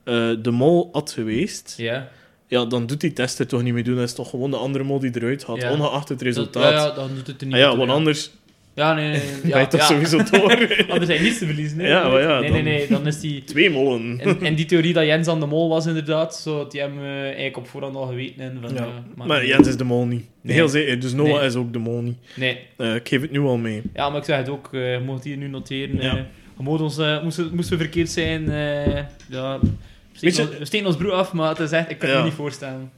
eh, 0.05 0.31
de 0.42 0.51
mol 0.51 0.88
had 0.92 1.11
geweest, 1.12 1.75
Ja. 1.77 2.09
ja, 2.46 2.64
dan 2.64 2.87
doet 2.87 3.01
die 3.01 3.12
test 3.12 3.38
er 3.38 3.46
toch 3.46 3.62
niet 3.62 3.72
meer 3.75 3.85
doen. 3.85 3.94
Dat 3.94 4.05
is 4.05 4.14
toch 4.14 4.31
gewoon 4.31 4.51
de 4.51 4.57
andere 4.57 4.85
mol 4.85 4.98
die 4.98 5.11
eruit 5.16 5.44
Ja. 5.57 5.72
ongeacht 5.72 6.09
het 6.09 6.18
Dat, 6.18 6.27
resultaat. 6.27 6.62
ja, 6.62 6.70
ja, 6.87 6.90
dan 6.90 7.09
doet 7.14 7.27
het 7.27 7.40
er 7.40 7.46
niet 7.46 7.55
Ah 7.57 7.61
ja, 7.61 7.77
want 7.77 7.90
anders 7.90 8.31
Ja, 8.74 8.94
nee, 8.94 9.08
nee. 9.11 9.20
Ja, 9.52 9.66
ja. 9.70 9.80
sowieso 9.80 10.16
door. 10.30 10.50
Anders 10.88 11.06
zijn 11.06 11.22
niets 11.22 11.38
te 11.38 11.46
verliezen. 11.46 11.76
Nee, 11.78 11.87
Ja, 11.88 12.08
maar 12.08 12.20
ja, 12.22 12.40
nee, 12.40 12.50
nee, 12.50 12.62
dan- 12.62 12.64
nee. 12.72 12.87
Dan 12.88 13.06
is 13.06 13.20
die... 13.20 13.44
Twee 13.44 13.70
mollen. 13.70 14.20
En, 14.20 14.40
en 14.42 14.54
die 14.54 14.64
theorie 14.64 14.92
dat 14.92 15.04
Jens 15.04 15.28
aan 15.28 15.40
de 15.40 15.46
mol 15.46 15.68
was, 15.68 15.87
inderdaad, 15.87 16.37
zo 16.37 16.66
hij 16.68 16.80
hem 16.80 16.98
eh, 16.98 17.22
eigenlijk 17.22 17.56
op 17.56 17.68
voorhand 17.68 17.96
al 17.96 18.06
geweten. 18.06 18.40
En 18.44 18.58
van, 18.62 18.74
Ja. 18.74 18.80
eh, 18.82 19.26
Maar 19.26 19.46
Jens 19.46 19.68
is 19.68 19.76
de 19.76 19.85
mol 19.85 20.06
niet. 20.06 20.24
Nee. 20.40 20.54
Heel 20.54 20.68
zeker. 20.68 21.00
Dus 21.00 21.12
Noah 21.12 21.44
is 21.44 21.54
ook 21.54 21.72
de 21.72 21.78
mol 21.78 22.00
niet. 22.00 22.16
Nee, 22.37 22.58
Eh, 22.76 22.94
ik 22.94 23.08
geef 23.08 23.20
het 23.20 23.30
nu 23.30 23.40
al 23.40 23.56
mee. 23.56 23.82
ja, 23.94 24.08
maar 24.08 24.18
ik 24.18 24.24
zeg 24.24 24.37
het 24.37 24.48
ook, 24.48 24.68
eh, 24.72 24.92
je 24.92 25.00
moet 25.04 25.24
hier 25.24 25.37
nu 25.37 25.48
noteren. 25.48 26.02
Ja. 26.02 26.16
eh, 26.16 26.22
we 26.56 26.62
ons, 26.82 26.98
eh, 26.98 27.22
moesten, 27.22 27.50
moesten 27.54 27.76
we 27.78 27.82
verkeerd 27.82 28.11
zijn, 28.11 28.50
eh, 28.50 28.94
ja, 29.28 29.58
we 29.61 29.68
steken, 30.12 30.48
ons- 30.48 30.58
we 30.58 30.64
steken 30.64 30.87
ons 30.87 30.96
broek 30.96 31.12
af, 31.12 31.32
maar 31.32 31.48
het 31.48 31.58
is 31.58 31.70
echt, 31.72 31.90
ik 31.90 31.98
kan 31.98 32.08
het 32.08 32.18
me 32.18 32.24
niet 32.24 32.32
voorstellen. 32.32 32.90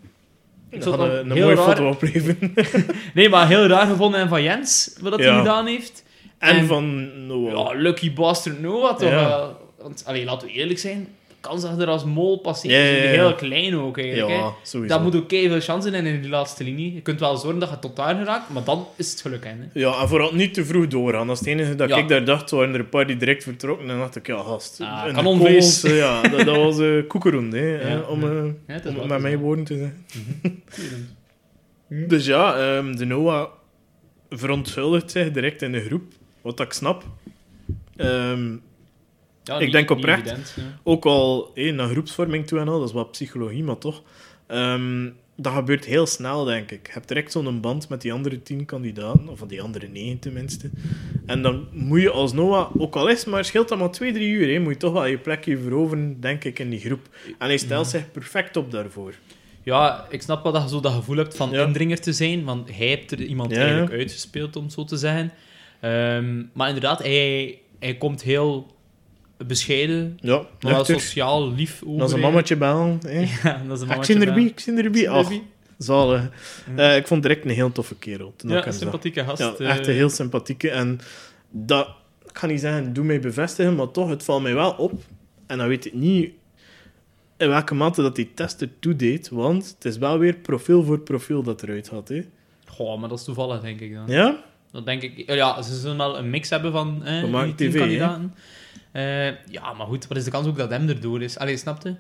Ik 0.75 0.83
zou 0.83 1.03
het 1.03 1.21
een, 1.21 1.29
mooie 1.29 1.55
raar- 1.55 1.65
foto 1.65 1.89
opleveren. 1.89 2.55
Nee, 3.15 3.29
maar 3.29 3.49
heel 3.49 3.67
raar 3.67 3.87
gevonden 3.87 4.21
en 4.21 4.29
van 4.29 4.43
Jens, 4.43 4.97
wat 5.01 5.11
dat 5.11 5.21
Ja. 5.21 5.29
hij 5.31 5.39
gedaan 5.39 5.67
heeft. 5.67 6.05
en, 6.39 6.57
En- 6.57 6.67
van 6.67 7.11
Noah. 7.27 7.73
Ja, 7.73 7.81
lucky 7.81 8.13
bastard 8.13 8.61
Noah 8.61 8.99
toch 8.99 9.09
Ja. 9.11 9.29
wel. 9.29 9.57
Want, 9.79 10.03
allee, 10.07 10.25
laten 10.25 10.47
we 10.49 10.53
eerlijk 10.55 10.79
zijn, 10.79 11.09
kans 11.47 11.63
dat 11.63 11.77
je 11.77 11.83
er 11.83 11.89
als 11.89 12.05
mol 12.05 12.37
passeert 12.39 12.97
is 12.97 13.03
ja. 13.03 13.09
heel 13.09 13.35
klein 13.35 13.77
ook 13.77 13.99
eigenlijk. 13.99 14.29
ja, 14.29 14.53
sowieso. 14.63 14.95
Dat 14.95 15.03
moet 15.03 15.17
ook 15.17 15.29
veel 15.29 15.61
chance 15.61 15.91
zijn 15.91 16.07
in 16.07 16.21
die 16.21 16.31
laatste 16.31 16.65
linie. 16.65 16.95
Je 16.95 17.01
kunt 17.01 17.21
wel 17.21 17.37
zorgen 17.37 17.61
dat 17.61 17.71
je 17.71 17.79
tot 17.79 17.97
daar 17.97 18.17
geraakt, 18.17 18.51
maar 18.51 18.65
dan 18.65 18.87
is 18.97 19.11
het 19.11 19.21
geluk. 19.21 19.45
Hè. 19.45 19.81
Ja, 19.81 20.01
en 20.01 20.09
vooral 20.09 20.35
niet 20.35 20.55
te 20.55 20.65
vroeg 20.65 20.87
doorgaan. 20.87 21.27
Dat 21.27 21.41
is 21.41 21.47
het 21.47 21.49
enige 21.49 21.75
dat 21.75 21.91
ik 21.91 22.09
daar 22.09 22.25
dacht. 22.25 22.51
waren 22.51 22.75
er 22.75 22.81
een 22.81 22.89
paar 22.89 23.07
die 23.07 23.17
direct 23.17 23.43
vertrokken. 23.43 23.85
En 23.85 23.91
dan 23.91 23.99
dacht 23.99 24.17
ik, 24.17 24.27
ja, 24.27 24.43
gast. 24.43 24.81
Ah, 24.81 25.15
kanonvlees. 25.15 25.81
kogels, 25.81 25.83
eh, 25.83 25.97
ja, 25.97 26.23
dat, 26.23 26.47
dat 26.47 26.57
was 26.57 26.79
uh, 26.79 27.09
koekeroen, 27.09 27.53
hè, 27.53 27.79
eh, 27.79 28.11
om, 28.11 28.23
eh, 28.23 28.77
is 28.77 28.87
om 28.87 28.99
het 28.99 29.09
met 29.09 29.21
mijn 29.21 29.39
woorden 29.39 29.65
te 29.65 29.77
zeggen. 29.77 30.63
Dus 31.89 32.27
ja, 32.27 32.57
ehm, 32.57 32.97
de 32.97 33.05
Noah 33.05 33.49
verontschuldigt 34.31 35.11
zich 35.11 35.31
direct 35.31 35.63
in 35.63 35.73
de 35.73 35.81
groep. 35.81 36.13
Wat 36.43 36.61
ik 36.61 36.73
snap. 36.73 37.05
Ehm, 37.97 38.57
Ja, 39.45 39.55
Ik 39.55 39.61
niet- 39.61 39.73
denk 39.73 39.91
oprecht. 39.91 40.21
evident, 40.27 40.55
ook 40.83 41.05
al 41.05 41.51
hé, 41.55 41.71
naar 41.71 41.89
groepsvorming 41.89 42.47
toe 42.47 42.59
en 42.59 42.69
al, 42.69 42.79
dat 42.79 42.89
is 42.89 42.95
wat 42.95 43.11
psychologie, 43.11 43.63
maar 43.65 43.79
toch. 43.79 44.03
Ehm, 44.47 45.11
dat 45.37 45.53
gebeurt 45.53 45.85
heel 45.85 46.07
snel, 46.07 46.45
denk 46.45 46.71
ik. 46.71 46.87
Je 46.87 46.93
hebt 46.93 47.09
direct 47.09 47.33
zo'n 47.33 47.61
band 47.61 47.89
met 47.89 48.01
die 48.01 48.13
andere 48.13 48.43
tien 48.43 48.65
kandidaten, 48.65 49.29
of 49.29 49.39
van 49.39 49.49
die 49.49 49.63
andere 49.63 49.89
negen 49.89 50.19
tenminste. 50.19 50.71
En 51.27 51.43
dan 51.43 51.67
moet 51.73 52.01
je 52.01 52.11
als 52.11 52.33
Noah, 52.33 52.71
ook 52.79 52.97
al 52.97 53.09
is 53.09 53.25
maar 53.25 53.45
scheelt 53.45 53.69
dat 53.69 53.79
maar 53.79 53.91
twee, 53.91 54.13
drie 54.13 54.29
uur, 54.33 54.53
hè, 54.53 54.59
moet 54.61 54.73
je 54.73 54.79
toch 54.79 54.93
wel 54.93 55.07
je 55.07 55.19
plekje 55.19 55.59
veroveren, 55.59 56.21
denk 56.21 56.45
ik, 56.45 56.59
in 56.59 56.71
die 56.71 56.81
groep. 56.81 57.09
En 57.39 57.47
hij 57.47 57.57
stelt 57.57 57.87
zich 57.87 58.11
perfect 58.13 58.57
op 58.57 58.71
daarvoor. 58.71 59.15
Ja, 59.63 60.07
ik 60.11 60.23
snap 60.23 60.43
wel 60.43 60.53
dat 60.53 60.63
je 60.63 60.69
zo 60.69 60.81
dat 60.81 60.93
gevoel 60.93 61.17
hebt 61.17 61.37
van 61.37 61.51
Ja. 61.51 61.65
indringer 61.67 62.01
te 62.01 62.13
zijn, 62.13 62.45
want 62.45 62.69
hij 62.77 62.87
heeft 62.87 63.11
er 63.11 63.21
iemand 63.23 63.51
Ja, 63.51 63.57
eigenlijk 63.61 63.93
uitgespeeld, 63.93 64.57
om 64.57 64.65
het 64.65 64.73
zo 64.73 64.85
te 64.85 64.97
zeggen. 64.97 65.33
Ehm, 65.81 66.43
maar 66.53 66.67
inderdaad, 66.69 66.99
hij, 66.99 67.59
hij 67.79 67.95
komt 67.95 68.23
heel 68.23 68.73
bescheiden, 69.37 70.19
Ja, 70.21 70.47
maar 70.61 70.73
wel 70.73 70.85
sociaal 70.85 71.53
lief 71.53 71.83
over. 71.85 71.99
Dan 71.99 72.09
zijn 72.09 72.21
hè. 72.21 72.27
mammetje 72.27 72.57
bellen. 72.57 72.99
Hè. 73.07 73.27
Ja, 73.43 73.63
dat 73.69 73.83
is 73.83 73.89
een 73.89 73.97
ik 73.97 74.05
zie 74.05 74.15
er 74.19 74.25
wel. 74.25 74.35
bij, 74.35 74.45
ik 74.45 74.61
zie 74.61 74.91
bij. 74.91 75.09
Ach, 75.09 75.33
zalig. 75.79 76.31
Ja. 76.77 76.93
Ik 76.93 77.07
vond 77.07 77.23
direct 77.23 77.45
een 77.45 77.51
heel 77.51 77.73
toffe 77.73 77.95
kerel. 77.95 78.35
Ja, 78.37 78.67
een 78.67 78.73
sympathieke 78.73 79.25
gast. 79.25 79.39
Ja, 79.39 79.55
eh. 79.59 79.71
echt 79.71 79.87
een 79.87 79.95
heel 79.95 80.11
sympathieke. 80.11 80.71
En 80.71 81.01
dat, 81.51 81.89
ik 82.29 82.39
ga 82.39 82.47
niet 82.47 82.61
zeggen, 82.61 82.93
doe 82.93 83.05
mij 83.05 83.21
bevestigen, 83.21 83.75
maar 83.75 83.91
toch, 83.91 84.09
het 84.09 84.25
valt 84.25 84.43
mij 84.43 84.55
wel 84.55 84.73
op. 84.73 84.93
En 85.47 85.59
dan 85.59 85.69
weet 85.69 85.87
ik 85.87 85.95
niet 85.95 86.31
in 87.37 87.49
welke 87.49 87.75
mate 87.75 88.03
dat 88.03 88.17
die 88.17 88.35
test 88.35 88.61
er 88.61 88.71
toe 88.79 88.97
deed, 88.97 89.29
want 89.29 89.75
het 89.75 89.85
is 89.85 89.99
wel 89.99 90.19
weer 90.19 90.35
profiel 90.35 90.85
voor 90.85 90.99
profiel 90.99 91.43
dat 91.43 91.63
eruit 91.63 91.89
had. 91.89 92.09
Hè. 92.09 92.25
Goh, 92.67 93.01
maar 93.01 93.09
dat 93.09 93.19
is 93.19 93.25
toevallig, 93.25 93.61
denk 93.61 93.81
ik 93.81 93.95
dan. 93.95 94.07
Ja? 94.07 94.45
Dat 94.75 94.87
denk 94.87 95.03
ik. 95.03 95.35
Ja, 95.35 95.63
ze 95.63 95.77
zullen 95.77 95.97
wel 95.97 96.19
een 96.19 96.31
mix 96.31 96.51
hebben 96.51 96.73
van 96.73 97.05
eh, 97.05 97.21
We 97.21 97.27
maken 97.27 97.47
die 97.47 97.55
tien 97.55 97.71
TV, 97.71 97.75
hè? 97.75 97.81
kandidaten. 97.81 98.35
Ja, 99.51 99.73
maar 99.73 99.87
goed, 99.87 100.07
wat 100.07 100.17
is 100.17 100.25
de 100.25 100.31
kans 100.31 100.47
ook 100.47 100.57
dat 100.57 100.71
hem 100.71 100.89
erdoor 100.89 101.23
is? 101.23 101.39
Allee, 101.39 101.57
snapte? 101.57 101.97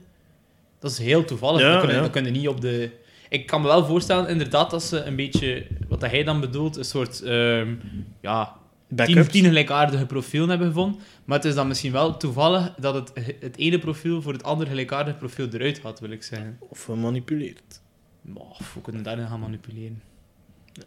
Dat 0.78 0.90
is 0.90 0.98
heel 0.98 1.24
toevallig. 1.24 1.60
Ja, 1.60 1.68
dat, 1.68 1.78
kunnen, 1.78 1.96
ja. 1.96 2.02
dat 2.02 2.10
kunnen 2.10 2.32
niet 2.32 2.48
op 2.48 2.60
de... 2.60 2.90
Ik 3.28 3.46
kan 3.46 3.60
me 3.60 3.66
wel 3.66 3.84
voorstellen, 3.84 4.28
inderdaad, 4.28 4.70
dat 4.70 4.82
ze 4.82 5.02
een 5.02 5.16
beetje... 5.16 5.66
Wat 5.88 6.00
hij 6.00 6.24
dan 6.24 6.40
bedoelt, 6.40 6.76
een 6.76 6.84
soort... 6.84 7.22
ehm, 7.22 7.74
ja, 8.20 8.56
tien, 8.94 9.26
tien 9.26 9.44
gelijkaardige 9.44 10.06
profielen 10.06 10.48
hebben 10.48 10.66
gevonden. 10.66 11.00
Maar 11.24 11.37
het 11.37 11.46
is 11.46 11.54
dan 11.54 11.68
misschien 11.68 11.92
wel 11.92 12.16
toevallig 12.16 12.74
dat 12.74 12.94
het, 12.94 13.12
het 13.40 13.56
ene 13.56 13.78
profiel 13.78 14.22
voor 14.22 14.32
het 14.32 14.42
andere 14.42 14.70
gelijkaardige 14.70 15.16
profiel 15.16 15.48
eruit 15.52 15.80
had, 15.80 16.00
wil 16.00 16.10
ik 16.10 16.22
zeggen. 16.22 16.58
Of 16.68 16.84
gemanipuleerd. 16.84 17.80
Maar 18.20 18.56
we 18.74 18.80
kunnen 18.82 19.02
daarin 19.02 19.26
gaan 19.28 19.40
manipuleren. 19.40 20.02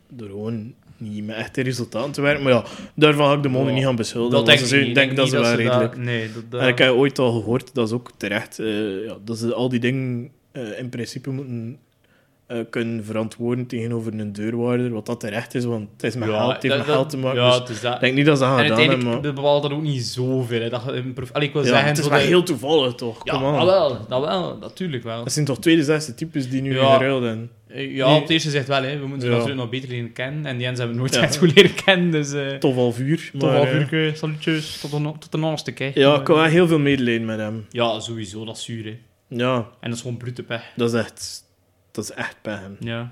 Door 0.10 0.30
gewoon 0.30 0.74
niet 0.98 1.26
met 1.26 1.36
echte 1.36 1.62
resultaten 1.62 2.12
te 2.12 2.22
werken. 2.22 2.44
Maar 2.44 2.54
ja, 2.54 2.64
daarvan 2.96 3.28
ga 3.28 3.34
ik 3.36 3.44
de 3.44 3.50
monden 3.50 3.70
Ja, 3.70 3.76
niet 3.78 3.86
gaan 3.86 3.96
beschuldigen. 3.96 4.38
Dat 4.38 4.46
denk 4.46 4.60
ik 4.60 4.66
zijn- 4.66 4.84
niet. 4.86 4.96
denk 4.96 5.16
dat 5.16 5.30
ze 5.30 5.40
wel 5.40 5.54
redelijk... 5.54 5.98
Nee, 5.98 6.30
dat... 6.50 6.62
En 6.62 6.68
ik 6.68 6.78
heb 6.78 6.92
ooit 6.92 7.20
al 7.20 7.32
gehoord, 7.32 7.74
dat 7.74 7.88
is 7.88 7.94
ook 7.94 8.12
terecht, 8.18 8.60
eh, 8.60 9.06
ja, 9.06 9.18
dat 9.26 9.38
ze 9.38 9.54
al 9.54 9.70
die 9.70 9.80
dingen 9.80 10.30
eh, 10.52 10.80
in 10.80 10.90
principe 10.90 11.30
moeten 11.30 11.78
eh, 12.48 12.58
kunnen 12.70 13.06
verantwoorden 13.06 13.66
tegenover 13.68 14.14
een 14.20 14.34
deurwaarder, 14.34 14.90
wat 14.92 15.06
dat 15.06 15.20
terecht 15.20 15.56
is, 15.56 15.66
want 15.66 15.90
het 15.94 16.04
is 16.04 16.16
met 16.16 16.30
geld, 16.30 16.64
met 16.64 16.82
geld 16.82 17.10
te 17.10 17.18
maken. 17.18 17.42
Ja, 17.42 17.60
dus 17.60 17.70
is 17.70 17.82
dat. 17.82 17.94
ik 17.94 18.00
denk 18.00 18.16
niet 18.16 18.26
dat 18.26 18.38
ze 18.38 18.44
gaan 18.44 18.58
En 18.58 18.64
gedaan 18.64 18.78
uiteindelijk 18.78 19.14
hebben, 19.14 19.32
maar... 19.34 19.42
bepaalt 19.42 19.62
dat 19.64 19.72
ook 19.72 19.82
niet 19.82 20.04
zoveel. 20.04 20.62
Hè. 20.62 20.70
Dat. 20.70 20.82
Allee, 21.32 21.48
ik 21.48 21.54
wil 21.54 21.62
Ja, 21.62 21.68
zeggen... 21.68 21.88
het 21.88 21.98
is 21.98 22.08
wel 22.08 22.20
heel 22.20 22.44
toevallig, 22.44 22.94
toch? 22.94 23.20
Ja, 23.24 23.56
dat 23.56 23.66
wel. 23.66 23.98
Dat 24.08 24.22
wel. 24.22 24.58
Natuurlijk 24.60 25.04
wel. 25.04 25.24
Dat 25.24 25.34
zijn 25.34 25.46
toch 25.46 25.60
tweede, 25.60 25.84
zesde 25.84 26.14
types 26.16 26.50
die 26.50 26.62
nu 26.62 26.76
Ja. 26.76 26.94
geruild 26.96 27.24
hebben. 27.24 27.50
Eh, 27.70 27.96
Ja, 27.96 28.06
Nee. 28.08 28.16
op 28.16 28.22
het 28.22 28.30
eerste 28.30 28.50
zegt 28.50 28.68
wel. 28.68 28.84
Hè. 28.84 29.00
We 29.00 29.08
moeten 29.08 29.22
ze 29.22 29.28
Ja. 29.28 29.32
natuurlijk 29.34 29.60
nog 29.62 29.70
beter 29.70 29.90
leren 29.90 30.14
kennen. 30.14 30.46
En 30.46 30.56
die 30.58 30.66
Jens 30.66 30.78
hebben 30.78 30.96
we 30.96 31.02
nooit 31.02 31.16
Ja. 31.16 31.22
echt 31.22 31.38
goed 31.38 31.56
leren 31.56 31.76
kennen. 31.86 32.12
Dus... 32.12 32.34
eh 32.34 32.48
Tof 32.56 32.76
al 32.78 32.92
vuur. 32.92 33.30
Toch 33.32 33.42
maar, 33.42 33.52
wel 33.52 33.66
eh, 33.66 33.72
vuurke, 33.72 34.12
salutjes, 34.16 34.80
tot 34.80 34.92
de, 34.92 35.12
tot 35.30 35.40
naaste 35.42 35.72
kijk. 35.72 35.96
Ja, 35.96 36.12
ik 36.20 36.28
had 36.28 36.36
wel 36.38 36.44
heel 36.46 36.68
veel 36.68 36.80
medelijden 36.80 37.26
met 37.26 37.40
hem. 37.40 37.66
Ja, 37.70 38.00
sowieso, 38.00 38.46
dat 38.46 38.58
is 38.58 38.64
zuur. 38.64 38.86
Hè. 38.86 38.98
Ja, 39.28 39.56
En 39.56 39.90
dat 39.90 39.94
is 39.94 40.02
gewoon 40.02 40.18
brute 40.18 40.44
pech. 40.44 40.64
dat 40.76 40.94
is 40.94 41.00
echt... 41.00 41.44
Dat 41.92 42.04
is 42.04 42.12
echt 42.12 42.36
hem. 42.42 42.78
Ja. 42.80 43.12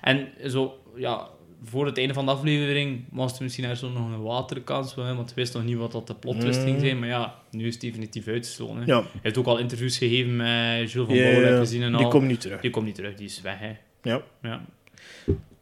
En 0.00 0.28
zo, 0.46 0.74
ja, 0.96 1.28
voor 1.64 1.86
het 1.86 1.98
einde 1.98 2.14
van 2.14 2.24
de 2.26 2.32
aflevering 2.32 3.04
was 3.10 3.36
er 3.36 3.42
misschien 3.42 3.68
nog 3.68 3.82
een 4.12 4.22
waterkans, 4.22 4.94
hè, 4.94 5.14
want 5.14 5.28
we 5.28 5.34
wisten 5.34 5.60
nog 5.60 5.68
niet 5.68 5.78
wat 5.78 5.92
dat 5.92 6.06
de 6.06 6.14
plot 6.14 6.40
twist 6.40 6.62
ging 6.62 6.74
Mm. 6.74 6.80
zijn. 6.80 6.98
Maar 6.98 7.08
ja, 7.08 7.34
nu 7.50 7.66
is 7.66 7.72
het 7.72 7.82
definitief 7.82 8.26
uitgesloten. 8.26 8.76
hè. 8.76 8.82
Ja, 8.84 9.00
Hij 9.00 9.08
heeft 9.22 9.38
ook 9.38 9.46
al 9.46 9.58
interviews 9.58 9.98
gegeven 9.98 10.36
met 10.36 10.92
Jules 10.92 11.08
van 11.08 11.14
Ja, 11.16 11.30
Bouwen, 11.32 11.58
gezien 11.58 11.82
en 11.82 11.92
die 11.92 12.04
al. 12.04 12.08
komt 12.10 12.26
niet 12.26 12.40
terug. 12.40 12.60
Die 12.60 12.70
komt 12.70 12.86
niet 12.86 12.94
terug, 12.94 13.14
die 13.14 13.26
is 13.26 13.40
weg. 13.40 13.58
Hè. 13.58 13.72
Ja, 14.02 14.22
Ja. 14.42 14.60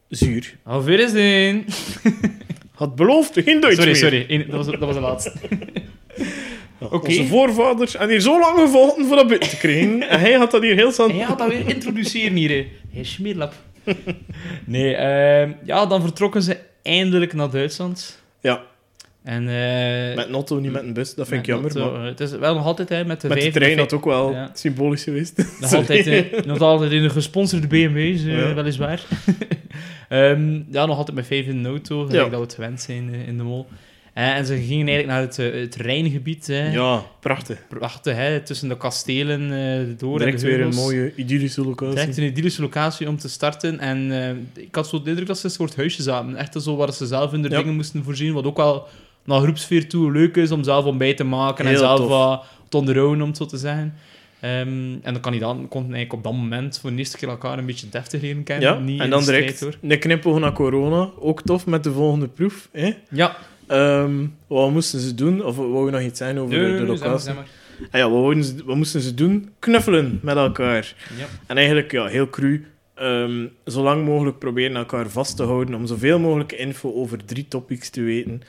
zuur. 0.09 0.53
Auf 0.63 0.85
Wiedersehen! 0.85 1.65
Had 2.81 2.95
beloofd 2.95 3.33
geen 3.43 3.59
Duits 3.61 3.75
Sorry, 3.75 3.91
meer. 3.91 3.99
sorry. 3.99 4.45
Dat, 4.47 4.55
was, 4.55 4.65
dat 4.65 4.79
was 4.79 4.95
de 4.95 5.01
laatste. 5.01 5.31
Oké. 6.79 7.07
Onze 7.07 7.25
voorvaders 7.27 7.95
en 7.95 8.09
hier 8.09 8.19
zo 8.19 8.39
lang 8.39 8.59
gevolgd 8.59 9.05
voor 9.07 9.15
dat 9.15 9.27
binnen 9.27 9.49
te 9.49 9.57
krijgen. 9.57 10.01
en 10.09 10.19
hij 10.19 10.33
had 10.33 10.51
dat 10.51 10.61
hier 10.61 10.75
heel 10.75 10.91
snel... 10.91 11.11
Jij 11.11 11.25
gaat 11.25 11.37
dat 11.37 11.47
weer 11.47 11.67
introduceren 11.69 12.35
hier, 12.35 12.49
hè. 12.49 12.67
Hij 12.93 13.03
smeerlap. 13.03 13.53
Nee, 14.65 14.95
ehm, 14.95 15.51
ja, 15.63 15.85
dan 15.85 16.01
vertrokken 16.01 16.41
ze 16.41 16.57
eindelijk 16.81 17.33
naar 17.33 17.49
Duitsland. 17.49 18.19
Ja, 18.39 18.61
En, 19.23 19.47
eh, 19.47 20.15
met 20.15 20.27
een 20.27 20.33
auto, 20.33 20.59
niet 20.59 20.71
met 20.71 20.83
een 20.83 20.93
bus. 20.93 21.13
Dat 21.15 21.27
vind 21.27 21.39
ik 21.39 21.45
jammer. 21.45 21.73
dat, 21.73 21.91
maar 21.91 22.01
eh, 22.01 22.07
Het 22.07 22.19
is 22.19 22.31
wel 22.31 22.55
nog 22.55 22.65
altijd 22.65 22.89
hè, 22.89 23.05
met 23.05 23.21
de 23.21 23.27
met 23.27 23.37
de 23.37 23.43
vijf- 23.43 23.53
trein 23.53 23.77
had 23.77 23.93
ook 23.93 24.05
wel 24.05 24.31
Ja. 24.31 24.51
symbolisch 24.53 25.03
geweest. 25.03 25.43
Nog 25.59 25.73
altijd, 25.79 26.07
eh, 26.07 26.43
nog 26.45 26.59
altijd 26.61 26.91
in 26.91 27.01
de 27.01 27.09
gesponsorde 27.09 27.67
BMW's, 27.67 28.23
Ja. 28.23 28.53
weliswaar. 28.53 29.01
Ehm, 30.09 30.53
ja, 30.71 30.85
nog 30.85 30.97
altijd 30.97 31.15
met 31.17 31.27
vijf 31.27 31.45
in 31.45 31.63
de 31.63 31.69
auto, 31.69 31.97
gelijk 32.05 32.23
Ja. 32.23 32.29
dat 32.29 32.39
we 32.39 32.45
het 32.45 32.53
gewend 32.53 32.81
zijn 32.81 33.13
in 33.13 33.37
de 33.37 33.43
mol. 33.43 33.67
En 34.13 34.45
ze 34.45 34.53
gingen 34.55 34.87
eigenlijk 34.87 35.07
naar 35.07 35.21
het, 35.21 35.37
het 35.61 35.75
Rijngebied. 35.75 36.47
Hè. 36.47 36.71
Ja, 36.71 37.03
prachtig. 37.19 37.57
Prachtig, 37.69 38.15
hè, 38.15 38.39
tussen 38.41 38.69
de 38.69 38.77
kastelen 38.77 39.49
door 39.97 40.17
Direct 40.17 40.43
en 40.43 40.49
de 40.49 40.55
weer 40.55 40.65
een 40.65 40.73
mooie 40.75 41.13
idyllische 41.15 41.63
locatie. 41.63 41.95
Direct 41.95 42.17
een 42.17 42.23
idyllische 42.23 42.61
locatie 42.61 43.07
om 43.07 43.17
te 43.17 43.29
starten. 43.29 43.79
En 43.79 44.11
ik 44.55 44.75
had 44.75 44.87
zo 44.87 45.01
de 45.01 45.09
indruk 45.09 45.27
dat 45.27 45.37
ze 45.39 45.45
een 45.45 45.51
soort 45.51 45.75
huisje 45.75 46.01
zaten. 46.01 46.35
Echt 46.35 46.61
zo 46.61 46.75
waar 46.75 46.93
ze 46.93 47.05
zelf 47.05 47.31
hun 47.31 47.41
dingen 47.41 47.75
moesten 47.75 48.03
voorzien. 48.03 48.33
Wat 48.33 48.45
ook 48.45 48.57
wel 48.57 48.87
naar 49.31 49.41
groepsfeer 49.41 49.89
toe 49.89 50.11
leuk 50.11 50.35
is 50.35 50.51
om 50.51 50.63
zelf 50.63 50.85
ontbijt 50.85 51.17
te 51.17 51.23
maken 51.23 51.65
en 51.65 51.71
Heel 51.71 51.79
zelf 51.79 51.99
tof. 51.99 52.09
wat 52.09 52.43
te 52.69 52.77
onderhouden, 52.77 53.21
om 53.21 53.27
het 53.27 53.37
zo 53.37 53.45
te 53.45 53.57
zeggen. 53.57 53.93
Ehm, 54.39 54.93
en 55.01 55.13
de 55.13 55.19
kandidaten 55.19 55.67
konden 55.67 55.93
eigenlijk 55.93 56.13
op 56.13 56.23
dat 56.23 56.41
moment 56.41 56.79
voor 56.79 56.89
de 56.91 56.95
eerste 56.97 57.17
keer 57.17 57.29
elkaar 57.29 57.57
een 57.57 57.65
beetje 57.65 57.89
deftig 57.89 58.21
leren 58.21 58.43
kennen. 58.43 58.69
Ja, 58.73 58.79
Niet 58.79 58.99
en 58.99 59.09
dan 59.09 59.21
strijd, 59.21 59.41
direct 59.41 59.59
hoor. 59.59 59.91
een 59.91 59.99
knipoog 59.99 60.39
naar 60.39 60.53
corona. 60.53 61.09
Ook 61.19 61.41
tof 61.41 61.65
met 61.65 61.83
de 61.83 61.91
volgende 61.91 62.27
proef. 62.27 62.69
Hè? 62.71 62.91
Ja, 63.09 63.35
Ehm, 63.67 64.25
wat 64.47 64.71
moesten 64.71 64.99
ze 64.99 65.15
doen? 65.15 65.43
Of 65.45 65.55
wou 65.55 65.85
je 65.85 65.91
nog 65.91 66.01
iets 66.01 66.17
zijn 66.17 66.39
over 66.39 66.57
Nee, 66.57 66.59
de, 66.65 66.71
nee, 66.71 66.79
de 66.79 66.85
nee, 66.85 66.95
zeg 66.97 66.99
maar, 66.99 67.09
locatie? 67.09 67.25
zeg 67.25 67.35
maar. 67.35 67.89
Ah 67.91 67.99
ja, 67.99 68.09
wat, 68.09 68.45
ze, 68.45 68.55
wat 68.65 68.75
moesten 68.75 69.01
ze 69.01 69.13
doen? 69.13 69.49
Knuffelen 69.59 70.19
met 70.21 70.35
elkaar. 70.35 70.93
Ja. 71.17 71.25
En 71.47 71.57
eigenlijk, 71.57 71.91
ja, 71.91 72.05
heel 72.05 72.29
cru. 72.29 72.65
ehm, 72.95 73.45
zo 73.65 73.83
lang 73.83 74.05
mogelijk 74.05 74.39
proberen 74.39 74.75
elkaar 74.75 75.09
vast 75.09 75.35
te 75.37 75.43
houden 75.43 75.75
om 75.75 75.85
zoveel 75.87 76.19
mogelijk 76.19 76.51
info 76.51 76.93
over 76.93 77.25
drie 77.25 77.45
topics 77.47 77.89
te 77.89 78.01
weten. 78.01 78.41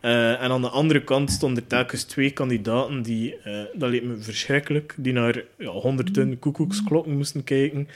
Eh, 0.00 0.42
en 0.42 0.50
aan 0.50 0.60
de 0.60 0.68
andere 0.68 1.04
kant 1.04 1.30
stonden 1.30 1.62
er 1.62 1.68
telkens 1.68 2.04
twee 2.04 2.30
kandidaten 2.30 3.02
die, 3.02 3.36
eh, 3.36 3.62
dat 3.74 3.90
leek 3.90 4.02
me 4.02 4.16
verschrikkelijk, 4.16 4.94
die 4.96 5.12
naar 5.12 5.44
ja, 5.58 5.68
honderden 5.68 6.38
koekoeksklokken 6.38 7.16
moesten 7.16 7.44
kijken. 7.44 7.88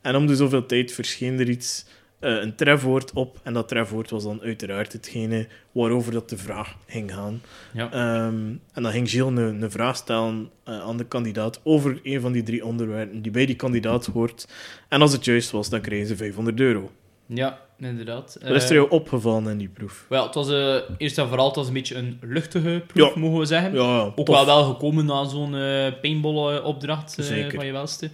En 0.00 0.16
om 0.16 0.26
de 0.26 0.36
zoveel 0.36 0.66
tijd 0.66 0.92
verscheen 0.92 1.40
er 1.40 1.48
iets, 1.48 1.86
eh, 2.18 2.40
een 2.40 2.54
trefwoord 2.54 3.12
op. 3.12 3.40
En 3.42 3.52
dat 3.52 3.68
trefwoord 3.68 4.10
was 4.10 4.22
dan 4.22 4.40
uiteraard 4.42 4.92
hetgene 4.92 5.46
waarover 5.72 6.12
dat 6.12 6.28
de 6.28 6.36
vraag 6.36 6.76
ging 6.86 7.12
gaan. 7.12 7.42
Ja. 7.72 7.92
Ehm, 7.92 8.54
en 8.72 8.82
dan 8.82 8.92
ging 8.92 9.10
Gilles 9.10 9.38
een, 9.38 9.62
een 9.62 9.70
vraag 9.70 9.96
stellen 9.96 10.50
aan 10.64 10.96
de 10.96 11.06
kandidaat 11.06 11.60
over 11.62 12.00
een 12.02 12.20
van 12.20 12.32
die 12.32 12.42
drie 12.42 12.64
onderwerpen 12.64 13.22
die 13.22 13.32
bij 13.32 13.46
die 13.46 13.56
kandidaat 13.56 14.06
hoort. 14.06 14.48
En 14.88 15.00
als 15.00 15.12
het 15.12 15.24
juist 15.24 15.50
was, 15.50 15.68
dan 15.68 15.80
kregen 15.80 16.06
ze 16.06 16.16
500 16.16 16.60
euro. 16.60 16.90
ja, 17.26 17.58
inderdaad. 17.88 18.38
Wat 18.42 18.50
is 18.50 18.62
er 18.64 18.68
Eh, 18.70 18.74
jou 18.76 18.90
opgevallen 18.90 19.50
in 19.50 19.58
die 19.58 19.68
proef? 19.68 20.06
wel, 20.08 20.24
het 20.26 20.34
was 20.34 20.50
eh, 20.50 20.74
eerst 20.98 21.18
en 21.18 21.28
vooral 21.28 21.46
het 21.46 21.56
was 21.56 21.66
een 21.66 21.72
beetje 21.72 21.94
een 21.94 22.18
luchtige 22.22 22.82
proef, 22.86 23.14
Ja. 23.14 23.20
mogen 23.20 23.38
we 23.38 23.44
zeggen. 23.44 23.72
Ja, 23.74 23.78
ja, 23.96 24.12
Ook 24.16 24.26
wel 24.26 24.46
wel 24.46 24.64
gekomen 24.64 25.04
na 25.04 25.24
zo'n 25.24 25.54
paintball-opdracht 26.00 27.18
eh, 27.18 27.24
Zeker. 27.24 27.54
van 27.54 27.66
je 27.66 27.72
welste. 27.72 28.10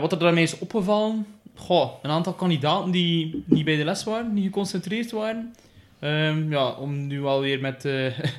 Wat 0.00 0.12
er 0.12 0.18
daarmee 0.18 0.42
is 0.42 0.58
opgevallen... 0.58 1.26
Goh, 1.56 1.90
een 2.02 2.10
aantal 2.10 2.32
kandidaten 2.32 2.90
die 2.90 3.42
niet 3.46 3.64
bij 3.64 3.76
de 3.76 3.84
les 3.84 4.04
waren, 4.04 4.34
niet 4.34 4.44
geconcentreerd 4.44 5.10
waren. 5.10 5.54
Ehm, 5.98 6.50
ja, 6.52 6.70
om 6.70 7.06
nu 7.06 7.24
alweer 7.24 7.60
met 7.60 7.88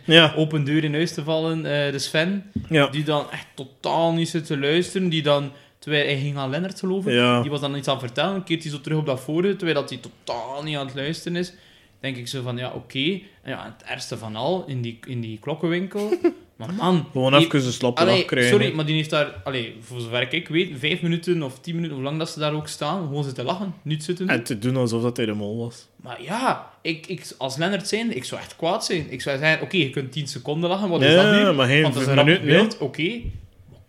Ja, 0.05 0.33
open 0.37 0.63
deur 0.63 0.83
in 0.83 0.93
huis 0.93 1.13
te 1.13 1.23
vallen. 1.23 1.63
de 1.63 1.99
Sven, 1.99 2.51
die 2.91 3.03
dan 3.03 3.31
echt 3.31 3.45
totaal 3.55 4.13
niet 4.13 4.29
zit 4.29 4.45
te 4.45 4.57
luisteren. 4.59 5.09
Die 5.09 5.21
dan, 5.21 5.51
terwijl 5.81 6.05
hij 6.05 6.19
ging 6.19 6.37
aan 6.37 6.49
Lennart 6.49 6.79
geloven, 6.79 7.13
Ja. 7.13 7.41
die 7.41 7.51
was 7.51 7.59
dan 7.59 7.75
iets 7.75 7.87
aan 7.87 7.97
het 7.97 8.03
vertellen. 8.05 8.43
Keert 8.43 8.63
hij 8.63 8.71
zo 8.71 8.81
terug 8.81 8.97
op 8.97 9.05
dat 9.05 9.19
vorige, 9.19 9.55
terwijl 9.55 9.79
dat 9.79 9.89
hij 9.89 9.99
totaal 9.99 10.63
niet 10.63 10.77
aan 10.77 10.85
het 10.85 10.95
luisteren 10.95 11.37
is. 11.37 11.53
denk 11.99 12.17
ik 12.17 12.27
zo 12.27 12.41
van, 12.41 12.57
ja, 12.57 12.71
oké. 12.75 12.99
En 13.41 13.51
ja, 13.51 13.75
het 13.77 13.89
ergste 13.89 14.17
van 14.17 14.35
al, 14.35 14.63
in 14.67 14.81
die, 14.81 14.99
in 15.07 15.21
die 15.21 15.37
klokkenwinkel. 15.41 16.09
Maar 16.61 16.73
man... 16.73 17.05
Gewoon 17.11 17.33
even 17.33 17.65
een 17.65 17.71
slappe 17.71 18.01
Allee, 18.01 18.15
lach 18.17 18.25
krijgen. 18.25 18.51
sorry, 18.51 18.73
maar 18.75 18.85
die 18.85 18.95
heeft 18.95 19.09
daar, 19.09 19.41
allee, 19.43 19.75
voor 19.79 19.99
zover 19.99 20.33
ik 20.33 20.47
weet, 20.47 20.71
vijf 20.79 21.01
minuten 21.01 21.43
of 21.43 21.59
tien 21.59 21.75
minuten, 21.75 21.95
hoe 21.95 22.05
lang 22.05 22.17
dat 22.17 22.29
ze 22.29 22.39
daar 22.39 22.53
ook 22.53 22.67
staan, 22.67 23.01
gewoon 23.07 23.23
zitten 23.23 23.45
lachen, 23.45 23.73
niet 23.81 24.03
zitten 24.03 24.27
doen. 24.27 24.35
En 24.35 24.43
te 24.43 24.59
doen 24.59 24.75
alsof 24.77 25.01
dat 25.01 25.17
hij 25.17 25.25
de 25.25 25.33
mol 25.33 25.57
was. 25.57 25.87
Maar 25.95 26.21
ja, 26.23 26.71
ik, 26.81 27.07
ik, 27.07 27.25
als 27.37 27.57
Lennart 27.57 27.87
zijn, 27.87 28.15
ik 28.15 28.23
zou 28.23 28.41
echt 28.41 28.55
kwaad 28.55 28.85
zijn. 28.85 29.11
Ik 29.11 29.21
zou 29.21 29.37
zeggen, 29.37 29.61
oké, 29.61 29.77
je 29.77 29.89
kunt 29.89 30.11
10 30.11 30.27
seconden 30.27 30.69
lachen, 30.69 30.89
wat 30.89 31.01
is 31.01 31.11
Ja, 31.13 31.31
dat 31.31 31.47
nu? 31.49 31.51
maar 31.55 31.67
geen 31.67 31.81
Want 31.81 31.93
dat 31.93 32.03
is 32.03 32.09
een 32.09 32.45
beeld, 32.45 32.77
oké. 32.77 33.11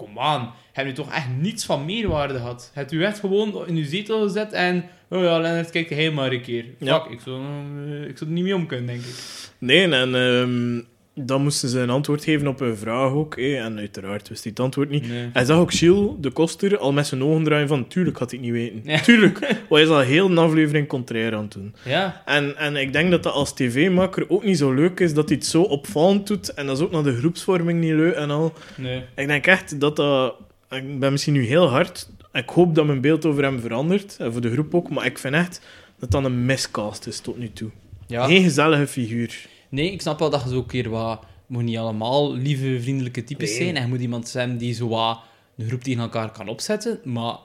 Kom 0.02 0.18
aan, 0.18 0.52
heb 0.72 0.86
je 0.86 0.92
toch 0.92 1.12
echt 1.12 1.28
niets 1.40 1.64
van 1.64 1.84
meerwaarde 1.84 2.34
gehad? 2.34 2.70
Heb 2.74 2.90
je 2.90 3.04
echt 3.04 3.18
gewoon 3.18 3.66
in 3.66 3.76
je 3.76 3.84
zetel 3.84 4.22
gezet 4.22 4.52
en, 4.52 4.84
oh 5.08 5.22
ja, 5.22 5.38
Lennart, 5.38 5.70
kijk 5.70 5.90
hij 5.90 6.10
maar 6.10 6.32
een 6.32 6.42
keer. 6.42 6.64
Ja. 6.78 7.00
Fuck, 7.00 7.12
ik 7.12 7.20
zou, 7.20 7.42
eh, 7.86 8.08
ik 8.08 8.18
zou 8.18 8.30
er 8.30 8.36
niet 8.36 8.44
mee 8.44 8.54
om 8.54 8.66
kunnen, 8.66 8.86
denk 8.86 9.00
ik. 9.00 9.14
Nee, 9.58 9.90
en 9.90 10.14
ehm, 10.14 10.80
dan 11.14 11.42
moesten 11.42 11.68
ze 11.68 11.78
een 11.78 11.90
antwoord 11.90 12.24
geven 12.24 12.46
op 12.46 12.58
hun 12.58 12.76
vraag 12.76 13.10
ook. 13.10 13.36
En 13.36 13.78
uiteraard 13.78 14.28
wist 14.28 14.42
hij 14.42 14.50
het 14.50 14.60
antwoord 14.60 14.90
niet. 14.90 15.08
Nee. 15.08 15.28
Hij 15.32 15.44
zag 15.44 15.58
ook 15.58 15.72
Gilles, 15.72 16.10
de 16.20 16.30
koster, 16.30 16.78
al 16.78 16.92
met 16.92 17.06
zijn 17.06 17.22
ogen 17.22 17.44
draaien 17.44 17.68
van... 17.68 17.86
Tuurlijk 17.88 18.18
had 18.18 18.30
hij 18.30 18.40
het 18.40 18.48
niet 18.50 18.58
weten. 18.58 18.80
Ja. 18.92 19.00
Tuurlijk. 19.00 19.38
Want 19.40 19.54
hij 19.68 19.82
is 19.82 19.88
al 19.88 19.98
heel 19.98 20.30
een 20.30 20.38
aflevering 20.38 20.86
contrair 20.86 21.34
aan 21.34 21.42
het 21.42 21.52
doen. 21.52 21.74
Ja, 21.84 22.22
En, 22.24 22.56
en 22.56 22.76
ik 22.76 22.92
denk 22.92 23.10
dat 23.10 23.22
dat 23.22 23.32
als 23.32 23.54
tv-maker 23.54 24.24
ook 24.28 24.44
niet 24.44 24.58
zo 24.58 24.72
leuk 24.72 25.00
is 25.00 25.14
dat 25.14 25.28
hij 25.28 25.36
het 25.38 25.46
zo 25.46 25.62
opvallend 25.62 26.26
doet. 26.26 26.54
En 26.54 26.66
dat 26.66 26.76
is 26.76 26.82
ook 26.84 26.90
naar 26.92 27.02
de 27.02 27.16
groepsvorming 27.16 27.80
niet 27.80 27.92
leuk 27.92 28.14
en 28.14 28.30
al. 28.30 28.52
nee. 28.76 29.02
Ik 29.16 29.26
denk 29.26 29.46
echt 29.46 29.80
dat 29.80 29.96
dat... 29.96 30.34
Ik 30.70 30.98
ben 30.98 31.12
misschien 31.12 31.32
nu 31.32 31.44
heel 31.44 31.68
hard. 31.68 32.08
Ik 32.32 32.48
hoop 32.48 32.74
dat 32.74 32.86
mijn 32.86 33.00
beeld 33.00 33.26
over 33.26 33.42
hem 33.42 33.60
verandert. 33.60 34.16
En 34.18 34.32
voor 34.32 34.40
de 34.40 34.52
groep 34.52 34.74
ook. 34.74 34.90
Maar 34.90 35.06
ik 35.06 35.18
vind 35.18 35.34
echt 35.34 35.60
dat 35.98 36.10
dat 36.10 36.24
een 36.24 36.44
miscast 36.46 37.06
is 37.06 37.20
tot 37.20 37.38
nu 37.38 37.52
toe. 37.52 37.70
Ja. 38.06 38.26
Geen 38.26 38.42
gezellige 38.42 38.86
figuur. 38.86 39.46
Nee, 39.72 39.92
ik 39.92 40.00
snap 40.00 40.18
wel 40.18 40.30
dat 40.30 40.42
je 40.42 40.48
zo 40.48 40.56
een 40.56 40.66
keer 40.66 40.90
wat... 40.90 41.24
Moet 41.46 41.62
niet 41.62 41.78
allemaal 41.78 42.34
lieve, 42.34 42.78
vriendelijke 42.80 43.24
types 43.24 43.48
Nee. 43.48 43.58
zijn. 43.58 43.76
En 43.76 43.82
je 43.82 43.88
moet 43.88 44.00
iemand 44.00 44.28
zijn 44.28 44.56
die 44.58 44.74
zo 44.74 44.88
wat 44.88 45.20
een 45.56 45.66
groep 45.66 45.82
tegen 45.82 46.02
elkaar 46.02 46.30
kan 46.32 46.48
opzetten. 46.48 47.00
Maar 47.04 47.36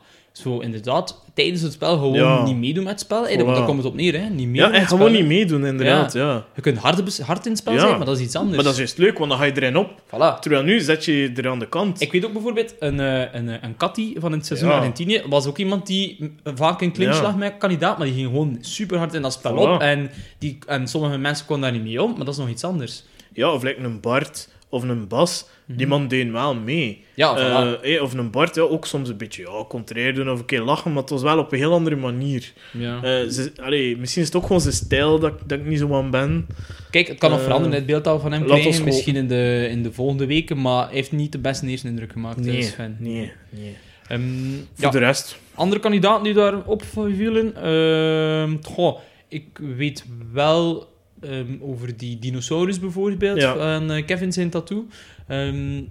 zo 0.42 0.60
inderdaad, 0.60 1.22
tijdens 1.34 1.62
het 1.62 1.72
spel 1.74 1.98
gewoon 1.98 2.14
Ja. 2.14 2.44
niet 2.44 2.56
meedoen 2.58 2.84
met 2.84 2.92
het 2.92 3.02
spel. 3.02 3.24
Hey, 3.24 3.38
want 3.38 3.50
Voilà. 3.50 3.54
daar 3.54 3.66
komt 3.66 3.78
het 3.78 3.88
op 3.88 3.96
neer, 3.96 4.14
hè. 4.22 4.30
Niet 4.30 4.48
meedoen 4.48 4.72
Ja, 4.72 4.78
en 4.80 4.88
gewoon 4.88 5.12
niet 5.12 5.26
meedoen, 5.26 5.66
inderdaad. 5.66 6.14
Ja. 6.14 6.46
Je 6.56 6.62
kunt 6.62 6.78
hard, 6.78 7.20
hard 7.22 7.46
in 7.46 7.52
het 7.52 7.60
spel 7.60 7.74
Ja. 7.74 7.80
zijn, 7.80 7.98
maar 7.98 8.06
dat 8.06 8.18
is 8.18 8.24
iets 8.24 8.36
anders. 8.36 8.56
Maar 8.56 8.64
dat 8.64 8.74
is 8.74 8.80
juist 8.80 8.98
leuk, 8.98 9.18
want 9.18 9.30
dan 9.30 9.40
ga 9.40 9.46
je 9.46 9.52
erin 9.56 9.78
op. 9.78 10.02
Voilà. 10.06 10.40
Terwijl 10.40 10.64
nu 10.64 10.80
zet 10.80 11.06
je 11.06 11.32
er 11.36 11.50
aan 11.50 11.60
de 11.60 11.70
kant. 11.70 12.02
Ik 12.02 12.12
weet 12.12 12.26
ook 12.26 12.34
bijvoorbeeld, 12.34 12.76
een, 12.80 13.00
eh, 13.00 13.20
een, 13.34 13.50
eh, 13.50 13.56
een 13.62 13.78
Cathy 13.78 14.20
van 14.20 14.32
het 14.32 14.46
seizoen 14.46 14.70
Ja. 14.70 14.76
Argentinië 14.76 15.22
was 15.30 15.46
ook 15.46 15.58
iemand 15.58 15.88
die 15.88 16.34
vaak 16.44 16.82
een 16.82 16.92
clinch 16.94 17.16
Ja. 17.16 17.22
lag 17.22 17.36
met 17.36 17.54
kandidaat, 17.58 17.98
maar 17.98 18.06
die 18.08 18.16
ging 18.16 18.28
gewoon 18.28 18.58
super 18.62 18.98
hard 18.98 19.14
in 19.14 19.22
dat 19.22 19.34
spel 19.34 19.56
Voilà. 19.56 19.70
op. 19.74 19.82
En, 19.82 20.10
die, 20.38 20.58
en 20.68 20.88
sommige 20.88 21.18
mensen 21.18 21.46
konden 21.46 21.64
daar 21.72 21.80
niet 21.80 21.88
mee 21.88 22.04
om, 22.04 22.10
maar 22.16 22.26
dat 22.26 22.34
is 22.34 22.40
nog 22.40 22.50
iets 22.50 22.64
anders. 22.64 23.04
Ja, 23.34 23.52
of 23.54 23.64
lijkt 23.64 23.84
een 23.84 24.00
Bart 24.00 24.50
of 24.70 24.84
een 24.84 25.08
Bas. 25.08 25.46
Die 25.66 25.88
man 25.88 26.08
deed 26.08 26.32
wel 26.32 26.56
mee. 26.56 27.04
Ja, 27.14 27.36
eh, 27.82 28.02
of 28.02 28.14
een 28.14 28.32
Bart, 28.32 28.56
ja, 28.56 28.62
ook 28.62 28.86
soms 28.86 29.10
een 29.10 29.18
beetje 29.18 29.42
ja, 29.42 29.64
contrair 29.68 30.14
doen 30.14 30.30
of 30.30 30.40
een 30.40 30.46
keer 30.46 30.62
lachen, 30.62 30.94
maar 30.94 31.02
het 31.02 31.10
was 31.12 31.22
wel 31.22 31.38
op 31.40 31.52
een 31.52 31.58
heel 31.58 31.74
andere 31.74 31.96
manier. 31.96 32.54
ja. 32.74 33.30
Ze, 33.30 33.52
allee, 33.62 33.98
misschien 33.98 34.22
is 34.22 34.28
het 34.28 34.38
ook 34.38 34.46
gewoon 34.46 34.62
zijn 34.62 34.74
stijl 34.74 35.20
dat, 35.20 35.34
dat 35.46 35.60
ik 35.60 35.66
niet 35.66 35.80
zo 35.80 35.94
aan 35.94 36.10
ben. 36.12 36.48
Kijk, 36.92 37.08
het 37.08 37.18
kan 37.18 37.32
nog 37.32 37.42
veranderen, 37.42 37.76
het 37.76 37.86
beeld 37.86 38.06
we 38.06 38.20
van 38.20 38.32
hem 38.32 38.46
krijgen, 38.46 38.84
misschien 38.84 39.16
in 39.16 39.28
de, 39.28 39.68
in 39.70 39.84
de 39.84 39.92
volgende 39.92 40.26
weken, 40.26 40.62
maar 40.62 40.86
hij 40.86 40.96
heeft 40.96 41.12
niet 41.12 41.32
de 41.32 41.40
beste 41.40 41.68
eerste 41.68 41.88
indruk 41.88 42.12
gemaakt. 42.12 42.38
Nee, 42.40 42.52
Nee. 42.52 42.64
Sven. 42.64 42.98
nee, 43.00 43.32
nee. 43.50 43.78
Ehm, 44.08 44.22
Voor 44.74 44.86
ja, 44.86 44.90
de 44.90 45.00
rest, 45.00 45.38
andere 45.54 45.82
kandidaten 45.82 46.24
die 46.24 46.34
daar 46.34 46.64
opvielen, 46.66 47.56
ehm 47.56 48.56
goh, 48.62 49.00
ik 49.28 49.60
weet 49.78 50.06
wel 50.32 50.88
ehm, 51.22 51.56
over 51.62 51.98
die 51.98 52.20
dinosaurus 52.20 52.80
bijvoorbeeld, 52.80 53.38
Ja. 53.38 53.56
van 53.56 53.92
eh, 53.92 54.06
Kevin 54.06 54.32
zijn 54.34 54.50
tattoo. 54.50 54.86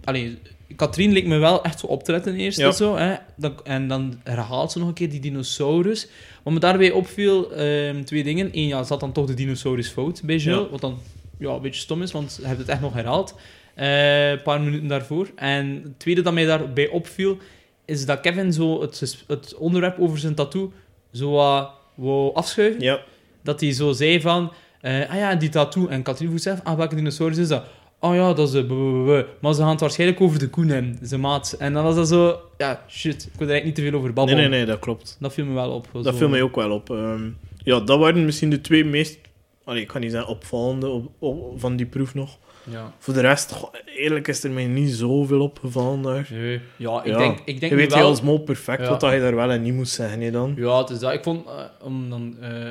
Allee, 0.05 0.39
Katrien 0.77 1.13
leek 1.13 1.27
me 1.27 1.39
wel 1.39 1.65
echt 1.65 1.79
zo 1.81 1.87
op 1.87 2.03
te 2.03 2.13
letten 2.13 2.35
eerst 2.35 2.59
Ja. 2.59 2.67
en 2.67 2.73
zo. 2.75 2.97
Hè? 2.97 3.15
Dan, 3.37 3.55
en 3.65 3.89
dan 3.89 4.21
herhaalt 4.25 4.73
ze 4.73 4.79
nog 4.79 4.89
een 4.89 4.95
keer 4.95 5.11
die 5.11 5.21
dinosaurus. 5.21 6.09
Wat 6.43 6.53
me 6.53 6.59
daarbij 6.61 6.91
opviel, 6.91 7.53
ehm, 7.53 8.03
twee 8.05 8.25
dingen. 8.25 8.49
Eén, 8.53 8.67
ja, 8.67 8.83
zat 8.83 9.01
dan 9.01 9.13
toch 9.13 9.27
de 9.27 9.35
dinosaurus 9.35 9.89
fout 9.89 10.23
bij 10.25 10.37
Jill, 10.37 10.55
Ja. 10.59 10.69
wat 10.69 10.81
dan 10.81 10.99
ja, 11.39 11.51
een 11.51 11.61
beetje 11.63 11.81
stom 11.81 12.03
is, 12.03 12.13
want 12.13 12.37
hij 12.41 12.47
heeft 12.49 12.61
het 12.61 12.69
echt 12.69 12.81
nog 12.81 12.95
herhaald. 12.95 13.35
Eh, 13.75 14.31
een 14.31 14.43
paar 14.43 14.61
minuten 14.61 14.89
daarvoor. 14.89 15.31
En 15.35 15.81
het 15.83 15.99
tweede 15.99 16.23
dat 16.23 16.33
mij 16.33 16.45
daarbij 16.45 16.89
opviel, 16.89 17.39
is 17.85 18.07
dat 18.07 18.21
Kevin 18.21 18.53
zo 18.53 18.81
het, 18.81 19.25
het 19.27 19.55
onderwerp 19.55 19.99
over 19.99 20.19
zijn 20.19 20.35
tattoo 20.35 20.73
zo 21.13 21.31
wat 21.31 21.71
wou 21.95 22.35
afschuiven. 22.35 22.81
ja. 22.81 23.01
Dat 23.43 23.61
hij 23.61 23.73
zo 23.73 23.93
zei 23.93 24.21
van, 24.21 24.53
eh, 24.87 25.11
ah 25.11 25.17
ja, 25.17 25.35
die 25.35 25.49
tattoo. 25.49 25.87
En 25.89 26.03
Katrien 26.03 26.29
vroeg 26.29 26.43
zelf, 26.43 26.61
ah, 26.65 26.77
welke 26.77 26.95
dinosaurus 26.95 27.39
is 27.39 27.49
dat? 27.49 27.65
Oh 28.01 28.15
ja, 28.15 28.33
dat 28.33 28.47
is 28.49 28.53
de... 28.53 29.27
Maar 29.41 29.55
ze 29.55 29.61
gaan 29.61 29.71
het 29.71 29.81
waarschijnlijk 29.81 30.21
over 30.21 30.39
de 30.39 30.49
koen 30.49 30.69
hebben, 30.69 30.99
zijn 31.03 31.21
maat. 31.21 31.55
En 31.59 31.73
dan 31.73 31.85
was 31.85 31.95
dat 31.95 32.09
zo, 32.09 32.41
ja, 32.59 32.83
shit, 32.89 33.23
ik 33.33 33.39
wil 33.39 33.47
er 33.49 33.53
eigenlijk 33.53 33.65
niet 33.65 33.75
te 33.75 33.83
veel 33.83 33.93
over 33.93 34.05
Nee, 34.07 34.15
babbelen. 34.15 34.41
nee, 34.41 34.49
nee, 34.59 34.67
dat 34.67 34.79
klopt. 34.79 35.17
Dat 35.21 35.33
viel 35.33 35.45
me 35.45 35.55
wel 35.55 35.71
op. 35.71 35.89
Dat 35.93 36.05
zo. 36.05 36.13
viel 36.13 36.29
mij 36.29 36.43
ook 36.43 36.55
wel 36.57 36.71
op. 36.71 36.91
Ehm, 36.91 37.29
ja, 37.57 37.81
dat 37.81 37.99
waren 37.99 38.25
misschien 38.25 38.51
de 38.51 38.61
twee 38.61 38.85
meest, 38.85 39.19
allee, 39.65 39.81
ik 39.83 39.89
kan 39.89 40.01
niet 40.01 40.11
zeggen 40.11 40.31
opvallende 40.31 40.89
op, 40.89 41.11
op- 41.19 41.61
van 41.61 41.77
die 41.77 41.87
proef 41.87 42.15
nog. 42.15 42.39
Ja. 42.71 42.93
Voor 42.99 43.15
de 43.15 43.21
rest, 43.21 43.53
goh, 43.53 43.73
eerlijk 43.97 44.29
is 44.29 44.45
er 44.45 44.51
mij 44.51 44.67
niet 44.67 44.91
zoveel 44.93 45.41
opgevallen 45.41 46.03
daar. 46.03 46.29
Nee. 46.31 46.61
Ja, 46.77 47.03
ik 47.05 47.11
Ja. 47.13 47.19
denk, 47.19 47.39
ik 47.45 47.61
denk 47.61 47.73
je 47.73 47.79
weet 47.79 47.89
wel... 47.91 47.99
heel 47.99 48.09
als 48.09 48.23
mol 48.23 48.39
perfect 48.39 48.83
Ja. 48.83 48.89
wat 48.89 49.01
dat 49.01 49.13
je 49.13 49.21
daar 49.21 49.35
wel 49.35 49.51
en 49.51 49.63
niet 49.63 49.75
moest 49.75 49.95
zeggen, 49.95 50.21
hè, 50.21 50.31
dan. 50.31 50.53
Ja, 50.57 50.79
het 50.79 50.91
is 50.91 50.99
dat. 50.99 51.13
Ik 51.13 51.23
vond, 51.23 51.47
eh, 51.47 51.53
om 51.83 52.11
dan... 52.11 52.37
eh 52.41 52.69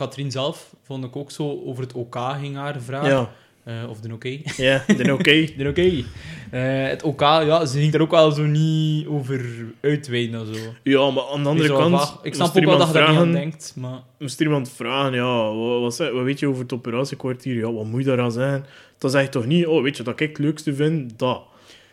Katrien 0.00 0.30
zelf 0.30 0.74
vond 0.82 1.04
ik 1.04 1.16
ook 1.16 1.30
zo 1.30 1.60
over 1.64 1.82
het 1.82 1.92
OK 1.92 2.16
ging 2.40 2.56
haar 2.56 2.80
vraag. 2.80 3.06
Ja, 3.06 3.30
Eh, 3.64 3.74
of 3.90 4.00
de 4.00 4.12
oké. 4.12 4.38
ja, 4.56 4.84
dan 4.96 5.10
oké. 5.10 5.46
de 5.56 5.68
oké. 5.68 5.90
Eh, 6.50 6.86
het 6.88 7.02
OK, 7.02 7.20
ja, 7.20 7.66
ze 7.66 7.78
ging 7.78 7.94
er 7.94 8.00
ook 8.00 8.10
wel 8.10 8.30
zo 8.32 8.42
niet 8.42 9.06
over 9.06 9.44
uitweiden 9.80 10.40
of 10.40 10.46
zo. 10.56 10.60
Ja, 10.82 11.10
maar 11.10 11.24
aan 11.32 11.42
de 11.42 11.48
andere 11.48 11.68
kant, 11.68 11.96
vaag. 12.00 12.18
Ik 12.22 12.34
snap 12.34 12.56
ook 12.56 12.64
wel 12.64 12.78
dat 12.78 12.86
je 12.86 12.92
daar 12.92 13.02
niet 13.02 13.10
aan 13.10 13.14
vragen- 13.14 13.32
denkt, 13.40 13.72
maar... 13.76 13.98
Moest 14.18 14.40
iemand 14.40 14.70
vragen, 14.70 15.12
ja, 15.14 15.54
wat, 15.54 15.96
wat, 15.98 16.12
weet 16.22 16.38
je 16.38 16.48
over 16.48 16.62
het 16.62 16.72
operatiekwartier? 16.72 17.54
Ja, 17.54 17.72
wat 17.72 17.84
moet 17.84 18.00
je 18.00 18.06
daaraan 18.06 18.32
zeggen? 18.32 18.64
Dan 18.98 19.10
zeg 19.10 19.22
je 19.22 19.28
toch 19.28 19.46
niet, 19.46 19.66
oh, 19.66 19.82
weet 19.82 19.96
je 19.96 20.02
wat 20.02 20.20
ik 20.20 20.28
het 20.28 20.38
leukste 20.38 20.74
vind? 20.74 21.18
Dat. 21.18 21.42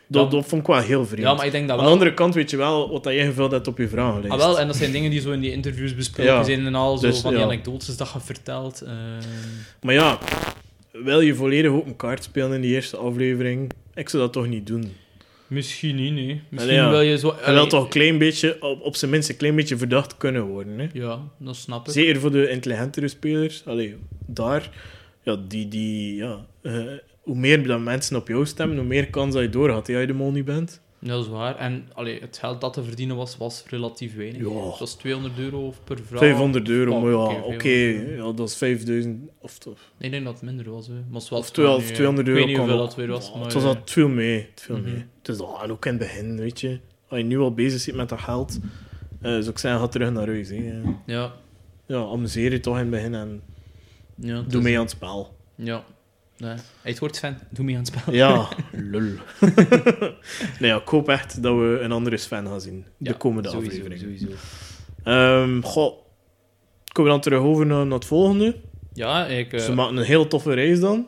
Dat, 0.07 0.31
dat 0.31 0.45
vond 0.45 0.61
ik 0.61 0.67
wel 0.67 0.77
heel 0.77 1.05
vreemd. 1.05 1.21
Ja, 1.21 1.33
maar 1.33 1.45
ik 1.45 1.51
denk 1.51 1.67
dat 1.67 1.77
Aan 1.77 1.85
de 1.85 1.91
andere 1.91 2.13
kant 2.13 2.33
weet 2.33 2.49
je 2.49 2.57
wel 2.57 2.89
wat 2.91 3.03
dat 3.03 3.13
jij 3.13 3.25
gevuld 3.25 3.51
hebt 3.51 3.67
op 3.67 3.77
je 3.77 3.87
vragenlijst. 3.87 4.31
Ah, 4.31 4.37
wel, 4.37 4.59
en 4.59 4.67
dat 4.67 4.75
zijn 4.75 4.91
dingen 4.91 5.11
die 5.11 5.21
zo 5.21 5.31
in 5.31 5.39
die 5.41 5.51
interviews 5.51 5.95
besproken 5.95 6.33
Ja. 6.33 6.43
zijn 6.43 6.65
en 6.65 6.75
al, 6.75 6.97
zo 6.97 7.07
Dus, 7.07 7.19
van 7.19 7.33
die 7.33 7.43
anekdotes 7.43 7.97
dat 7.97 8.11
je 8.13 8.19
vertelt. 8.19 8.81
ehm. 8.81 8.95
Maar 9.81 9.93
ja, 9.93 10.19
wil 10.91 11.19
je 11.21 11.35
volledig 11.35 11.71
open 11.71 11.95
kaart 11.95 12.23
spelen 12.23 12.53
in 12.53 12.61
die 12.61 12.73
eerste 12.73 12.97
aflevering? 12.97 13.71
Ik 13.93 14.09
zou 14.09 14.23
dat 14.23 14.33
toch 14.33 14.47
niet 14.47 14.67
doen. 14.67 14.93
misschien 15.47 15.95
niet, 15.95 16.13
nee. 16.13 16.41
Misschien 16.49 16.75
ja. 16.75 16.89
wil 16.89 17.01
je 17.01 17.17
zo... 17.17 17.35
Je 17.45 17.65
toch 17.67 17.83
een 17.83 17.89
klein 17.89 18.17
beetje, 18.17 18.61
op, 18.61 18.81
op 18.81 18.95
zijn 18.95 19.11
minst 19.11 19.29
een 19.29 19.37
klein 19.37 19.55
beetje 19.55 19.77
verdacht 19.77 20.17
kunnen 20.17 20.43
worden. 20.43 20.79
Hè? 20.79 20.87
Ja, 20.93 21.19
dat 21.37 21.55
snap 21.55 21.87
ik. 21.87 21.93
Zeker 21.93 22.19
voor 22.19 22.31
de 22.31 22.49
intelligentere 22.49 23.07
spelers. 23.07 23.61
Allee, 23.65 23.95
daar, 24.25 24.69
ja, 25.23 25.37
die, 25.47 25.67
die, 25.67 26.15
ja, 26.15 26.45
eh, 26.61 26.73
hoe 27.27 27.35
meer 27.35 27.67
dat 27.67 27.79
mensen 27.79 28.15
op 28.15 28.27
jou 28.27 28.45
stemmen, 28.45 28.77
hoe 28.77 28.85
meer 28.85 29.09
kans 29.09 29.33
dat 29.33 29.43
je 29.43 29.49
doorgaat, 29.49 29.85
dat 29.85 29.99
je 29.99 30.07
de 30.07 30.13
mol 30.13 30.31
niet 30.31 30.45
bent. 30.45 30.81
Dat 30.99 31.23
is 31.23 31.29
waar. 31.29 31.55
En 31.57 31.87
allee, 31.93 32.19
het 32.21 32.37
geld 32.37 32.61
dat 32.61 32.73
te 32.73 32.83
verdienen 32.83 33.15
was, 33.15 33.37
was 33.37 33.63
relatief 33.67 34.15
weinig. 34.15 34.41
Ja. 34.41 34.69
Het 34.69 34.79
was 34.79 34.93
200 34.93 35.39
euro 35.39 35.73
per 35.83 35.97
vrouw. 36.05 36.19
500 36.19 36.69
euro, 36.69 36.91
Oh, 36.95 37.01
maar 37.01 37.11
ja, 37.11 37.17
oké, 37.17 37.53
oké, 37.53 37.57
500 37.59 38.17
ja, 38.17 38.31
dat 38.33 38.47
is 38.49 38.55
5000 38.55 39.29
of, 39.39 39.57
of, 39.57 39.65
Nee, 39.65 39.75
ik 39.97 40.11
denk 40.11 40.23
dat 40.25 40.33
het 40.33 40.43
minder 40.43 40.71
was. 40.71 40.87
Hè. 40.87 40.93
Maar 40.93 41.03
het 41.21 41.29
was 41.29 41.39
of 41.39 41.51
12 41.51 41.83
nee, 41.83 41.91
200 41.91 42.27
Ik 42.27 42.33
euro. 42.33 42.45
weet 42.45 42.55
niet 42.57 42.63
hoeveel 42.67 42.85
dat 42.85 42.95
weer 42.95 43.07
was. 43.07 43.27
Ja, 43.27 43.33
maar, 43.35 43.43
het 43.43 43.53
was 43.53 43.63
eh, 43.63 43.69
al 43.69 43.75
het 43.75 43.91
viel 43.91 44.07
mee. 44.09 44.47
Het 44.51 44.61
viel 44.61 44.77
Mhm. 44.77 44.85
mee. 44.91 45.05
Het 45.17 45.27
is 45.27 45.39
al, 45.39 45.63
en 45.63 45.71
ook 45.71 45.85
in 45.85 45.91
het 45.91 45.99
begin, 46.01 46.37
weet 46.37 46.61
je. 46.61 46.79
Als 47.07 47.19
je 47.19 47.25
nu 47.25 47.39
al 47.39 47.53
bezig 47.53 47.79
zit 47.79 47.95
met 47.95 48.09
dat 48.09 48.19
geld, 48.19 48.59
eh 49.21 49.31
zou 49.31 49.49
ik 49.49 49.57
zeggen, 49.57 49.79
ga 49.79 49.87
terug 49.87 50.11
naar 50.11 50.27
huis. 50.27 50.49
Hè. 50.49 50.81
Ja. 51.05 51.33
Ja, 51.85 51.97
amuseer 51.97 52.51
je 52.51 52.59
toch 52.59 52.73
in 52.73 52.79
het 52.81 52.89
begin 52.89 53.13
en 53.13 53.41
ja 54.15 54.43
doe 54.47 54.61
mee 54.61 54.75
aan 54.75 54.81
het 54.81 54.89
spel. 54.91 55.35
Ja. 55.55 55.83
Nee. 56.37 56.55
Het 56.81 56.99
wordt 56.99 57.19
fan. 57.19 57.35
Doe 57.49 57.65
mee 57.65 57.75
aan 57.77 57.81
het 57.83 57.93
spel. 57.99 58.13
Ja, 58.13 58.47
lul. 58.71 59.11
nee, 60.59 60.69
ja, 60.71 60.75
ik 60.77 60.87
hoop 60.87 61.09
echt 61.09 61.43
dat 61.43 61.55
we 61.55 61.79
een 61.81 61.91
andere 61.91 62.17
Sven 62.17 62.47
gaan 62.47 62.61
zien. 62.61 62.85
De 62.97 63.13
komende 63.13 63.49
sowieso, 63.49 63.69
aflevering. 63.81 63.99
Sowieso. 64.19 64.37
Ehm, 65.03 65.61
goh, 65.61 65.93
komen 66.91 67.11
we 67.11 67.17
dan 67.17 67.21
terug 67.21 67.39
over 67.39 67.65
naar, 67.65 67.85
het 67.85 68.05
volgende? 68.05 68.55
Ja, 68.93 69.25
ik... 69.25 69.53
eh, 69.53 69.59
Ze 69.59 69.73
maken 69.73 69.97
een 69.97 70.03
heel 70.03 70.27
toffe 70.27 70.53
reis 70.53 70.79
dan. 70.79 71.07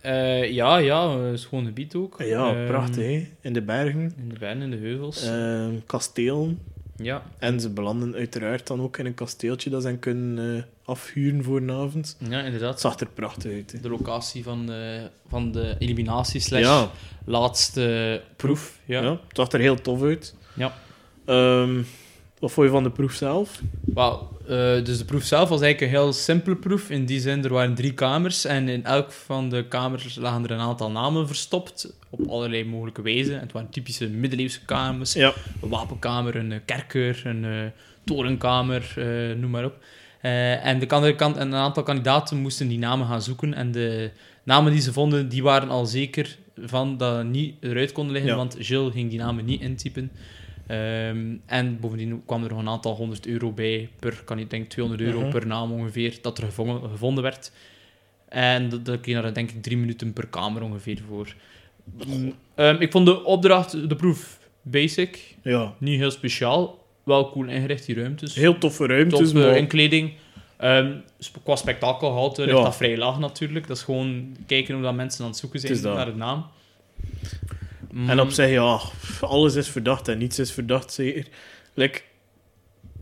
eh, 0.00 0.50
ja, 0.52 0.76
ja. 0.76 1.12
eh, 1.16 1.18
schoon 1.34 1.64
gebied 1.64 1.94
ook. 1.94 2.22
Ja, 2.22 2.54
Ehm, 2.54 2.66
prachtig, 2.66 3.04
hè? 3.04 3.28
In 3.40 3.52
de 3.52 3.62
bergen. 3.62 4.12
In 4.16 4.28
de 4.28 4.38
bergen, 4.38 4.62
in 4.62 4.70
de 4.70 4.76
heuvels. 4.76 5.22
Ehm, 5.26 5.72
kastelen. 5.86 6.58
Ja. 7.02 7.22
En 7.38 7.60
ze 7.60 7.70
belanden 7.70 8.14
uiteraard 8.14 8.66
dan 8.66 8.80
ook 8.80 8.96
in 8.98 9.06
een 9.06 9.14
kasteeltje 9.14 9.70
dat 9.70 9.82
ze 9.82 9.96
kunnen 9.96 10.56
eh, 10.56 10.62
afhuren 10.84 11.44
voor 11.44 11.56
een 11.56 11.70
avond. 11.70 12.16
ja, 12.18 12.36
Het 12.36 12.44
inderdaad. 12.44 12.80
zag 12.80 13.00
er 13.00 13.08
prachtig 13.14 13.52
uit. 13.52 13.72
hè. 13.72 13.80
De 13.80 13.88
locatie 13.88 14.42
van 14.42 14.66
de, 14.66 15.10
van 15.28 15.52
de 15.52 15.76
eliminatie 15.78 16.40
slash 16.40 16.60
Ja, 16.62 16.90
laatste 17.24 18.22
proef. 18.36 18.78
Ja. 18.84 19.02
ja. 19.02 19.10
het 19.10 19.36
zag 19.36 19.52
er 19.52 19.60
heel 19.60 19.80
tof 19.80 20.02
uit. 20.02 20.34
Ja. 20.54 20.74
Ehm, 21.24 21.82
wat 22.40 22.52
vond 22.52 22.66
je 22.66 22.72
van 22.72 22.82
de 22.82 22.90
proef 22.90 23.12
zelf? 23.14 23.60
Wauw, 23.84 24.36
eh, 24.42 24.48
dus 24.84 24.98
de 24.98 25.04
proef 25.04 25.22
zelf 25.24 25.48
was 25.48 25.60
eigenlijk 25.60 25.92
een 25.92 25.98
heel 26.00 26.12
simpele 26.12 26.56
proef. 26.56 26.90
In 26.90 27.04
die 27.06 27.20
zin, 27.20 27.44
er 27.44 27.52
waren 27.52 27.74
drie 27.74 27.94
kamers 27.94 28.44
en 28.44 28.68
in 28.68 28.84
elk 28.84 29.12
van 29.12 29.48
de 29.48 29.64
kamers 29.68 30.14
lagen 30.16 30.44
er 30.44 30.50
een 30.50 30.58
aantal 30.60 30.90
namen 30.90 31.26
verstopt. 31.26 31.92
Op 32.10 32.28
allerlei 32.28 32.64
mogelijke 32.64 33.02
wijze. 33.02 33.32
Het 33.32 33.52
waren 33.52 33.70
typische 33.70 34.08
middeleeuwse 34.08 34.64
kamers. 34.64 35.12
Ja. 35.12 35.32
Een 35.62 35.68
wapenkamer, 35.68 36.36
een 36.36 36.52
eh, 36.52 36.58
kerker, 36.64 37.22
een 37.24 37.44
eh, 37.44 37.50
torenkamer, 38.04 38.94
noem 39.38 39.50
maar 39.50 39.64
op. 39.64 39.74
En, 40.20 40.78
de 40.78 40.86
kan- 40.86 41.16
kan- 41.16 41.38
en 41.38 41.46
een 41.46 41.54
aantal 41.54 41.82
kandidaten 41.82 42.36
moesten 42.36 42.68
die 42.68 42.78
namen 42.78 43.06
gaan 43.06 43.22
zoeken. 43.22 43.54
En 43.54 43.72
de 43.72 44.10
namen 44.42 44.72
die 44.72 44.80
ze 44.80 44.92
vonden, 44.92 45.28
die 45.28 45.42
waren 45.42 45.68
al 45.68 45.86
zeker 45.86 46.36
van 46.60 46.96
dat 46.96 47.18
ze 47.18 47.24
niet 47.24 47.54
eruit 47.60 47.92
konden 47.92 48.12
liggen, 48.12 48.30
Ja. 48.30 48.36
want 48.36 48.56
Gilles 48.58 48.92
ging 48.92 49.10
die 49.10 49.18
namen 49.18 49.44
niet 49.44 49.60
intypen. 49.60 50.10
Ehm, 50.68 51.36
en 51.46 51.80
bovendien 51.80 52.22
kwam 52.26 52.42
er 52.44 52.50
nog 52.50 52.58
een 52.58 52.68
aantal 52.68 52.94
honderd 52.94 53.26
euro 53.26 53.52
bij 53.52 53.88
per, 53.98 54.22
kan 54.24 54.38
ik 54.38 54.50
denk 54.50 54.68
200 54.68 55.08
euro 55.08 55.20
Mhm. 55.20 55.30
per 55.30 55.46
naam 55.46 55.72
ongeveer, 55.72 56.18
dat 56.22 56.38
er 56.38 56.44
gevonden, 56.44 56.90
gevonden 56.90 57.22
werd. 57.22 57.52
En 58.28 58.68
dat, 58.68 58.84
dat 58.84 59.00
kreeg 59.00 59.22
daar 59.22 59.34
denk 59.34 59.50
ik 59.50 59.62
drie 59.62 59.76
minuten 59.76 60.12
per 60.12 60.26
kamer 60.26 60.62
ongeveer 60.62 61.02
voor. 61.08 61.34
Ehm, 62.54 62.76
ik 62.80 62.92
vond 62.92 63.06
de 63.06 63.24
opdracht, 63.24 63.88
de 63.88 63.96
proef, 63.96 64.38
basic. 64.62 65.36
Ja, 65.42 65.74
Niet 65.78 65.98
heel 65.98 66.10
speciaal. 66.10 66.86
Wel 67.04 67.30
cool 67.30 67.46
ingericht, 67.48 67.86
die 67.86 67.94
ruimtes. 67.94 68.34
heel 68.34 68.58
toffe 68.58 68.86
ruimtes, 68.86 69.32
maar... 69.32 69.56
inkleding. 69.56 70.12
Ehm, 70.56 70.92
sp- 71.18 71.36
qua 71.44 71.56
spektakelgehalte 71.56 72.44
ligt 72.44 72.56
Ja. 72.56 72.62
dat 72.64 72.76
vrij 72.76 72.96
laag 72.96 73.18
natuurlijk. 73.18 73.66
Dat 73.66 73.76
is 73.76 73.82
gewoon 73.82 74.36
kijken 74.46 74.74
hoe 74.74 74.82
dat 74.82 74.94
mensen 74.94 75.22
aan 75.24 75.30
het 75.30 75.38
zoeken 75.38 75.60
zijn 75.60 75.94
naar 75.94 76.04
de 76.06 76.14
naam. 76.14 76.46
En 78.06 78.20
op 78.20 78.30
zich, 78.30 78.50
ja, 78.50 78.80
alles 79.20 79.54
is 79.54 79.68
verdacht 79.68 80.08
en 80.08 80.18
niets 80.18 80.38
is 80.38 80.52
verdacht, 80.52 80.92
zeker. 80.92 81.26
Like, 81.74 82.00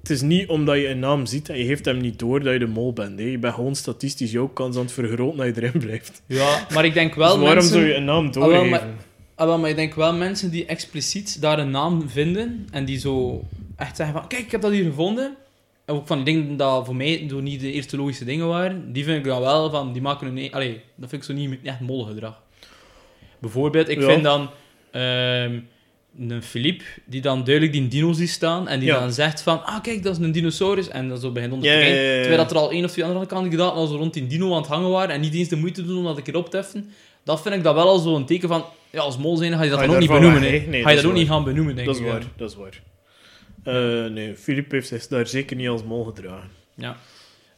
het 0.01 0.11
is 0.11 0.21
niet 0.21 0.49
omdat 0.49 0.77
je 0.77 0.89
een 0.89 0.99
naam 0.99 1.27
ziet 1.27 1.49
en 1.49 1.59
je 1.59 1.65
geeft 1.65 1.85
hem 1.85 1.99
niet 1.99 2.19
door 2.19 2.41
dat 2.43 2.53
je 2.53 2.59
de 2.59 2.67
mol 2.67 2.93
bent. 2.93 3.19
Hè. 3.19 3.25
Je 3.25 3.39
bent 3.39 3.55
gewoon 3.55 3.75
statistisch 3.75 4.31
jouw 4.31 4.49
kans 4.49 4.77
aan 4.77 4.83
het 4.83 4.93
vergroten 4.93 5.37
dat 5.37 5.47
je 5.57 5.63
erin 5.63 5.81
blijft. 5.81 6.23
Ja, 6.27 6.67
maar 6.75 6.85
ik 6.85 6.95
denk 6.95 7.15
wel 7.25 7.27
dus 7.29 7.37
waarom 7.39 7.55
mensen... 7.55 7.73
zou 7.73 7.85
je 7.87 7.95
een 7.95 8.05
naam 8.05 8.33
wel, 8.33 8.33
doorgeven? 8.33 8.69
maar- 8.69 8.87
Ah, 9.35 9.47
wel, 9.47 9.59
maar 9.59 9.71
ik 9.71 9.77
denk 9.77 9.95
wel 9.95 10.15
mensen 10.15 10.51
die 10.51 10.67
expliciet 10.67 11.41
daar 11.41 11.59
een 11.59 11.71
naam 11.71 12.09
vinden 12.09 12.67
en 12.71 12.85
die 12.85 12.99
zo 12.99 13.45
echt 13.77 13.97
zeggen 13.97 14.17
van, 14.19 14.29
kijk, 14.29 14.43
ik 14.43 14.51
heb 14.51 14.61
dat 14.61 14.71
hier 14.73 14.85
gevonden. 14.85 15.37
En 15.85 15.95
ook 15.95 16.07
van 16.07 16.25
die 16.25 16.35
dingen 16.35 16.57
dat 16.57 16.85
voor 16.87 16.97
mij 16.97 17.31
niet 17.41 17.61
de 17.61 17.73
eerste 17.73 17.97
logische 17.97 18.25
dingen 18.25 18.47
waren, 18.49 18.93
die 18.93 19.05
vind 19.05 19.19
ik 19.19 19.25
dan 19.25 19.41
wel 19.41 19.71
van, 19.71 19.93
die 19.93 20.03
maken 20.03 20.37
een... 20.37 20.53
Allee, 20.53 20.81
dat 20.95 21.09
vind 21.09 21.23
ik 21.23 21.29
zo 21.29 21.35
niet 21.35 21.59
echt 21.63 21.81
molgedrag. 21.81 22.43
Bijvoorbeeld, 23.39 23.89
ik 23.89 24.01
Ja. 24.01 24.07
vind 24.07 24.23
dan 24.23 24.51
ehm, 24.97 25.59
een 26.31 26.43
Philippe, 26.43 26.85
die 27.05 27.21
dan 27.21 27.45
duidelijk 27.45 27.73
die 27.75 27.89
dino 27.89 28.13
ziet 28.13 28.29
staan 28.31 28.69
en 28.69 28.79
die 28.81 28.89
Ja. 28.89 28.99
dan 29.01 29.13
zegt 29.13 29.43
van, 29.43 29.65
ah 29.65 29.83
kijk, 29.83 30.03
dat 30.03 30.19
is 30.19 30.25
een 30.25 30.33
dinosaurus. 30.33 30.89
En 30.89 31.09
dan 31.09 31.19
zo 31.19 31.31
begint 31.33 31.53
onder 31.53 31.71
te 31.71 31.77
ja. 31.77 31.85
Terwijl 32.21 32.37
dat 32.37 32.51
er 32.51 32.57
al 32.57 32.71
één 32.71 32.85
of 32.85 32.91
twee 32.91 33.05
andere 33.05 33.27
kandidaten 33.27 33.77
al 33.77 33.87
zo 33.87 33.97
rond 33.97 34.15
die 34.15 34.27
dino 34.27 34.51
aan 34.51 34.57
het 34.61 34.67
hangen 34.67 34.91
waren 34.91 35.15
en 35.15 35.21
niet 35.21 35.35
eens 35.35 35.49
de 35.49 35.57
moeite 35.57 35.85
doen 35.85 35.99
om 35.99 36.05
dat 36.05 36.17
een 36.17 36.23
keer 36.23 36.37
op 36.37 36.51
te 36.51 36.57
heffen. 36.57 36.91
Dat 37.25 37.43
vind 37.43 37.55
ik 37.55 37.63
dat 37.63 37.75
wel 37.75 37.89
al 37.89 37.99
zo'n 37.99 38.27
teken 38.27 38.49
van, 38.49 38.65
ja, 38.91 39.01
als 39.01 39.19
mol 39.19 39.37
zijn 39.37 39.53
ga 39.53 39.63
je 39.63 39.71
dat 39.71 39.79
dan 39.81 39.91
ook 39.91 39.99
niet 39.99 40.11
benoemen. 40.11 40.41
weg? 40.41 40.67
Nee, 40.67 40.83
ga 40.83 40.91
je 40.91 40.97
dat 40.97 41.05
ook 41.05 41.13
niet 41.13 41.29
gaan 41.29 41.45
benoemen, 41.45 41.75
denk 41.75 41.87
Dat 41.87 41.97
is 41.97 42.03
ik. 42.03 42.09
waar, 42.09 42.23
dat 42.37 42.51
is 42.51 42.57
waar. 42.57 42.83
Eh, 43.65 44.11
nee, 44.11 44.37
Filip 44.37 44.71
heeft 44.71 44.89
zich 44.89 45.07
daar 45.07 45.27
zeker 45.27 45.57
niet 45.57 45.69
als 45.69 45.83
mol 45.85 46.05
gedragen. 46.05 46.49
Ja. 46.75 46.97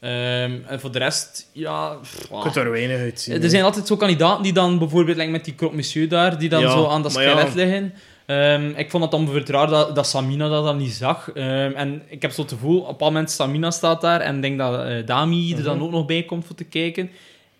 Ehm, 0.00 0.52
en 0.66 0.80
voor 0.80 0.92
de 0.92 0.98
rest, 0.98 1.50
ja... 1.52 1.88
pff, 1.94 2.26
Je 2.30 2.38
kunt 2.42 2.56
er 2.56 2.70
weinig 2.70 2.98
uit 2.98 3.20
zien. 3.20 3.42
Er 3.42 3.50
zijn 3.50 3.64
altijd 3.64 3.86
zo 3.86 3.96
kandidaten 3.96 4.42
die 4.42 4.52
dan 4.52 4.78
bijvoorbeeld, 4.78 5.16
like 5.16 5.30
met 5.30 5.44
die 5.44 5.54
croque 5.54 5.76
monsieur 5.76 6.08
daar, 6.08 6.38
die 6.38 6.48
dan 6.48 6.60
Ja, 6.60 6.70
zo 6.70 6.86
aan 6.86 7.02
dat 7.02 7.12
ja. 7.14 7.20
skelet 7.20 7.54
liggen. 7.54 7.94
Ehm, 8.26 8.68
ik 8.76 8.90
vond 8.90 9.02
het 9.02 9.12
dan 9.12 9.24
bijvoorbeeld 9.24 9.56
raar 9.56 9.66
dat, 9.68 9.94
dat 9.94 10.06
Samina 10.06 10.48
dat 10.48 10.64
dan 10.64 10.76
niet 10.76 10.92
zag. 10.92 11.30
Ehm, 11.34 11.72
en 11.74 12.02
ik 12.08 12.22
heb 12.22 12.30
zo 12.30 12.40
het 12.42 12.50
gevoel, 12.52 12.76
op 12.78 12.84
een 12.86 12.90
bepaald 12.92 13.12
moment 13.12 13.30
Samina 13.30 13.70
staat 13.70 14.00
daar 14.00 14.20
en 14.20 14.40
denk 14.40 14.58
dat 14.58 14.84
eh, 14.84 15.06
Dami 15.06 15.54
er 15.56 15.62
dan 15.62 15.76
Mhm. 15.76 15.84
ook 15.84 15.90
nog 15.90 16.06
bij 16.06 16.22
komt 16.22 16.46
voor 16.46 16.54
te 16.56 16.64
kijken. 16.64 17.10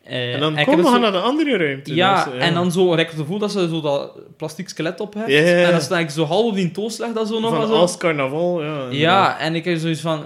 Eh, 0.04 0.34
En 0.34 0.40
dan 0.40 0.54
komen 0.64 0.84
we 0.84 0.90
zo- 0.90 0.98
naar 0.98 1.12
de 1.12 1.18
andere 1.18 1.56
ruimte. 1.56 1.94
Ja, 1.94 2.24
dus, 2.24 2.34
en 2.42 2.54
dan 2.54 2.72
zo, 2.72 2.92
ik 2.92 2.98
heb 2.98 3.08
het 3.08 3.16
gevoel 3.18 3.38
dat 3.38 3.52
ze 3.52 3.68
zo 3.68 3.80
dat 3.80 4.10
plastic 4.36 4.68
skelet 4.68 5.00
op 5.00 5.14
ja. 5.14 5.24
En 5.26 5.70
dan 5.70 5.80
sta 5.80 5.98
ik 5.98 6.10
zo 6.10 6.24
half 6.24 6.44
op 6.44 6.54
die 6.54 6.72
leg 6.98 7.12
dat 7.12 7.28
zo 7.28 7.40
nog. 7.40 7.54
Van 7.54 7.66
zo. 7.66 7.72
als 7.74 7.96
carnaval, 7.96 8.62
ja. 8.64 8.86
Ja, 8.90 9.38
en 9.38 9.54
ik 9.54 9.64
heb 9.64 9.78
zoiets 9.78 10.00
van... 10.00 10.24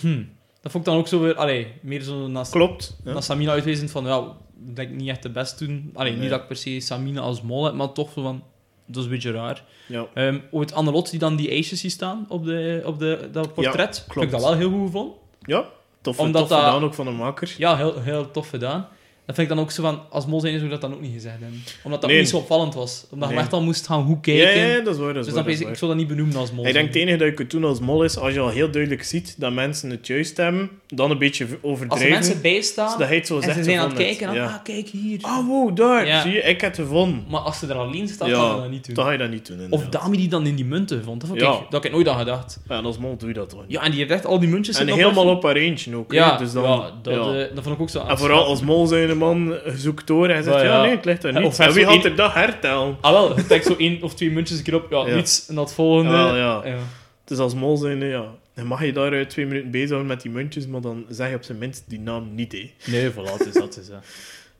Hm, 0.00 0.22
dat 0.66 0.74
vond 0.74 0.86
ik 0.86 0.92
dan 0.92 1.00
ook 1.00 1.08
zo 1.08 1.20
weer... 1.20 1.34
Allee, 1.34 1.66
meer 1.80 2.00
zo 2.02 2.26
naar, 2.28 2.48
Klopt. 2.50 2.96
Ja. 3.04 3.20
Samina 3.20 3.50
uitwezend 3.52 3.90
van... 3.90 4.04
Ja, 4.04 4.36
dat 4.54 4.84
ik 4.84 4.90
niet 4.90 5.08
echt 5.08 5.22
de 5.22 5.30
best 5.30 5.58
doen. 5.58 5.90
Allee, 5.94 6.12
Nee. 6.12 6.20
niet 6.20 6.30
dat 6.30 6.40
ik 6.40 6.46
per 6.46 6.56
se 6.56 6.80
Samina 6.80 7.20
als 7.20 7.42
mol 7.42 7.64
heb, 7.64 7.74
maar 7.74 7.92
toch 7.92 8.12
zo 8.12 8.22
van... 8.22 8.42
Dat 8.86 8.96
is 8.96 9.04
een 9.04 9.10
beetje 9.10 9.30
raar. 9.32 9.64
ja. 9.88 10.06
Ehm 10.14 10.38
ooit 10.50 10.72
Annelot 10.72 11.10
die 11.10 11.18
dan 11.18 11.36
die 11.36 11.50
ijsjes 11.50 11.80
ziet 11.80 11.92
staan 11.92 12.24
op, 12.28 12.44
de, 12.44 12.82
op 12.84 12.98
de, 12.98 13.28
dat 13.32 13.54
portret. 13.54 13.96
Vind 13.96 14.08
klopt. 14.08 14.26
ik 14.26 14.32
dat 14.32 14.42
wel 14.42 14.54
heel 14.54 14.70
goed 14.70 14.84
gevonden. 14.86 15.14
Ja, 15.40 15.64
tof, 16.00 16.18
Omdat 16.18 16.40
tof 16.40 16.50
dat- 16.50 16.64
gedaan 16.64 16.82
ook 16.84 16.94
van 16.94 17.04
de 17.06 17.10
maker. 17.12 17.54
Ja, 17.58 17.76
heel, 17.76 18.00
heel 18.00 18.30
tof 18.30 18.48
gedaan. 18.48 18.88
Dat 19.26 19.34
vind 19.34 19.50
ik 19.50 19.54
dan 19.56 19.64
ook 19.64 19.70
zo 19.70 19.82
van... 19.82 20.00
Als 20.10 20.26
mol 20.26 20.40
zijn 20.40 20.52
zou 20.52 20.64
ik 20.64 20.70
dat 20.70 20.80
dan 20.80 20.92
ook 20.94 21.00
niet 21.00 21.12
gezegd 21.12 21.34
hebben. 21.40 21.62
Omdat 21.84 22.00
dat 22.00 22.10
Nee. 22.10 22.18
ook 22.18 22.24
niet 22.24 22.32
zo 22.34 22.38
opvallend 22.38 22.74
was. 22.74 23.06
Omdat 23.10 23.28
Nee. 23.28 23.36
je 23.38 23.42
echt 23.44 23.52
al 23.52 23.62
moest 23.62 23.86
gaan 23.86 24.06
Ja, 24.08 24.16
kijken. 24.20 24.60
ja, 24.60 24.66
ja, 24.76 24.80
dat 24.80 24.94
is 24.94 25.00
waar. 25.00 25.14
Dat 25.14 25.16
is 25.16 25.24
dus 25.24 25.34
waar, 25.34 25.44
dat 25.44 25.52
is 25.52 25.60
ik, 25.60 25.74
zou 25.76 25.90
dat 25.90 26.00
niet 26.00 26.08
benoemen 26.08 26.36
als 26.36 26.52
mol. 26.52 26.66
Ik 26.66 26.72
denk 26.72 26.86
het 26.86 26.96
enige 26.96 27.16
dat 27.16 27.26
je 27.26 27.34
kunt 27.34 27.50
doen 27.50 27.64
als 27.64 27.80
mol 27.80 28.04
is, 28.04 28.18
als 28.18 28.32
je 28.34 28.40
al 28.40 28.48
heel 28.48 28.70
duidelijk 28.70 29.02
ziet 29.04 29.34
dat 29.38 29.52
mensen 29.52 29.90
het 29.90 30.06
juist 30.06 30.36
hebben, 30.36 30.70
dan 30.88 31.10
een 31.10 31.18
beetje 31.18 31.44
Als 31.44 31.52
er 31.52 31.58
overdrijven. 31.62 32.10
mensen 32.10 32.40
bijstaan... 32.40 32.90
zodat 32.90 33.06
hij 33.06 33.16
het 33.16 33.26
zo 33.26 33.36
En 33.36 33.42
zegt. 33.42 33.56
ze 33.56 33.62
zijn 33.64 33.78
aan 33.78 33.88
het 33.88 33.96
kijken, 33.98 34.28
ah, 34.28 34.54
kijk 34.62 34.88
hier. 34.88 35.18
Ah, 35.22 35.46
wow, 35.46 35.76
daar. 35.76 36.20
Zie 36.22 36.32
je, 36.32 36.38
ik 36.40 36.60
heb 36.60 36.76
het 36.76 36.80
gevonden. 36.86 37.24
Maar 37.28 37.40
als 37.40 37.58
ze 37.58 37.66
er 37.66 37.74
alleen 37.74 38.08
staat, 38.08 38.28
Ja, 38.28 38.34
dan 38.34 38.48
ga 38.48 38.54
je 38.54 38.60
dat 38.60 38.70
niet 38.70 38.86
doen. 38.86 38.94
Dan 38.94 39.04
ga 39.04 39.10
je 39.12 39.18
dat 39.18 39.30
niet 39.30 39.46
doen. 39.46 39.66
Of. 39.70 39.86
Dami 39.88 40.16
die 40.16 40.28
dan 40.28 40.46
in 40.46 40.54
die 40.54 40.64
munten 40.64 41.04
vond. 41.04 41.20
Dat, 41.20 41.30
ik, 41.30 41.38
dat 41.40 41.66
heb 41.70 41.84
ik 41.84 41.92
nooit 41.92 42.08
aan 42.08 42.18
gedacht. 42.18 42.60
Ja, 42.68 42.78
en 42.78 42.84
als 42.84 42.98
mol 42.98 43.16
doe 43.16 43.28
je 43.28 43.34
dat 43.34 43.48
toch 43.48 43.60
niet. 43.60 43.70
Ja, 43.72 43.82
en 43.82 43.90
die 43.90 44.00
heeft 44.00 44.10
echt 44.12 44.26
al 44.26 44.38
die 44.40 44.48
muntjes 44.48 44.78
en 44.78 44.88
helemaal 44.88 45.28
op 45.28 45.42
haar 45.42 45.56
eentje 45.56 45.96
ook. 45.96 46.12
Ja, 46.12 46.36
dus 46.36 46.52
dan, 46.52 46.84
dat, 47.02 47.14
eh, 47.14 47.54
dat 47.54 47.62
vond 47.64 47.74
ik 47.74 47.80
ook 47.80 47.90
zo 47.90 48.04
En 48.06 48.18
vooral 48.18 48.44
als 48.44 48.60
mol 48.62 48.86
zijn 48.86 49.14
man 49.16 49.58
zoekt 49.76 50.06
door 50.06 50.28
en 50.28 50.34
hij 50.34 50.42
zegt, 50.42 50.62
Ja, 50.62 50.82
nee, 50.82 50.90
het 50.96 51.04
ligt 51.04 51.24
er 51.24 51.32
niet. 51.32 51.44
of 51.44 51.58
En 51.58 51.72
wie 51.72 51.84
had 51.84 51.94
één- 51.94 52.04
er 52.04 52.16
dat 52.16 52.32
hertellen? 52.34 52.96
Ah 53.00 53.12
wel, 53.12 53.36
je 53.38 53.60
zo 53.62 53.74
één 53.78 54.02
of 54.02 54.14
twee 54.14 54.30
muntjes 54.30 54.58
een 54.58 54.64
keer 54.64 54.74
op. 54.74 54.90
Ja, 54.90 55.06
Ja. 55.06 55.14
niets. 55.14 55.48
En 55.48 55.54
dat 55.54 55.74
volgende... 55.74 56.10
Jawel, 56.12 56.36
ja. 56.36 56.66
ja. 56.66 56.78
Dus 57.24 57.38
als 57.38 57.54
mol 57.54 57.76
zijn, 57.76 58.00
ja, 58.00 58.34
dan 58.54 58.66
mag 58.66 58.84
je 58.84 58.92
daar 58.92 59.28
twee 59.28 59.46
minuten 59.46 59.70
bezig 59.70 59.88
houden 59.88 60.08
met 60.08 60.22
die 60.22 60.30
muntjes, 60.30 60.66
maar 60.66 60.80
dan 60.80 61.04
zeg 61.08 61.28
je 61.30 61.34
op 61.36 61.42
zijn 61.42 61.58
minst 61.58 61.84
die 61.88 62.00
naam 62.00 62.34
niet, 62.34 62.52
hè. 62.52 62.70
Nee, 62.90 63.10
voilà, 63.10 63.32
het 63.38 63.46
is 63.46 63.52
dat. 63.52 63.76
Is. 63.78 63.88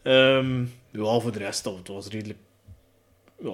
Ehm 0.03 0.61
ja, 0.91 1.19
voor 1.21 1.33
de 1.33 1.39
rest, 1.39 1.65
dat 1.65 1.77
het 1.79 1.89
was 1.89 2.09
redelijk... 2.09 2.39
Ja, 3.43 3.51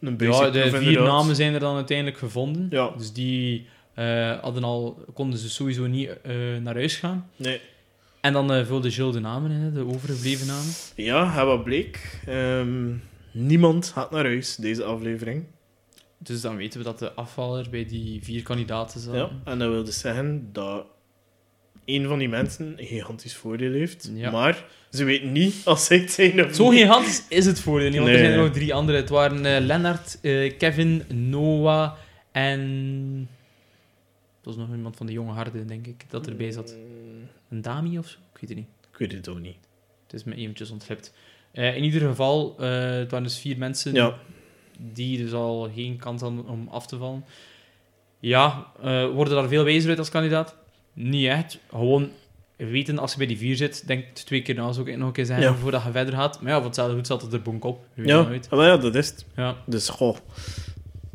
een 0.00 0.16
basic 0.16 0.34
Ja, 0.44 0.50
de 0.50 0.70
vier 0.70 0.80
inderdaad. 0.82 1.04
namen 1.06 1.36
zijn 1.36 1.54
er 1.54 1.60
dan 1.60 1.74
uiteindelijk 1.76 2.18
gevonden. 2.18 2.66
Ja. 2.70 2.90
Dus 2.96 3.12
die 3.12 3.66
eh, 3.94 4.38
hadden 4.40 4.64
al, 4.64 5.04
konden 5.14 5.38
ze 5.38 5.50
sowieso 5.50 5.86
niet 5.86 6.08
eh, 6.22 6.32
naar 6.62 6.74
huis 6.74 6.96
gaan. 6.96 7.30
Nee. 7.36 7.60
En 8.20 8.32
dan 8.32 8.52
eh 8.52 8.66
vulde 8.66 8.90
Gilles 8.90 9.14
de 9.14 9.20
namen 9.20 9.50
in, 9.50 9.72
de 9.72 9.86
overgebleven 9.86 10.46
namen. 10.46 10.72
Ja, 10.94 11.38
en 11.38 11.46
wat 11.46 11.64
bleek? 11.64 12.20
Ehm, 12.26 12.92
niemand 13.32 13.88
gaat 13.88 14.10
naar 14.10 14.24
huis, 14.24 14.56
deze 14.56 14.84
aflevering. 14.84 15.44
Dus 16.18 16.40
dan 16.40 16.56
weten 16.56 16.78
we 16.78 16.84
dat 16.84 16.98
de 16.98 17.12
afvaller 17.12 17.66
bij 17.70 17.84
die 17.84 18.24
vier 18.24 18.42
kandidaten 18.42 19.00
zat. 19.00 19.14
Ja, 19.14 19.30
en 19.44 19.58
dat 19.58 19.70
wil 19.70 19.84
dus 19.84 19.98
zeggen 19.98 20.48
dat 20.52 20.86
een 21.84 22.06
van 22.06 22.18
die 22.18 22.28
mensen 22.28 22.74
een 22.76 22.86
gigantisch 22.86 23.36
voordeel 23.36 23.72
heeft. 23.72 24.10
Ja. 24.14 24.30
Maar 24.30 24.64
ze 24.90 25.04
weten 25.04 25.32
niet 25.32 25.54
als 25.64 25.84
zij 25.84 25.98
het 25.98 26.10
zijn 26.10 26.44
of 26.44 26.54
Zo 26.54 26.70
niet. 26.70 26.80
gigantisch 26.80 27.24
is 27.28 27.46
het 27.46 27.60
voordeel 27.60 27.90
niet, 27.90 27.98
want 27.98 28.10
er 28.10 28.18
zijn 28.18 28.32
er 28.32 28.38
nog 28.38 28.52
drie 28.52 28.74
andere. 28.74 28.98
Het 28.98 29.08
waren 29.08 29.46
eh, 29.46 29.60
Lennart, 29.64 30.18
eh, 30.22 30.56
Kevin, 30.58 31.02
Noah 31.08 31.92
en... 32.32 33.28
Dat 34.42 34.56
was 34.56 34.66
nog 34.66 34.76
iemand 34.76 34.96
van 34.96 35.06
de 35.06 35.12
jonge 35.12 35.32
harden, 35.32 35.66
denk 35.66 35.86
ik, 35.86 36.04
dat 36.10 36.26
erbij 36.26 36.50
zat. 36.50 36.76
Mm, 36.76 37.28
Een 37.50 37.62
Dami 37.62 37.98
of 37.98 38.08
zo? 38.08 38.18
Ik 38.34 38.40
weet 38.40 38.48
het 38.50 38.58
niet. 38.58 38.68
Ik 38.92 38.98
weet 38.98 39.12
het 39.12 39.28
ook 39.28 39.38
niet. 39.40 39.56
Het 40.02 40.12
is 40.12 40.24
me 40.24 40.34
eventjes 40.34 40.70
ontglipt. 40.70 41.12
Eh, 41.52 41.76
in 41.76 41.84
ieder 41.84 42.00
geval, 42.00 42.54
eh, 42.58 42.68
het 42.90 43.10
waren 43.10 43.26
dus 43.26 43.38
vier 43.38 43.58
mensen 43.58 43.94
Ja, 43.94 44.14
die 44.78 45.18
dus 45.18 45.32
al 45.32 45.70
geen 45.74 45.96
kans 45.96 46.20
hadden 46.20 46.46
om 46.46 46.68
af 46.68 46.86
te 46.86 46.96
vallen. 46.96 47.24
Ja, 48.20 48.66
eh, 48.82 49.06
worden 49.10 49.34
daar 49.34 49.48
veel 49.48 49.64
wijzer 49.64 49.88
uit 49.88 49.98
als 49.98 50.08
kandidaat? 50.10 50.56
Niet 50.92 51.26
echt. 51.26 51.58
Gewoon 51.70 52.10
weten 52.56 52.98
als 52.98 53.12
je 53.12 53.18
bij 53.18 53.26
die 53.26 53.38
vier 53.38 53.56
zit, 53.56 53.86
denk 53.86 54.04
twee 54.14 54.42
keer 54.42 54.54
na, 54.54 54.72
zou 54.72 54.90
ik 54.90 54.96
nog 54.96 55.06
een 55.06 55.12
keer 55.12 55.26
zeggen, 55.26 55.46
Ja. 55.46 55.54
voordat 55.54 55.82
je 55.84 55.90
verder 55.90 56.14
gaat. 56.14 56.40
Maar 56.40 56.50
ja, 56.50 56.56
voor 56.56 56.66
hetzelfde 56.66 56.94
goed 56.94 57.06
zat 57.06 57.22
het 57.22 57.32
er 57.32 57.42
bonk 57.42 57.64
op. 57.64 57.86
Je 57.94 58.02
weet 58.28 58.48
ja. 58.50 58.64
ja, 58.64 58.76
dat 58.76 58.94
is 58.94 59.08
het. 59.08 59.26
Ja. 59.36 59.56
Dus 59.66 59.88
goh, 59.88 60.16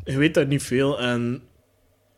je 0.04 0.16
weet 0.18 0.34
daar 0.34 0.46
niet 0.46 0.62
veel. 0.62 1.00
En 1.00 1.42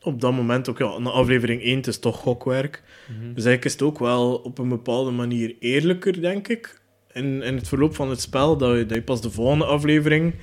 op 0.07 0.21
dat 0.21 0.33
moment 0.33 0.69
ook, 0.69 0.77
ja, 0.77 0.95
een 0.95 1.07
aflevering 1.07 1.61
1, 1.61 1.75
het 1.75 1.87
is 1.87 1.99
toch 1.99 2.17
gokwerk. 2.17 2.83
Mhm. 3.05 3.19
Dus 3.19 3.45
eigenlijk 3.45 3.65
is 3.65 3.71
het 3.71 3.81
ook 3.81 3.99
wel 3.99 4.35
op 4.35 4.57
een 4.57 4.69
bepaalde 4.69 5.11
manier 5.11 5.55
eerlijker, 5.59 6.21
denk 6.21 6.47
ik. 6.47 6.81
In, 7.13 7.41
in 7.41 7.55
het 7.55 7.67
verloop 7.67 7.95
van 7.95 8.09
het 8.09 8.21
spel, 8.21 8.57
dat 8.57 8.77
je, 8.77 8.85
dat 8.85 8.97
je 8.97 9.03
pas 9.03 9.21
de 9.21 9.31
volgende 9.31 9.65
aflevering 9.65 10.33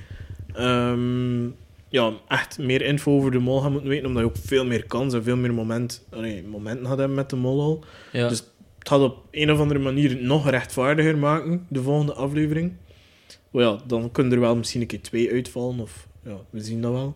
ehm, 0.53 1.45
ja, 1.89 2.13
echt 2.27 2.57
meer 2.57 2.81
info 2.81 3.11
over 3.11 3.31
de 3.31 3.39
mol 3.39 3.61
gaat 3.61 3.71
moeten 3.71 3.89
weten, 3.89 4.07
omdat 4.07 4.23
je 4.23 4.29
ook 4.29 4.37
veel 4.45 4.65
meer 4.65 4.85
kans 4.85 5.13
en 5.13 5.23
veel 5.23 5.37
meer 5.37 5.53
moment, 5.53 6.05
allee, 6.09 6.43
momenten 6.43 6.85
gaat 6.87 6.97
hebben 6.97 7.15
met 7.15 7.29
de 7.29 7.35
mol 7.35 7.61
al. 7.61 7.83
Ja. 8.11 8.27
Dus 8.27 8.37
het 8.79 8.87
gaat 8.87 8.99
op 8.99 9.23
een 9.31 9.51
of 9.51 9.59
andere 9.59 9.79
manier 9.79 10.17
nog 10.21 10.49
rechtvaardiger 10.49 11.17
maken, 11.17 11.65
de 11.69 11.81
volgende 11.81 12.13
aflevering. 12.13 12.73
Maar 13.51 13.63
ja, 13.63 13.79
dan 13.87 14.11
kunnen 14.11 14.33
er 14.33 14.39
wel 14.39 14.55
misschien 14.55 14.81
een 14.81 14.87
keer 14.87 15.01
twee 15.01 15.31
uitvallen, 15.31 15.79
of 15.79 16.07
ja, 16.23 16.37
we 16.49 16.59
zien 16.59 16.81
dat 16.81 16.91
wel. 16.91 17.15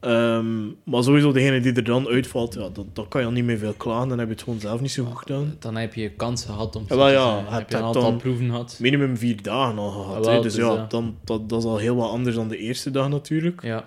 Ehm, 0.00 0.66
maar 0.84 1.02
sowieso, 1.02 1.32
degene 1.32 1.60
die 1.60 1.72
er 1.72 1.84
dan 1.84 2.08
uitvalt, 2.08 2.54
ja, 2.54 2.68
dat, 2.68 2.84
dat 2.92 3.08
kan 3.08 3.20
je 3.20 3.26
al 3.26 3.32
niet 3.32 3.44
meer 3.44 3.58
veel 3.58 3.72
klagen, 3.72 4.08
dan 4.08 4.18
heb 4.18 4.26
je 4.26 4.34
het 4.34 4.42
gewoon 4.42 4.60
zelf 4.60 4.80
niet 4.80 4.90
zo 4.90 5.04
goed 5.04 5.18
gedaan. 5.18 5.56
Dan 5.58 5.76
heb 5.76 5.94
je 5.94 6.10
kans 6.10 6.44
gehad 6.44 6.76
om 6.76 6.86
te 6.86 6.96
Ja, 6.96 7.08
ja, 7.08 7.38
het 7.38 7.50
heb 7.50 7.70
je 7.70 7.76
een 7.76 7.82
aantal 7.82 8.16
proeven 8.16 8.46
gehad. 8.46 8.76
Minimum 8.80 9.16
vier 9.16 9.42
dagen 9.42 9.78
al 9.78 9.90
gehad, 9.90 10.24
wel, 10.24 10.42
dus 10.42 10.54
dus, 10.54 10.64
ja, 10.64 10.86
dan, 10.88 11.16
dat, 11.24 11.48
dat 11.48 11.58
is 11.58 11.64
al 11.64 11.76
heel 11.76 11.96
wat 11.96 12.10
anders 12.10 12.36
dan 12.36 12.48
de 12.48 12.56
eerste 12.56 12.90
dag 12.90 13.08
natuurlijk. 13.08 13.62
Ja. 13.62 13.84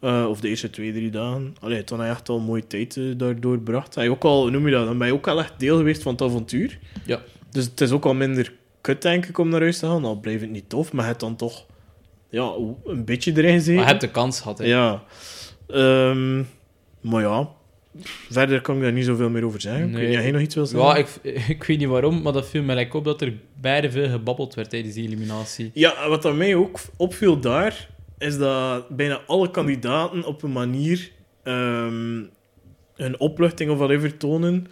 Eh, 0.00 0.26
of 0.28 0.40
de 0.40 0.48
eerste 0.48 0.70
twee, 0.70 0.92
drie 0.92 1.10
dagen. 1.10 1.56
Allee, 1.60 1.84
toen 1.84 1.98
heb 1.98 2.06
je 2.08 2.12
echt 2.12 2.28
al 2.28 2.40
mooie 2.40 2.66
tijd 2.66 2.96
eh, 2.96 3.04
daardoor 3.16 3.60
je 3.94 4.10
ook 4.10 4.24
al, 4.24 4.50
noem 4.50 4.66
je 4.66 4.72
dat, 4.72 4.86
dan 4.86 4.98
ben 4.98 5.06
je 5.06 5.12
ook 5.12 5.28
al 5.28 5.38
echt 5.38 5.52
deel 5.58 5.76
geweest 5.76 6.02
van 6.02 6.12
het 6.12 6.22
avontuur. 6.22 6.78
Ja. 7.04 7.20
Dus 7.50 7.64
het 7.64 7.80
is 7.80 7.90
ook 7.90 8.04
al 8.04 8.14
minder 8.14 8.52
kut, 8.80 9.02
denk 9.02 9.26
ik, 9.26 9.38
om 9.38 9.48
naar 9.48 9.60
huis 9.60 9.78
te 9.78 9.86
gaan. 9.86 10.04
Al 10.04 10.20
blijft 10.20 10.40
het 10.40 10.50
niet 10.50 10.68
tof, 10.68 10.92
maar 10.92 11.02
je 11.02 11.08
hebt 11.08 11.20
dan 11.20 11.36
toch 11.36 11.66
ja, 12.28 12.52
een 12.84 13.04
beetje 13.04 13.32
erin 13.36 13.52
gezeten. 13.52 13.74
Maar 13.74 13.84
je 13.84 13.90
hebt 13.90 14.00
de 14.00 14.10
kans 14.10 14.40
gehad, 14.40 14.58
hè. 14.58 14.64
Ja. 14.64 15.02
Ehm, 15.68 16.42
maar 17.00 17.22
ja, 17.22 17.48
verder 18.30 18.60
kan 18.60 18.76
ik 18.76 18.82
daar 18.82 18.92
niet 18.92 19.04
zoveel 19.04 19.30
meer 19.30 19.44
over 19.44 19.60
zeggen. 19.60 19.88
Ik 19.88 19.94
weet 19.94 20.08
niet, 20.08 20.16
of 20.16 20.22
jij 20.22 20.32
nog 20.32 20.40
iets 20.40 20.54
wil 20.54 20.66
zeggen? 20.66 20.88
Ja, 20.88 20.96
ik, 20.96 21.08
ik 21.56 21.64
weet 21.64 21.78
niet 21.78 21.88
waarom, 21.88 22.22
maar 22.22 22.32
dat 22.32 22.48
viel 22.48 22.62
me 22.62 22.74
like 22.74 22.96
op 22.96 23.04
dat 23.04 23.22
er 23.22 23.32
beide 23.60 23.90
veel 23.90 24.08
gebabbeld 24.08 24.54
werd 24.54 24.70
tijdens 24.70 24.94
die 24.94 25.06
eliminatie. 25.06 25.70
Ja, 25.74 26.08
wat 26.08 26.24
aan 26.24 26.36
mij 26.36 26.54
ook 26.54 26.80
opviel 26.96 27.40
daar, 27.40 27.88
is 28.18 28.38
dat 28.38 28.88
bijna 28.88 29.20
alle 29.26 29.50
kandidaten 29.50 30.24
op 30.24 30.42
een 30.42 30.52
manier 30.52 31.10
ehm 31.42 32.22
hun 32.98 33.20
opluchting 33.20 33.70
of 33.70 33.78
whatever 33.78 34.16
tonen, 34.16 34.66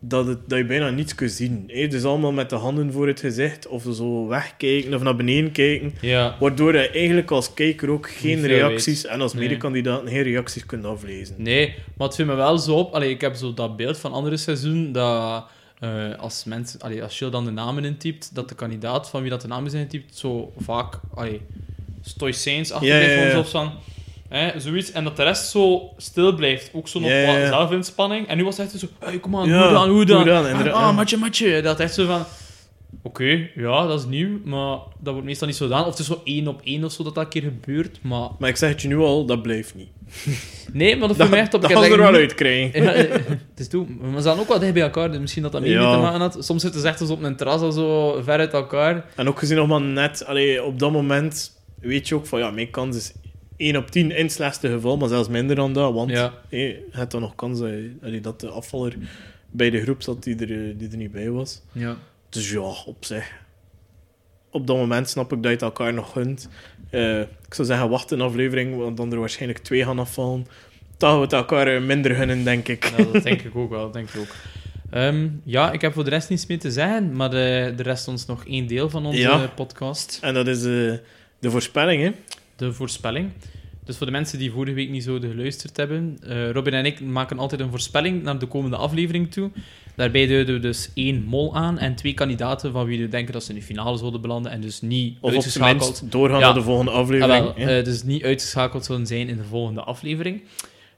dat, 0.00 0.26
het, 0.26 0.38
dat 0.48 0.58
je 0.58 0.64
bijna 0.64 0.90
niets 0.90 1.14
kunt 1.14 1.30
zien. 1.30 1.64
hè. 1.72 1.86
Dus 1.86 2.04
allemaal 2.04 2.32
met 2.32 2.50
de 2.50 2.56
handen 2.56 2.92
voor 2.92 3.06
het 3.06 3.20
gezicht, 3.20 3.66
of 3.66 3.84
zo 3.92 4.26
wegkijken, 4.26 4.94
of 4.94 5.02
naar 5.02 5.16
beneden 5.16 5.52
kijken. 5.52 5.94
Ja. 6.00 6.36
Waardoor 6.40 6.72
je 6.74 6.88
eigenlijk 6.88 7.30
als 7.30 7.54
kijker 7.54 7.90
ook 7.90 8.10
geen 8.10 8.46
reacties, 8.46 9.06
en 9.06 9.20
als 9.20 9.32
Nee. 9.34 9.42
medekandidaat 9.48 10.02
geen 10.06 10.22
reacties 10.22 10.66
kunt 10.66 10.84
aflezen. 10.84 11.34
Nee, 11.38 11.74
maar 11.96 12.06
het 12.06 12.16
viel 12.16 12.26
me 12.26 12.34
wel 12.34 12.58
zo 12.58 12.74
op. 12.74 12.94
Allee, 12.94 13.10
ik 13.10 13.20
heb 13.20 13.34
zo 13.34 13.54
dat 13.54 13.76
beeld 13.76 13.98
van 13.98 14.12
andere 14.12 14.36
seizoenen 14.36 14.92
dat 14.92 15.46
eh, 15.78 16.14
als, 16.18 16.44
mensen, 16.44 16.80
allee, 16.80 17.02
als 17.02 17.18
je 17.18 17.28
dan 17.28 17.44
de 17.44 17.50
namen 17.50 17.84
intypt, 17.84 18.34
dat 18.34 18.48
de 18.48 18.54
kandidaat 18.54 19.08
van 19.10 19.20
wie 19.20 19.30
dat 19.30 19.40
de 19.40 19.48
naam 19.48 19.66
is 19.66 19.72
intypt, 19.72 20.16
zo 20.16 20.52
vaak 20.58 21.00
allee, 21.14 21.40
stoïcijns 22.02 22.72
achter 22.72 22.88
Ja, 22.88 22.98
ja, 22.98 23.22
ja. 23.36 23.44
van 23.44 23.72
hè, 24.28 24.60
zoiets. 24.60 24.92
En 24.92 25.04
dat 25.04 25.16
de 25.16 25.22
rest 25.22 25.50
zo 25.50 25.90
stil 25.96 26.34
blijft. 26.34 26.70
Ook 26.72 26.88
zo 26.88 27.00
nog 27.00 27.08
Ja, 27.10 27.16
ja, 27.16 27.26
wat 27.26 27.36
ja. 27.36 27.46
zelfinspanning. 27.46 28.26
En 28.28 28.36
nu 28.36 28.44
was 28.44 28.56
het 28.56 28.66
echt 28.72 28.80
zo, 28.80 28.86
hey, 28.98 29.18
kom 29.18 29.36
aan, 29.36 29.48
Ja, 29.48 29.62
hoe 29.62 29.72
dan, 29.72 29.88
hoe 29.88 30.04
dan? 30.04 30.16
hoe 30.16 30.26
dan, 30.26 30.44
Ah, 30.44 30.50
inderdaad, 30.50 30.74
ah, 30.74 30.80
ja. 30.80 30.92
matje, 30.92 31.16
matje. 31.16 31.62
Dat 31.62 31.80
echt 31.80 31.94
zo 31.94 32.06
van... 32.06 32.24
Oké, 33.02 33.48
ja, 33.54 33.86
dat 33.86 33.98
is 34.00 34.06
nieuw, 34.06 34.38
maar 34.44 34.76
dat 34.98 35.12
wordt 35.12 35.24
meestal 35.24 35.46
niet 35.46 35.56
zo 35.56 35.64
gedaan. 35.66 35.80
Of 35.84 35.90
het 35.90 35.98
is 35.98 36.06
zo 36.06 36.20
één 36.24 36.48
op 36.48 36.60
één 36.64 36.84
of 36.84 36.92
zo 36.92 37.02
dat 37.04 37.14
dat 37.14 37.24
een 37.24 37.30
keer 37.30 37.42
gebeurt, 37.42 37.98
maar... 38.02 38.28
Maar 38.38 38.48
ik 38.48 38.56
zeg 38.56 38.68
het 38.70 38.82
je 38.82 38.88
nu 38.88 38.96
al, 38.98 39.24
dat 39.26 39.42
blijft 39.42 39.74
niet. 39.74 39.88
Nee, 40.72 40.96
maar 40.96 41.08
dat 41.08 41.16
viel 41.16 41.28
mij 41.28 41.38
echt 41.38 41.54
op. 41.54 41.60
dat 41.62 41.70
Ik 41.70 41.76
ze 41.76 41.82
er 41.84 41.98
wel 41.98 42.10
niet- 42.10 42.20
uit 42.20 42.34
krijgen. 42.34 42.82
ja, 42.82 42.92
eh, 42.92 43.10
het 43.26 43.40
is 43.60 43.68
toe. 43.68 43.86
Maar 44.00 44.16
ze 44.16 44.22
zaten 44.22 44.40
ook 44.40 44.48
wat 44.48 44.60
dicht 44.60 44.72
bij 44.72 44.82
elkaar, 44.82 45.10
dus 45.10 45.20
misschien 45.20 45.42
dat 45.42 45.52
dat 45.52 45.60
mee 45.60 45.70
Ja. 45.70 45.92
te 45.94 45.98
maken 45.98 46.20
had. 46.20 46.36
Soms 46.40 46.62
zitten 46.62 46.80
ze 46.80 46.88
echt 46.88 47.00
eens 47.00 47.10
op 47.10 47.22
een 47.22 47.36
terras 47.36 47.60
al 47.60 47.72
zo 47.72 48.20
ver 48.22 48.38
uit 48.38 48.52
elkaar. 48.52 49.04
En 49.16 49.28
ook 49.28 49.38
gezien 49.38 49.56
nog 49.56 49.68
maar 49.68 49.80
net, 49.80 50.24
allee, 50.26 50.64
op 50.64 50.78
dat 50.78 50.92
moment 50.92 51.52
weet 51.80 52.08
je 52.08 52.14
ook 52.14 52.26
van 52.26 52.38
ja, 52.38 52.50
mijn 52.50 52.70
kans 52.70 52.96
is 52.96 53.12
1 53.58 53.76
op 53.76 53.90
10 53.90 54.10
in 54.10 54.22
het 54.24 54.32
slechtste 54.32 54.68
geval, 54.70 54.96
maar 54.96 55.08
zelfs 55.08 55.28
minder 55.28 55.56
dan 55.56 55.72
dat. 55.72 55.92
Want 55.94 56.10
Ja. 56.10 56.32
hé, 56.48 56.56
je 56.58 56.86
hebt 56.90 57.10
dan 57.10 57.20
nog 57.20 57.34
kans 57.34 57.58
dat, 57.58 57.68
je- 57.68 57.96
allee, 58.02 58.20
dat 58.20 58.40
de 58.40 58.48
afvaller 58.48 58.94
bij 59.50 59.70
de 59.70 59.80
groep 59.82 60.02
zat 60.02 60.22
die 60.22 60.34
er, 60.36 60.50
eh, 60.68 60.74
die 60.78 60.88
er 60.90 60.96
niet 60.96 61.12
bij 61.12 61.30
was. 61.30 61.62
Ja. 61.72 61.96
Dus 62.28 62.50
ja, 62.50 62.60
op 62.86 63.04
zich. 63.04 63.32
Op 64.50 64.66
dat 64.66 64.76
moment 64.76 65.08
snap 65.08 65.32
ik 65.32 65.36
dat 65.42 65.44
je 65.44 65.50
het 65.50 65.62
elkaar 65.62 65.94
nog 65.94 66.12
gunt. 66.12 66.48
Eh, 66.90 67.20
ik 67.20 67.54
zou 67.54 67.68
zeggen, 67.68 67.88
wacht 67.88 68.10
een 68.10 68.20
aflevering, 68.20 68.76
want 68.76 68.96
dan 68.96 69.12
er 69.12 69.18
waarschijnlijk 69.18 69.60
twee 69.64 69.84
gaan 69.84 69.98
afvallen. 69.98 70.46
Dan 70.96 71.08
gaan 71.08 71.18
we 71.18 71.24
het 71.24 71.32
elkaar 71.32 71.66
eh, 71.74 71.82
minder 71.82 72.14
gunnen, 72.14 72.44
denk 72.44 72.68
ik. 72.68 72.92
Ja, 72.96 73.04
dat 73.12 73.22
denk 73.22 73.42
ik 73.42 73.56
ook 73.56 73.70
wel, 73.70 73.90
denk 73.90 74.08
ik 74.08 74.20
ook. 74.20 74.34
Ehm, 74.90 75.28
ja, 75.44 75.72
ik 75.72 75.80
heb 75.80 75.92
voor 75.92 76.04
de 76.04 76.10
rest 76.10 76.28
niets 76.28 76.46
meer 76.46 76.58
te 76.58 76.70
zeggen, 76.72 77.16
maar 77.16 77.30
de, 77.30 77.72
de 77.76 77.82
rest 77.82 78.08
ons 78.08 78.26
nog 78.26 78.46
één 78.46 78.66
deel 78.66 78.90
van 78.90 79.06
onze 79.06 79.18
Ja. 79.18 79.46
podcast. 79.54 80.18
En 80.22 80.34
dat 80.34 80.46
is 80.46 80.62
de 80.62 81.00
voorspelling, 81.40 82.02
hè. 82.02 82.10
De 82.58 82.72
voorspelling. 82.72 83.30
Dus 83.84 83.96
voor 83.96 84.06
de 84.06 84.12
mensen 84.12 84.38
die 84.38 84.50
vorige 84.50 84.74
week 84.74 84.90
niet 84.90 85.02
zouden 85.04 85.30
geluisterd 85.30 85.76
hebben, 85.76 86.18
eh, 86.22 86.50
Robin 86.50 86.72
en 86.74 86.84
ik 86.84 87.00
maken 87.00 87.38
altijd 87.38 87.60
een 87.60 87.70
voorspelling 87.70 88.22
naar 88.22 88.38
de 88.38 88.46
komende 88.46 88.76
aflevering 88.76 89.30
toe. 89.32 89.50
Daarbij 89.96 90.26
duiden 90.26 90.54
we 90.54 90.60
dus 90.60 90.90
één 90.94 91.22
mol 91.24 91.56
aan 91.56 91.78
en 91.78 91.94
twee 91.94 92.14
kandidaten 92.14 92.72
van 92.72 92.86
wie 92.86 93.00
we 93.00 93.08
denken 93.08 93.32
dat 93.32 93.44
ze 93.44 93.50
in 93.52 93.58
de 93.58 93.62
finale 93.64 93.98
zouden 93.98 94.20
belanden 94.20 94.52
en 94.52 94.60
dus 94.60 94.80
niet 94.80 95.16
Of 95.20 95.32
uitgeschakeld. 95.32 95.80
minst 95.84 96.12
doorgaan 96.12 96.38
Ja. 96.38 96.44
naar 96.44 96.54
de 96.54 96.62
volgende 96.62 96.90
Ah, 96.90 96.96
aflevering. 96.98 97.42
wel, 97.44 97.54
hè. 97.56 97.78
eh, 97.78 97.84
dus 97.84 98.02
niet 98.02 98.22
uitgeschakeld 98.24 98.84
zullen 98.84 99.06
zijn 99.06 99.28
in 99.28 99.36
de 99.36 99.44
volgende 99.44 99.80
aflevering. 99.80 100.42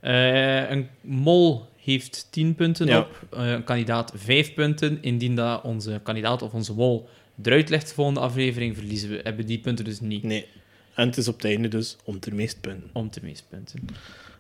Eh, 0.01 0.71
een 0.71 0.89
mol 1.01 1.65
heeft 1.83 2.27
10 2.31 2.55
punten 2.55 2.87
Ja. 2.87 2.99
op, 2.99 3.27
een 3.31 3.65
kandidaat 3.65 4.13
5 4.17 4.55
punten. 4.55 4.99
Indien 5.01 5.35
dat 5.37 5.63
onze 5.63 6.01
kandidaat 6.03 6.43
of 6.43 6.53
onze 6.53 6.73
mol 6.75 7.09
eruit 7.43 7.69
ligt 7.69 7.89
de 7.89 7.95
volgende 7.95 8.21
aflevering, 8.21 8.77
verliezen 8.77 9.11
we, 9.11 9.21
hebben 9.23 9.47
die 9.47 9.59
punten 9.59 9.85
dus 9.85 10.01
niet 10.01 10.23
Nee. 10.23 10.47
En 10.95 11.07
het 11.07 11.17
is 11.17 11.29
op 11.29 11.35
het 11.37 11.45
einde 11.45 11.69
dus 11.69 11.97
om 12.05 12.17
de 12.21 12.35
meest 12.35 12.61
punten. 12.61 12.91
om 12.93 13.09
de 13.11 13.21
meeste 13.23 13.45
punten. 13.49 13.79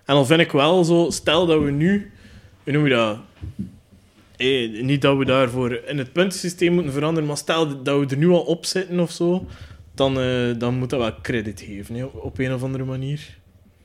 En 0.04 0.14
dan 0.14 0.26
vind 0.26 0.40
ik 0.40 0.52
wel 0.52 0.84
zo, 0.84 1.06
stel 1.10 1.46
dat 1.46 1.62
we 1.62 1.70
nu, 1.70 2.10
hoe 2.64 2.72
noem 2.72 2.84
je 2.86 2.90
dat? 2.94 3.18
Eh, 4.36 4.82
niet 4.82 5.02
dat 5.02 5.16
we 5.16 5.24
daarvoor 5.24 5.72
in 5.86 5.98
het 5.98 6.12
puntensysteem 6.12 6.72
moeten 6.72 6.92
veranderen, 6.92 7.28
maar 7.28 7.36
stel 7.36 7.82
dat 7.82 7.98
we 7.98 8.06
er 8.06 8.16
nu 8.16 8.28
al 8.28 8.40
op 8.40 8.66
zitten 8.66 9.00
of 9.00 9.10
zo, 9.10 9.46
dan, 9.94 10.20
eh, 10.20 10.50
dan 10.58 10.74
moet 10.74 10.90
dat 10.90 11.00
wel 11.00 11.20
credit 11.22 11.60
geven, 11.60 11.94
hè, 11.94 12.04
op, 12.04 12.38
een 12.38 12.52
of 12.54 12.62
andere 12.62 12.84
manier. 12.84 13.38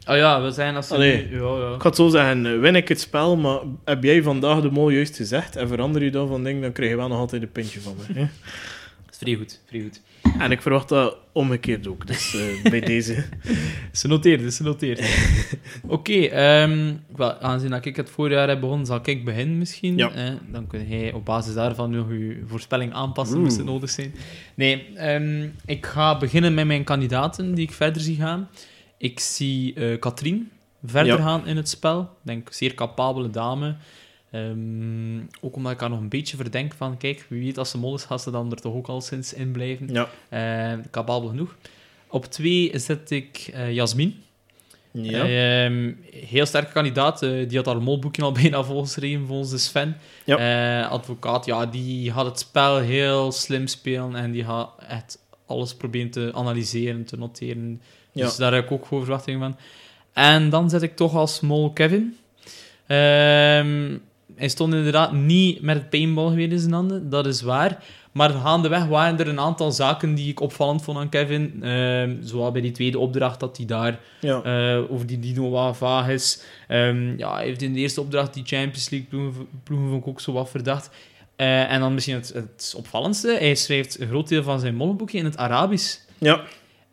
Oh 0.07 0.15
ja, 0.15 0.41
we 0.41 0.51
zijn 0.51 0.75
als 0.75 0.91
Allee. 0.91 1.27
nu- 1.27 1.41
ja, 1.41 1.57
ja. 1.69 1.73
Ik 1.75 1.81
ga 1.81 1.87
het 1.87 1.95
zo 1.95 2.09
zeggen, 2.09 2.45
eh, 2.45 2.59
win 2.59 2.75
ik 2.75 2.87
het 2.87 2.99
spel, 2.99 3.37
maar 3.37 3.59
heb 3.85 4.03
jij 4.03 4.21
vandaag 4.23 4.61
de 4.61 4.71
mol 4.71 4.89
juist 4.89 5.15
gezegd 5.15 5.55
en 5.55 5.67
verander 5.67 6.03
je 6.03 6.11
dan 6.11 6.27
van 6.27 6.43
ding, 6.43 6.61
dan 6.61 6.71
krijg 6.71 6.89
je 6.89 6.95
wel 6.97 7.07
nog 7.07 7.17
altijd 7.17 7.41
een 7.41 7.51
puntje 7.51 7.81
van 7.81 7.95
me. 7.97 8.13
Hè? 8.13 8.19
Dat 9.05 9.13
is 9.13 9.17
vrij 9.17 9.35
goed, 9.35 9.61
vrij 9.67 9.81
goed. 9.81 10.01
En 10.45 10.51
ik 10.51 10.61
verwacht 10.61 10.89
dat 10.89 11.17
omgekeerd 11.31 11.87
ook, 11.87 12.07
dus 12.07 12.35
eh, 12.35 12.71
bij 12.71 12.79
deze. 12.93 13.25
Ze 13.91 14.07
noteert, 14.07 14.53
ze 14.53 14.63
noteert. 14.63 15.01
Oké, 15.87 16.13
ehm, 16.13 16.93
wel, 17.15 17.33
aangezien 17.39 17.69
dat 17.69 17.85
ik 17.85 17.95
het 17.95 18.09
voorjaar 18.09 18.47
heb 18.47 18.59
begonnen, 18.59 18.85
zal 18.85 18.99
ik 19.03 19.25
beginnen 19.25 19.57
misschien. 19.57 19.97
Ja. 19.97 20.11
Eh, 20.11 20.33
dan 20.51 20.67
kun 20.67 20.87
jij 20.87 21.13
op 21.13 21.25
basis 21.25 21.53
daarvan 21.53 21.89
nog 21.89 22.09
je 22.09 22.43
voorspelling 22.47 22.93
aanpassen, 22.93 23.39
moest 23.39 23.57
het 23.57 23.65
nodig 23.65 23.89
zijn. 23.89 24.13
Nee, 24.55 24.87
ehm, 24.95 25.47
ik 25.65 25.85
ga 25.85 26.17
beginnen 26.17 26.53
met 26.53 26.65
mijn 26.65 26.83
kandidaten 26.83 27.55
die 27.55 27.65
ik 27.67 27.73
verder 27.73 28.01
zie 28.01 28.15
gaan. 28.15 28.49
Ik 28.97 29.19
zie 29.19 29.73
eh 29.73 29.99
Katrien 29.99 30.49
verder 30.85 31.17
Ja. 31.17 31.23
gaan 31.23 31.47
in 31.47 31.57
het 31.57 31.69
spel. 31.69 32.01
Ik 32.01 32.07
denk, 32.21 32.53
zeer 32.53 32.73
capabele 32.73 33.29
dame. 33.29 33.75
Ehm, 34.35 35.19
ook 35.41 35.55
omdat 35.55 35.71
ik 35.71 35.79
haar 35.79 35.89
nog 35.89 35.99
een 35.99 36.09
beetje 36.09 36.37
verdenk 36.37 36.73
van, 36.73 36.97
kijk, 36.97 37.25
wie 37.29 37.43
weet 37.43 37.57
als 37.57 37.69
ze 37.69 37.77
mol 37.77 37.95
is, 37.95 38.03
gaat 38.03 38.21
ze 38.21 38.31
dan 38.31 38.51
er 38.51 38.61
toch 38.61 38.73
ook 38.73 38.87
al 38.87 39.01
sinds 39.01 39.33
in 39.33 39.51
blijven. 39.51 39.93
Ja, 39.93 40.09
Eh, 40.29 40.79
capabel 40.91 41.29
genoeg. 41.29 41.55
Op 42.07 42.25
twee 42.25 42.71
zet 42.79 43.11
ik 43.11 43.49
eh 43.53 43.73
Jasmin. 43.73 44.23
Ja. 44.91 45.19
Ehm, 45.65 45.91
heel 46.11 46.45
sterke 46.45 46.71
kandidaat. 46.71 47.21
eh, 47.23 47.29
die 47.49 47.57
had 47.57 47.65
haar 47.65 47.81
molboekje 47.81 48.21
al 48.21 48.31
bijna 48.41 48.63
volgeschreven, 48.63 49.27
volgens 49.27 49.49
de 49.49 49.57
Sven. 49.57 49.97
Ja. 50.25 50.37
Eh, 50.83 50.91
advocaat, 50.91 51.45
ja, 51.45 51.65
die 51.65 52.11
had 52.11 52.25
het 52.25 52.39
spel 52.39 52.77
heel 52.77 53.31
slim 53.31 53.67
spelen 53.67 54.15
en 54.15 54.31
die 54.31 54.43
had 54.43 54.69
echt 54.89 55.17
alles 55.45 55.75
proberen 55.75 56.09
te 56.09 56.31
analyseren, 56.33 57.05
te 57.05 57.17
noteren. 57.17 57.81
Ja. 58.11 58.25
Dus 58.25 58.35
daar 58.35 58.53
heb 58.53 58.63
ik 58.65 58.71
ook 58.71 58.85
goede 58.85 59.03
verwachtingen 59.05 59.39
van. 59.39 59.57
En 60.13 60.49
dan 60.49 60.69
zet 60.69 60.81
ik 60.81 60.95
toch 60.95 61.15
als 61.15 61.39
mol 61.39 61.71
Kevin. 61.73 62.17
Hij 64.35 64.47
stond 64.47 64.73
inderdaad 64.73 65.11
niet 65.11 65.61
met 65.61 65.75
het 65.77 65.89
paintball 65.89 66.33
weer 66.33 66.51
in 66.51 66.59
zijn 66.59 66.73
handen, 66.73 67.09
dat 67.09 67.25
is 67.25 67.41
waar. 67.41 67.83
Maar 68.11 68.29
gaandeweg 68.29 68.85
waren 68.85 69.19
er 69.19 69.27
een 69.27 69.39
aantal 69.39 69.71
zaken 69.71 70.15
die 70.15 70.29
ik 70.29 70.39
opvallend 70.39 70.83
vond 70.83 70.97
aan 70.97 71.09
Kevin. 71.09 71.63
Ehm 71.63 72.15
zowel 72.21 72.51
bij 72.51 72.61
die 72.61 72.71
tweede 72.71 72.99
opdracht 72.99 73.39
dat 73.39 73.57
hij 73.57 73.65
daar 73.65 73.99
Ja. 74.21 74.41
eh, 74.43 74.91
over 74.91 75.05
die 75.07 75.19
Dino 75.19 75.49
wat 75.49 75.77
vaag 75.77 76.07
is. 76.09 76.43
Ehm, 76.67 77.17
ja, 77.17 77.35
hij 77.35 77.45
heeft 77.45 77.61
in 77.61 77.73
de 77.73 77.79
eerste 77.79 78.01
opdracht 78.01 78.33
die 78.33 78.43
Champions 78.45 78.89
League 78.89 79.09
ploegen, 79.09 79.47
ploegen 79.63 79.89
vond 79.89 80.01
ik 80.01 80.07
ook 80.07 80.21
zo 80.21 80.31
wat 80.31 80.49
verdacht. 80.49 80.89
Eh, 81.35 81.71
en 81.71 81.79
dan 81.79 81.93
misschien 81.93 82.15
het, 82.15 82.31
het 82.33 82.73
opvallendste, 82.77 83.35
hij 83.39 83.55
schrijft 83.55 83.99
een 83.99 84.07
groot 84.07 84.27
deel 84.27 84.43
van 84.43 84.59
zijn 84.59 84.75
mollenboekje 84.75 85.17
in 85.17 85.25
het 85.25 85.37
Arabisch. 85.37 85.97
ja. 86.17 86.41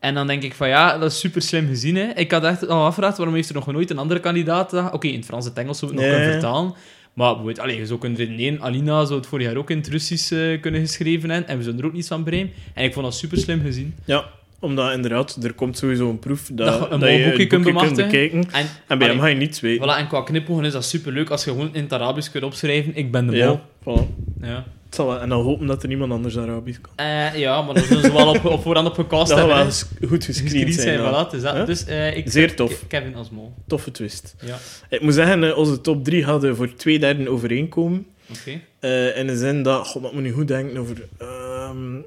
En 0.01 0.15
dan 0.15 0.27
denk 0.27 0.43
ik 0.43 0.55
van 0.55 0.69
ja, 0.69 0.99
dat 0.99 1.11
is 1.13 1.19
super 1.19 1.43
slim 1.43 1.67
gezien. 1.67 1.97
Hè. 1.97 2.09
Ik 2.15 2.31
had 2.31 2.45
echt 2.45 2.69
al 2.69 2.85
afgevraagd 2.85 3.17
waarom 3.17 3.35
heeft 3.35 3.49
er 3.49 3.55
nog 3.55 3.67
nooit 3.67 3.91
een 3.91 3.99
andere 3.99 4.21
kandidaat 4.21 4.69
gedaan. 4.69 4.93
Oké, 4.93 5.07
in 5.07 5.17
het 5.17 5.25
Frans 5.25 5.45
en 5.45 5.51
het 5.51 5.61
Engels 5.61 5.79
zou 5.79 5.91
het 5.93 6.01
nog 6.01 6.11
kunnen 6.11 6.31
vertalen. 6.33 6.75
Maar 7.13 7.35
bijvoorbeeld, 7.37 7.77
je 7.79 7.87
zou 7.87 7.99
kunnen 7.99 8.19
redeneren, 8.19 8.61
Alina 8.61 9.05
zou 9.05 9.19
het 9.19 9.29
vorig 9.29 9.47
jaar 9.47 9.57
ook 9.57 9.71
in 9.71 9.77
het 9.77 9.89
Russisch 9.89 10.33
eh, 10.33 10.61
kunnen 10.61 10.81
geschreven 10.81 11.31
hebben. 11.31 11.49
En 11.49 11.57
we 11.57 11.63
zullen 11.63 11.79
er 11.79 11.85
ook 11.87 11.93
niets 11.93 12.09
van 12.09 12.25
breien. 12.25 12.51
En 12.75 12.85
ik 12.85 12.93
vond 12.93 13.05
dat 13.05 13.15
super 13.15 13.39
slim 13.39 13.61
gezien. 13.61 13.95
Ja, 14.05 14.25
omdat 14.61 14.93
inderdaad, 14.93 15.39
er 15.43 15.53
komt 15.53 15.79
sowieso 15.79 16.11
een 16.11 16.19
proef 16.19 16.51
dat, 16.53 16.67
Dat 16.67 16.89
je 16.89 16.95
een 16.95 17.01
dat 17.01 17.11
je 17.11 17.17
kunt 17.17 17.31
boekje 17.31 17.47
kunt 17.47 17.65
bemachtigen. 17.65 18.05
bekijken. 18.05 18.45
En, 18.53 18.67
En 18.89 18.99
bij 18.99 19.09
hem 19.09 19.19
ga 19.21 19.27
je 19.27 19.35
niets 19.37 19.61
weten. 19.61 19.85
Voilà, 19.89 19.99
en 19.99 20.07
qua 20.09 20.23
knipogen 20.23 20.65
is 20.65 20.73
dat 20.73 20.85
superleuk 20.85 21.31
als 21.31 21.45
je 21.45 21.51
gewoon 21.51 21.71
in 21.75 21.83
het 21.83 21.93
Arabisch 21.93 22.31
kunt 22.31 22.45
opschrijven. 22.45 22.97
Ik 22.97 23.11
ben 23.11 23.27
de 23.27 23.37
Ja, 23.37 23.61
mol. 23.85 23.99
voilà. 23.99 24.07
Ja. 24.43 24.65
Zal 24.95 25.21
En 25.21 25.29
dan 25.29 25.43
hopen 25.43 25.67
dat 25.67 25.83
er 25.83 25.89
niemand 25.89 26.13
anders 26.13 26.39
Arabisch 26.39 26.81
kan. 26.81 26.93
Eh, 27.07 27.39
ja, 27.39 27.63
maar 27.63 27.75
dat 27.75 27.85
zullen 27.85 28.03
ze 28.03 28.13
wel 28.13 28.29
op, 28.29 28.45
op 28.45 28.63
voorhand 28.63 28.89
op 28.89 28.95
gecast 28.95 29.29
Dat 29.31 29.39
hebben. 29.39 29.57
wel 29.57 30.09
goed 30.09 30.25
gescreend 30.25 30.75
zijn. 30.75 30.99
voilà, 30.99 31.35
is 31.35 31.41
dat. 31.43 31.55
Huh? 31.55 31.67
Dus 31.67 31.85
eh, 31.85 32.17
ik 32.17 32.25
Zeer 32.31 32.57
tof. 32.57 32.79
Ke- 32.79 32.87
Kevin 32.87 33.15
als 33.15 33.31
mol. 33.31 33.53
Toffe 33.67 33.91
twist. 33.91 34.35
Ja, 34.45 34.59
Ik 34.89 35.01
moet 35.03 35.15
zeggen, 35.15 35.45
eh, 35.45 35.57
onze 35.59 35.81
top 35.81 36.05
3 36.05 36.25
hadden 36.25 36.57
voor 36.57 36.75
twee 36.75 36.99
derde 36.99 37.29
overeenkomen. 37.31 38.07
oké. 38.31 38.61
Eh, 38.81 39.19
in 39.19 39.27
de 39.27 39.37
zin 39.37 39.63
dat... 39.63 39.87
God, 39.87 40.05
ik 40.05 40.13
moet 40.13 40.23
nu 40.23 40.33
goed 40.33 40.49
denken 40.49 40.77
over... 40.79 40.97
ehm 41.19 42.01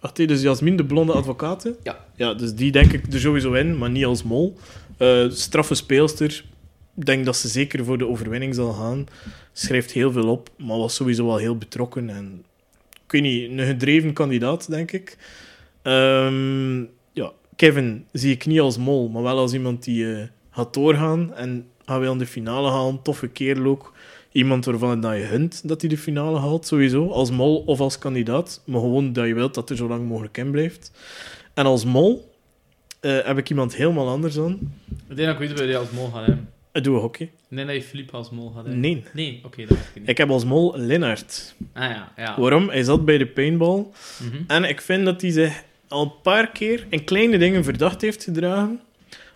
wacht, 0.00 0.16
dus 0.16 0.42
Jasmin, 0.42 0.76
de 0.76 0.84
blonde 0.84 1.12
advocaat. 1.12 1.70
Ja. 1.82 2.04
Ja, 2.16 2.34
dus 2.34 2.54
die 2.54 2.72
denk 2.72 2.92
ik 2.92 3.12
er 3.12 3.20
sowieso 3.20 3.52
in, 3.52 3.78
maar 3.78 3.90
niet 3.90 4.04
als 4.04 4.22
mol. 4.22 4.56
Eh, 4.96 5.24
straffe 5.30 5.74
speelster. 5.74 6.44
Denk 7.04 7.24
dat 7.24 7.36
ze 7.36 7.48
zeker 7.48 7.84
voor 7.84 7.98
de 7.98 8.06
overwinning 8.06 8.54
zal 8.54 8.72
gaan. 8.72 9.06
Schrijft 9.52 9.92
heel 9.92 10.12
veel 10.12 10.28
op, 10.28 10.50
maar 10.58 10.78
was 10.78 10.94
sowieso 10.94 11.26
wel 11.26 11.36
heel 11.36 11.58
betrokken. 11.58 12.10
En, 12.10 12.44
ik 13.04 13.12
weet 13.12 13.22
niet, 13.22 13.50
een 13.50 13.66
gedreven 13.66 14.12
kandidaat, 14.12 14.70
denk 14.70 14.92
ik. 14.92 15.16
Ehm, 15.82 16.78
ja, 17.12 17.32
Kevin 17.56 18.06
zie 18.12 18.32
ik 18.32 18.46
niet 18.46 18.60
als 18.60 18.78
mol, 18.78 19.08
maar 19.08 19.22
wel 19.22 19.38
als 19.38 19.52
iemand 19.52 19.84
die 19.84 20.12
eh, 20.14 20.22
gaat 20.50 20.74
doorgaan 20.74 21.34
en 21.34 21.66
gaat 21.84 22.00
wel 22.00 22.12
in 22.12 22.18
de 22.18 22.26
finale 22.26 22.70
halen. 22.70 23.02
Toffe 23.02 23.28
kerel 23.28 23.64
ook. 23.64 23.92
Iemand 24.32 24.64
waarvan 24.64 25.00
dat 25.00 25.16
je 25.16 25.22
hunt 25.22 25.68
dat 25.68 25.80
hij 25.80 25.90
de 25.90 25.98
finale 25.98 26.38
haalt, 26.38 26.66
sowieso. 26.66 27.08
Als 27.08 27.30
mol 27.30 27.62
of 27.66 27.80
als 27.80 27.98
kandidaat. 27.98 28.62
Maar 28.64 28.80
gewoon 28.80 29.12
dat 29.12 29.26
je 29.26 29.34
wilt 29.34 29.54
dat 29.54 29.70
er 29.70 29.76
zo 29.76 29.88
lang 29.88 30.08
mogelijk 30.08 30.36
in 30.36 30.50
blijft. 30.50 30.92
En 31.54 31.66
als 31.66 31.84
mol 31.84 32.34
eh, 33.00 33.18
heb 33.24 33.38
ik 33.38 33.50
iemand 33.50 33.76
helemaal 33.76 34.08
anders 34.08 34.38
aan. 34.38 34.58
Ik 35.08 35.16
denk 35.16 35.28
dat 35.28 35.40
ik 35.40 35.48
weet 35.48 35.58
waar 35.58 35.68
je 35.68 35.76
als 35.76 35.90
mol 35.90 36.10
gaat 36.10 36.26
hebben. 36.26 36.48
Ik 36.76 36.84
doe 36.84 36.98
hockey. 36.98 37.26
Ik 37.26 37.56
denk 37.56 37.66
dat 37.66 37.76
je 37.76 37.82
Philippe 37.82 38.12
als 38.12 38.30
mol 38.30 38.54
hebben. 38.54 38.80
Nee. 38.80 39.04
Nee, 39.12 39.40
oké, 39.44 39.66
dat 39.66 39.76
weet 39.76 39.86
ik 39.94 40.00
niet. 40.00 40.08
Ik 40.08 40.18
heb 40.18 40.30
als 40.30 40.44
mol 40.44 40.76
Lennart. 40.76 41.54
Ah 41.72 41.90
ja, 41.90 42.12
ja. 42.16 42.40
Waarom? 42.40 42.68
Hij 42.68 42.82
zat 42.82 43.04
bij 43.04 43.18
de 43.18 43.26
paintball. 43.26 43.86
Mhm. 44.22 44.42
En 44.46 44.64
ik 44.64 44.80
vind 44.80 45.04
dat 45.04 45.20
hij 45.20 45.30
zich 45.30 45.62
al 45.88 46.02
een 46.02 46.20
paar 46.22 46.50
keer 46.50 46.86
in 46.88 47.04
kleine 47.04 47.38
dingen 47.38 47.64
verdacht 47.64 48.00
heeft 48.00 48.24
gedragen. 48.24 48.80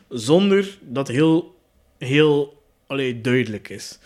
Zonder 0.09 0.79
dat 0.81 1.09
heel, 1.09 1.55
heel 1.99 2.60
allee, 2.91 3.21
duidelijk 3.21 3.69
is. 3.69 3.99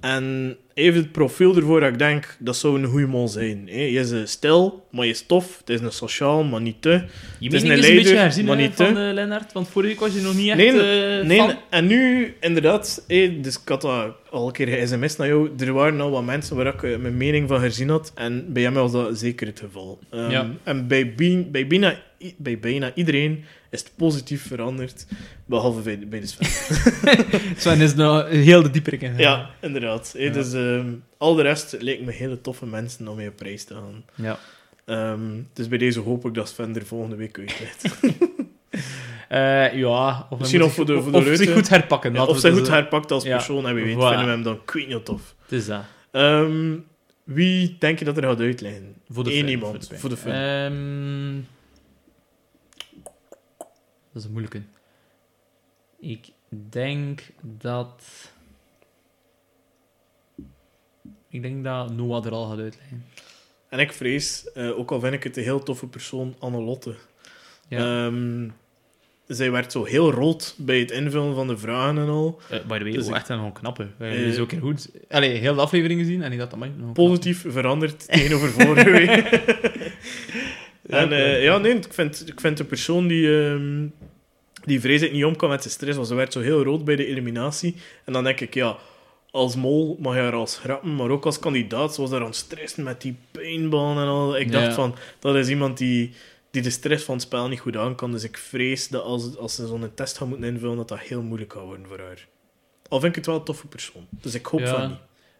En 0.00 0.56
even 0.74 1.00
het 1.00 1.12
profiel 1.12 1.56
ervoor 1.56 1.80
dat 1.80 1.88
ik 1.92 1.98
denk, 1.98 2.36
dat 2.38 2.56
zou 2.56 2.78
een 2.82 2.88
goede 2.88 3.06
mol 3.06 3.28
zijn. 3.28 3.68
hè. 3.70 3.80
Je 3.80 3.98
is 3.98 4.10
een 4.10 4.28
stil, 4.28 4.86
maar 4.90 5.04
je 5.04 5.10
is 5.10 5.22
tof. 5.26 5.58
Het 5.58 5.70
is 5.70 5.80
een 5.80 5.92
sociaal, 5.92 6.44
maar 6.44 6.60
niet 6.60 6.82
te. 6.82 6.90
Je 6.90 6.98
Het 7.44 7.52
is 7.52 7.62
een 7.62 7.70
is 7.70 7.88
een 7.88 7.94
beetje 7.96 8.16
herzien 8.16 8.44
maar 8.44 8.56
niet 8.56 8.74
van 8.74 8.94
te. 8.94 9.06
eh, 9.06 9.12
Lennart, 9.14 9.52
want 9.52 9.68
vorige 9.68 9.90
week 9.90 10.00
was 10.00 10.14
je 10.14 10.20
nog 10.20 10.34
niet 10.36 10.48
echt 10.48 10.56
Nee, 10.56 11.18
eh, 11.18 11.26
Nee, 11.26 11.38
fan. 11.38 11.54
en 11.70 11.86
nu 11.86 12.34
inderdaad, 12.40 13.04
dus 13.42 13.60
ik 13.62 13.68
had 13.68 13.80
dat 13.80 14.12
al 14.30 14.46
een 14.46 14.52
keer 14.52 14.68
ge-sms 14.68 15.16
naar 15.16 15.26
jou. 15.28 15.50
Er 15.58 15.72
waren 15.72 16.00
al 16.00 16.10
wat 16.10 16.24
mensen 16.24 16.56
waar 16.56 16.66
ik 16.74 16.82
eh, 16.82 16.96
mijn 16.96 17.16
mening 17.16 17.48
van 17.48 17.60
herzien 17.60 17.88
had. 17.88 18.12
En 18.14 18.52
bij 18.52 18.62
hem 18.62 18.74
was 18.74 18.92
dat 18.92 19.18
zeker 19.18 19.46
het 19.46 19.60
geval. 19.60 19.98
Ehm, 20.10 20.30
Ja. 20.30 20.50
En 20.62 20.86
bij, 20.88 21.14
bij, 21.50 21.66
bijna, 21.66 21.98
bij 22.36 22.58
bijna 22.58 22.90
iedereen 22.94 23.44
is 23.76 23.82
het 23.82 23.96
positief 23.96 24.46
veranderd. 24.46 25.06
Behalve 25.46 25.80
bij, 25.80 25.98
bij 26.08 26.20
de 26.20 26.26
Sven. 26.26 26.46
Sven 27.60 27.80
is 27.80 27.94
nou 27.94 28.28
heel 28.34 28.62
de 28.62 28.70
dieper 28.70 29.02
in. 29.02 29.14
ja, 29.18 29.50
inderdaad. 29.60 30.14
Ja. 30.18 30.32
Dus 30.32 30.52
ehm, 30.52 30.86
al 31.18 31.34
de 31.34 31.42
rest 31.42 31.76
lijkt 31.80 32.04
me 32.04 32.12
hele 32.12 32.40
toffe 32.40 32.66
mensen 32.66 33.08
om 33.08 33.16
mee 33.16 33.28
op 33.28 33.36
prijs 33.36 33.64
te 33.64 33.74
gaan. 33.74 34.04
ja. 34.14 34.38
Ehm, 34.84 35.20
dus 35.52 35.68
bij 35.68 35.78
deze 35.78 36.00
hoop 36.00 36.24
ik 36.26 36.34
dat 36.34 36.48
Sven 36.48 36.76
er 36.76 36.86
volgende 36.86 37.16
week 37.16 37.38
uitlegt. 37.38 37.84
Eh, 39.28 39.74
ja, 39.74 40.26
of, 40.30 40.38
Misschien 40.38 40.60
moet 40.60 40.72
voor 40.72 40.86
de- 40.86 41.02
voor 41.02 41.12
de 41.12 41.18
of 41.18 41.36
zich 41.36 41.52
goed 41.52 41.68
herpakken. 41.68 42.12
Ja, 42.14 42.24
of 42.24 42.38
zij 42.38 42.50
goed 42.52 42.68
herpakt 42.68 43.10
als 43.10 43.24
Ja. 43.24 43.36
persoon 43.36 43.66
en 43.66 43.74
wie 43.74 43.84
weet 43.84 43.94
Voilà. 43.94 43.98
vinden 43.98 44.24
we 44.24 44.30
hem 44.30 44.42
dan 44.42 44.64
kwijt 44.64 45.04
tof. 45.04 45.34
Het 45.42 45.52
is 45.52 45.66
dat. 45.66 45.82
Ehm, 46.10 46.74
wie 47.24 47.76
denk 47.78 47.98
je 47.98 48.04
dat 48.04 48.16
er 48.16 48.22
gaat 48.22 48.40
uitleggen? 48.40 48.94
Voor 49.10 49.24
de 49.24 49.30
Eén 49.32 49.38
fun, 49.40 49.48
iemand, 49.48 49.70
voor 49.72 49.78
de 49.80 49.86
fun. 49.86 49.98
voor 49.98 50.08
de 50.10 50.16
fun. 50.16 51.46
Dat 54.16 54.24
is 54.24 54.30
een 54.30 54.30
moeilijke. 54.40 54.62
Ik 56.00 56.26
denk 56.70 57.22
dat... 57.40 58.02
Ik 61.28 61.42
denk 61.42 61.64
dat 61.64 61.92
Noah 61.92 62.24
er 62.26 62.32
al 62.32 62.48
gaat 62.48 62.58
uitleggen. 62.58 63.04
En 63.68 63.78
ik 63.78 63.92
vrees, 63.92 64.52
eh, 64.52 64.78
ook 64.78 64.90
al 64.90 65.00
vind 65.00 65.14
ik 65.14 65.22
het 65.24 65.36
een 65.36 65.42
heel 65.42 65.62
toffe 65.62 65.86
persoon, 65.86 66.34
Annelotte. 66.38 66.94
Ja. 67.68 68.06
Ehm, 68.06 68.48
zij 69.26 69.50
werd 69.50 69.72
zo 69.72 69.84
heel 69.84 70.10
rood 70.12 70.54
bij 70.58 70.78
het 70.78 70.90
invullen 70.90 71.34
van 71.34 71.46
de 71.46 71.58
vragen 71.58 71.98
en 71.98 72.08
al. 72.08 72.40
Eh, 72.50 72.64
by 72.66 72.78
the 72.78 72.82
way, 72.84 72.92
dus 72.92 73.02
oh, 73.04 73.08
ik- 73.10 73.14
echt 73.16 73.28
een 73.28 73.52
knappe. 73.52 73.88
Uh, 73.98 74.12
Eh, 74.12 74.26
is 74.26 74.38
ook 74.38 74.50
heel 74.50 74.60
goed. 74.60 74.90
Allee, 75.08 75.30
heel 75.38 75.54
de 75.54 75.60
aflevering 75.60 76.00
gezien 76.00 76.22
en 76.22 76.32
ik 76.32 76.38
dacht, 76.38 76.50
dat 76.50 76.58
mag 76.58 76.68
nog 76.76 76.92
Positief 76.92 77.44
veranderd 77.48 78.06
tegenover 78.08 78.48
vorige 78.50 78.90
week. 78.90 79.10
En 80.88 81.12
eh, 81.12 81.42
ja, 81.42 81.58
nee, 81.58 81.74
ik 81.74 81.92
vind, 81.92 82.28
ik 82.28 82.40
vind 82.40 82.56
de 82.56 82.64
persoon 82.64 83.06
die, 83.06 83.42
ehm 83.44 83.86
die 84.64 84.80
vreselijk 84.80 85.14
niet 85.14 85.24
om 85.24 85.36
kan 85.36 85.48
met 85.48 85.62
zijn 85.62 85.74
stress, 85.74 85.96
want 85.96 86.08
ze 86.08 86.14
werd 86.14 86.32
zo 86.32 86.40
heel 86.40 86.62
rood 86.62 86.84
bij 86.84 86.96
de 86.96 87.06
eliminatie. 87.06 87.76
En 88.04 88.12
dan 88.12 88.24
denk 88.24 88.40
ik, 88.40 88.54
ja, 88.54 88.76
als 89.30 89.56
mol 89.56 89.96
mag 90.00 90.14
je 90.14 90.20
haar 90.20 90.32
als 90.32 90.58
grappen, 90.58 90.94
maar 90.96 91.10
ook 91.10 91.24
als 91.24 91.38
kandidaat, 91.38 91.94
zoals 91.94 92.10
daar 92.10 92.20
aan 92.20 92.26
het 92.26 92.34
stressen 92.36 92.82
met 92.84 93.00
die 93.00 93.16
pijnbaan 93.30 93.98
en 93.98 94.06
al. 94.06 94.38
Ik 94.38 94.52
dacht 94.52 94.66
Ja. 94.66 94.72
van, 94.72 94.94
dat 95.18 95.36
is 95.36 95.48
iemand 95.48 95.78
die, 95.78 96.12
die 96.50 96.62
de 96.62 96.70
stress 96.70 97.04
van 97.04 97.14
het 97.14 97.22
spel 97.24 97.48
niet 97.48 97.60
goed 97.60 97.76
aan 97.76 97.94
kan. 97.94 98.10
Dus 98.12 98.24
ik 98.24 98.36
vrees 98.38 98.88
dat 98.88 99.02
als, 99.02 99.36
als 99.36 99.54
ze 99.54 99.66
zo'n 99.66 99.90
test 99.94 100.16
gaan 100.16 100.28
moeten 100.28 100.48
invullen, 100.48 100.76
dat 100.76 100.88
dat 100.88 100.98
heel 101.00 101.22
moeilijk 101.22 101.52
gaat 101.52 101.62
worden 101.64 101.86
voor 101.86 101.98
haar. 101.98 102.26
Al 102.88 103.00
vind 103.00 103.10
ik 103.10 103.16
het 103.16 103.26
wel 103.26 103.36
een 103.36 103.44
toffe 103.44 103.66
persoon. 103.66 104.06
Dus 104.10 104.34
ik 104.34 104.46
hoop 104.46 104.60
Ja. 104.60 104.66
van 104.80 104.88
niet. 104.88 104.98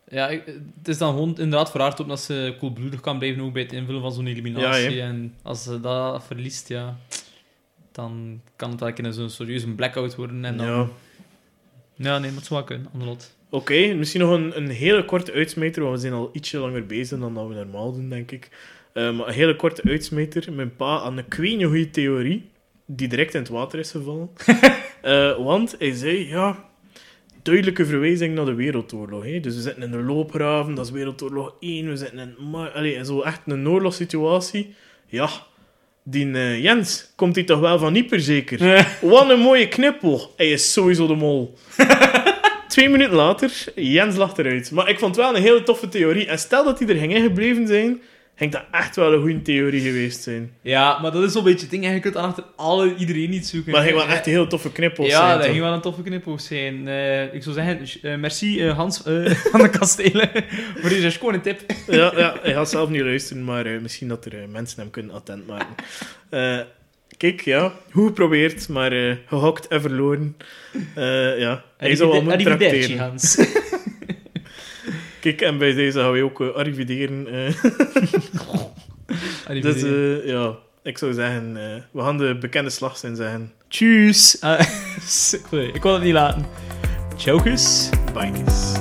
Ja, 0.09 0.28
ik- 0.28 0.46
het 0.78 0.88
is 0.88 0.98
dan 0.98 1.12
gewoon 1.12 1.28
inderdaad 1.28 1.70
voor 1.70 1.80
haar 1.80 1.90
te 1.90 1.96
hopen 2.02 2.16
dat 2.16 2.24
ze 2.24 2.54
koelbloedig 2.59 3.00
kan 3.00 3.18
blijven 3.18 3.42
ook 3.42 3.52
bij 3.52 3.62
het 3.62 3.72
invullen 3.72 4.00
van 4.00 4.12
zo'n 4.12 4.26
eliminatie. 4.26 4.94
Ja, 4.94 5.07
en 5.07 5.34
als 5.42 5.62
ze 5.62 5.80
dat 5.80 6.24
verliest, 6.24 6.68
ja, 6.68 6.96
dan 7.92 8.40
kan 8.57 8.70
het 8.70 8.82
eigenlijk 8.82 9.14
in 9.14 9.20
zo'n 9.20 9.30
serieuze 9.30 9.68
blackout 9.74 10.14
worden. 10.14 10.44
En 10.44 10.57
dan... 10.57 10.66
Ja. 10.66 10.88
Ja, 11.98 12.18
nee, 12.18 12.30
het 12.30 12.44
zou 12.44 12.54
wel 12.61 12.64
kunnen, 12.64 12.88
Anderlot. 12.92 13.34
Oké, 13.50 13.94
misschien 13.94 14.20
nog 14.20 14.30
een, 14.30 14.57
een 14.57 14.68
hele 14.68 15.04
korte 15.04 15.32
uitsmijter, 15.32 15.82
want 15.82 15.94
we 15.94 16.00
zijn 16.00 16.12
al 16.12 16.30
ietsje 16.32 16.59
langer 16.59 16.86
bezig 16.86 17.18
dan 17.18 17.34
dat 17.34 17.48
we 17.48 17.54
normaal 17.54 17.92
doen, 17.92 18.09
denk 18.09 18.30
ik. 18.30 18.50
Maar 18.94 19.04
een 19.26 19.32
hele 19.32 19.57
korte 19.57 19.82
uitsmijter. 19.82 20.52
Mijn 20.52 20.76
pa 20.76 20.96
had 20.98 21.16
een 21.16 21.28
kwee 21.28 21.64
goede 21.64 21.90
theorie, 21.90 22.50
die 22.86 23.09
direct 23.09 23.34
in 23.34 23.40
het 23.40 23.48
water 23.48 23.78
is 23.78 23.90
gevallen. 23.90 24.28
Eh, 25.02 25.36
want 25.44 25.74
hij 25.78 25.92
zei, 25.94 26.28
ja, 26.28 26.64
duidelijke 27.47 27.86
verwijzing 27.86 28.34
naar 28.34 28.44
de 28.44 28.55
Wereldoorlog. 28.55 29.24
Hè? 29.24 29.40
Dus 29.40 29.55
we 29.55 29.61
zitten 29.61 29.82
in 29.82 29.92
een 29.92 30.07
loopgraven, 30.07 30.74
dat 30.74 30.84
is 30.84 30.90
Wereldoorlog 30.90 31.55
1, 31.61 31.88
we 31.88 31.97
zitten 31.97 32.18
in, 32.18 32.55
allee, 32.74 33.05
zo 33.05 33.20
echt 33.20 33.40
een 33.47 33.68
oorlogssituatie. 33.68 34.74
Ja, 35.07 35.28
die 36.03 36.32
eh, 36.32 36.62
Jens 36.62 37.12
komt 37.16 37.34
hij 37.34 37.44
toch 37.44 37.61
wel 37.61 37.78
van 37.78 37.92
Nieper 37.92 38.20
zeker? 38.20 38.88
Wat 39.01 39.30
een 39.30 39.40
mooie 39.40 39.68
knippel. 39.68 40.32
Hij 40.36 40.51
is 40.51 40.72
sowieso 40.72 41.07
de 41.07 41.14
mol. 41.14 41.55
Twee 42.68 42.88
minuten 42.88 43.14
later, 43.14 43.64
Jens 43.74 44.16
lacht 44.16 44.38
eruit. 44.38 44.70
Maar 44.70 44.88
ik 44.88 44.99
vond 44.99 45.16
het 45.16 45.24
wel 45.24 45.36
een 45.36 45.42
hele 45.42 45.62
toffe 45.62 45.88
theorie. 45.88 46.26
En 46.26 46.38
stel 46.38 46.64
dat 46.64 46.78
hij 46.78 46.88
er 46.88 46.97
ging 46.97 47.14
ingebleven 47.14 47.66
zijn, 47.66 48.01
ging 48.39 48.53
dat 48.53 48.64
echt 48.72 48.97
wel 48.97 49.12
een 49.12 49.20
goede 49.20 49.43
theorie 49.43 49.80
geweest 49.80 50.22
zijn. 50.22 50.51
Ja, 50.62 50.99
maar 51.01 51.11
dat 51.12 51.22
is 51.22 51.32
zo'n 51.32 51.45
beetje 51.45 51.61
het 51.61 51.70
ding. 51.70 51.84
Je 51.93 52.01
kunt 52.01 52.14
dan 52.14 52.24
achter 52.24 52.45
alle, 52.57 52.95
iedereen 52.95 53.30
niet 53.30 53.47
zoeken. 53.47 53.72
Maar 53.72 53.80
het 53.80 53.91
ging 53.91 54.03
wel 54.03 54.12
echt 54.14 54.26
een 54.26 54.32
heel 54.32 54.47
toffe 54.47 54.72
knippels 54.72 55.09
Ja, 55.09 55.16
zijn. 55.18 55.30
dat 55.30 55.41
toch? 55.41 55.51
ging 55.51 55.61
wel 55.62 55.72
een 55.72 55.80
toffe 55.80 56.03
knipoog 56.03 56.41
zijn. 56.41 56.89
Eh, 56.89 57.34
ik 57.34 57.43
zou 57.43 57.55
zeggen, 57.55 57.80
eh, 58.03 58.18
merci 58.18 58.61
eh, 58.66 58.76
Hans 58.76 59.03
eh, 59.03 59.30
van 59.53 59.61
de 59.62 59.70
Kastelen 59.70 60.30
voor 60.80 60.89
deze 60.89 61.11
schone 61.11 61.41
tip. 61.41 61.61
ja, 61.87 62.12
ja, 62.16 62.37
hij 62.43 62.53
gaat 62.53 62.70
zelf 62.70 62.89
niet 62.89 63.03
luisteren, 63.03 63.45
maar 63.45 63.66
eh, 63.66 63.80
misschien 63.80 64.09
dat 64.09 64.24
er 64.24 64.32
eh, 64.32 64.49
mensen 64.49 64.80
hem 64.80 64.91
kunnen 64.91 65.14
attent 65.14 65.47
maken. 65.47 65.74
Eh, 66.30 66.59
kijk, 67.16 67.41
ja, 67.41 67.72
goed 67.93 68.07
geprobeerd, 68.07 68.68
maar 68.68 68.93
eh 68.93 69.14
gehokt 69.26 69.68
en 69.68 69.80
verloren. 69.80 70.37
Eh, 70.95 71.39
ja, 71.39 71.64
hij 71.76 71.97
zou 71.97 72.11
wel 72.11 72.22
moeten 72.22 72.45
tracteren. 72.45 72.99
Hans. 72.99 73.37
Kijk, 75.27 75.41
en 75.41 75.59
bij 75.59 75.74
deze 75.74 75.99
gaan 75.99 76.12
we 76.12 76.22
ook 76.22 76.41
arrivideren. 76.41 77.24
dus 79.61 79.83
eh, 79.83 80.27
ja, 80.27 80.55
ik 80.83 80.99
zou 80.99 81.12
zeggen, 81.12 81.53
we 81.91 82.01
gaan 82.01 82.18
de 82.18 82.37
bekende 82.41 82.70
slagzin 82.70 83.16
zeggen. 83.16 83.53
Tjus. 83.68 84.41
Ah, 84.41 84.61
ik 85.74 85.83
wil 85.83 85.93
het 85.95 86.03
niet 86.03 86.12
laten. 86.12 86.47
Bye, 88.14 88.33
kies. 88.33 88.74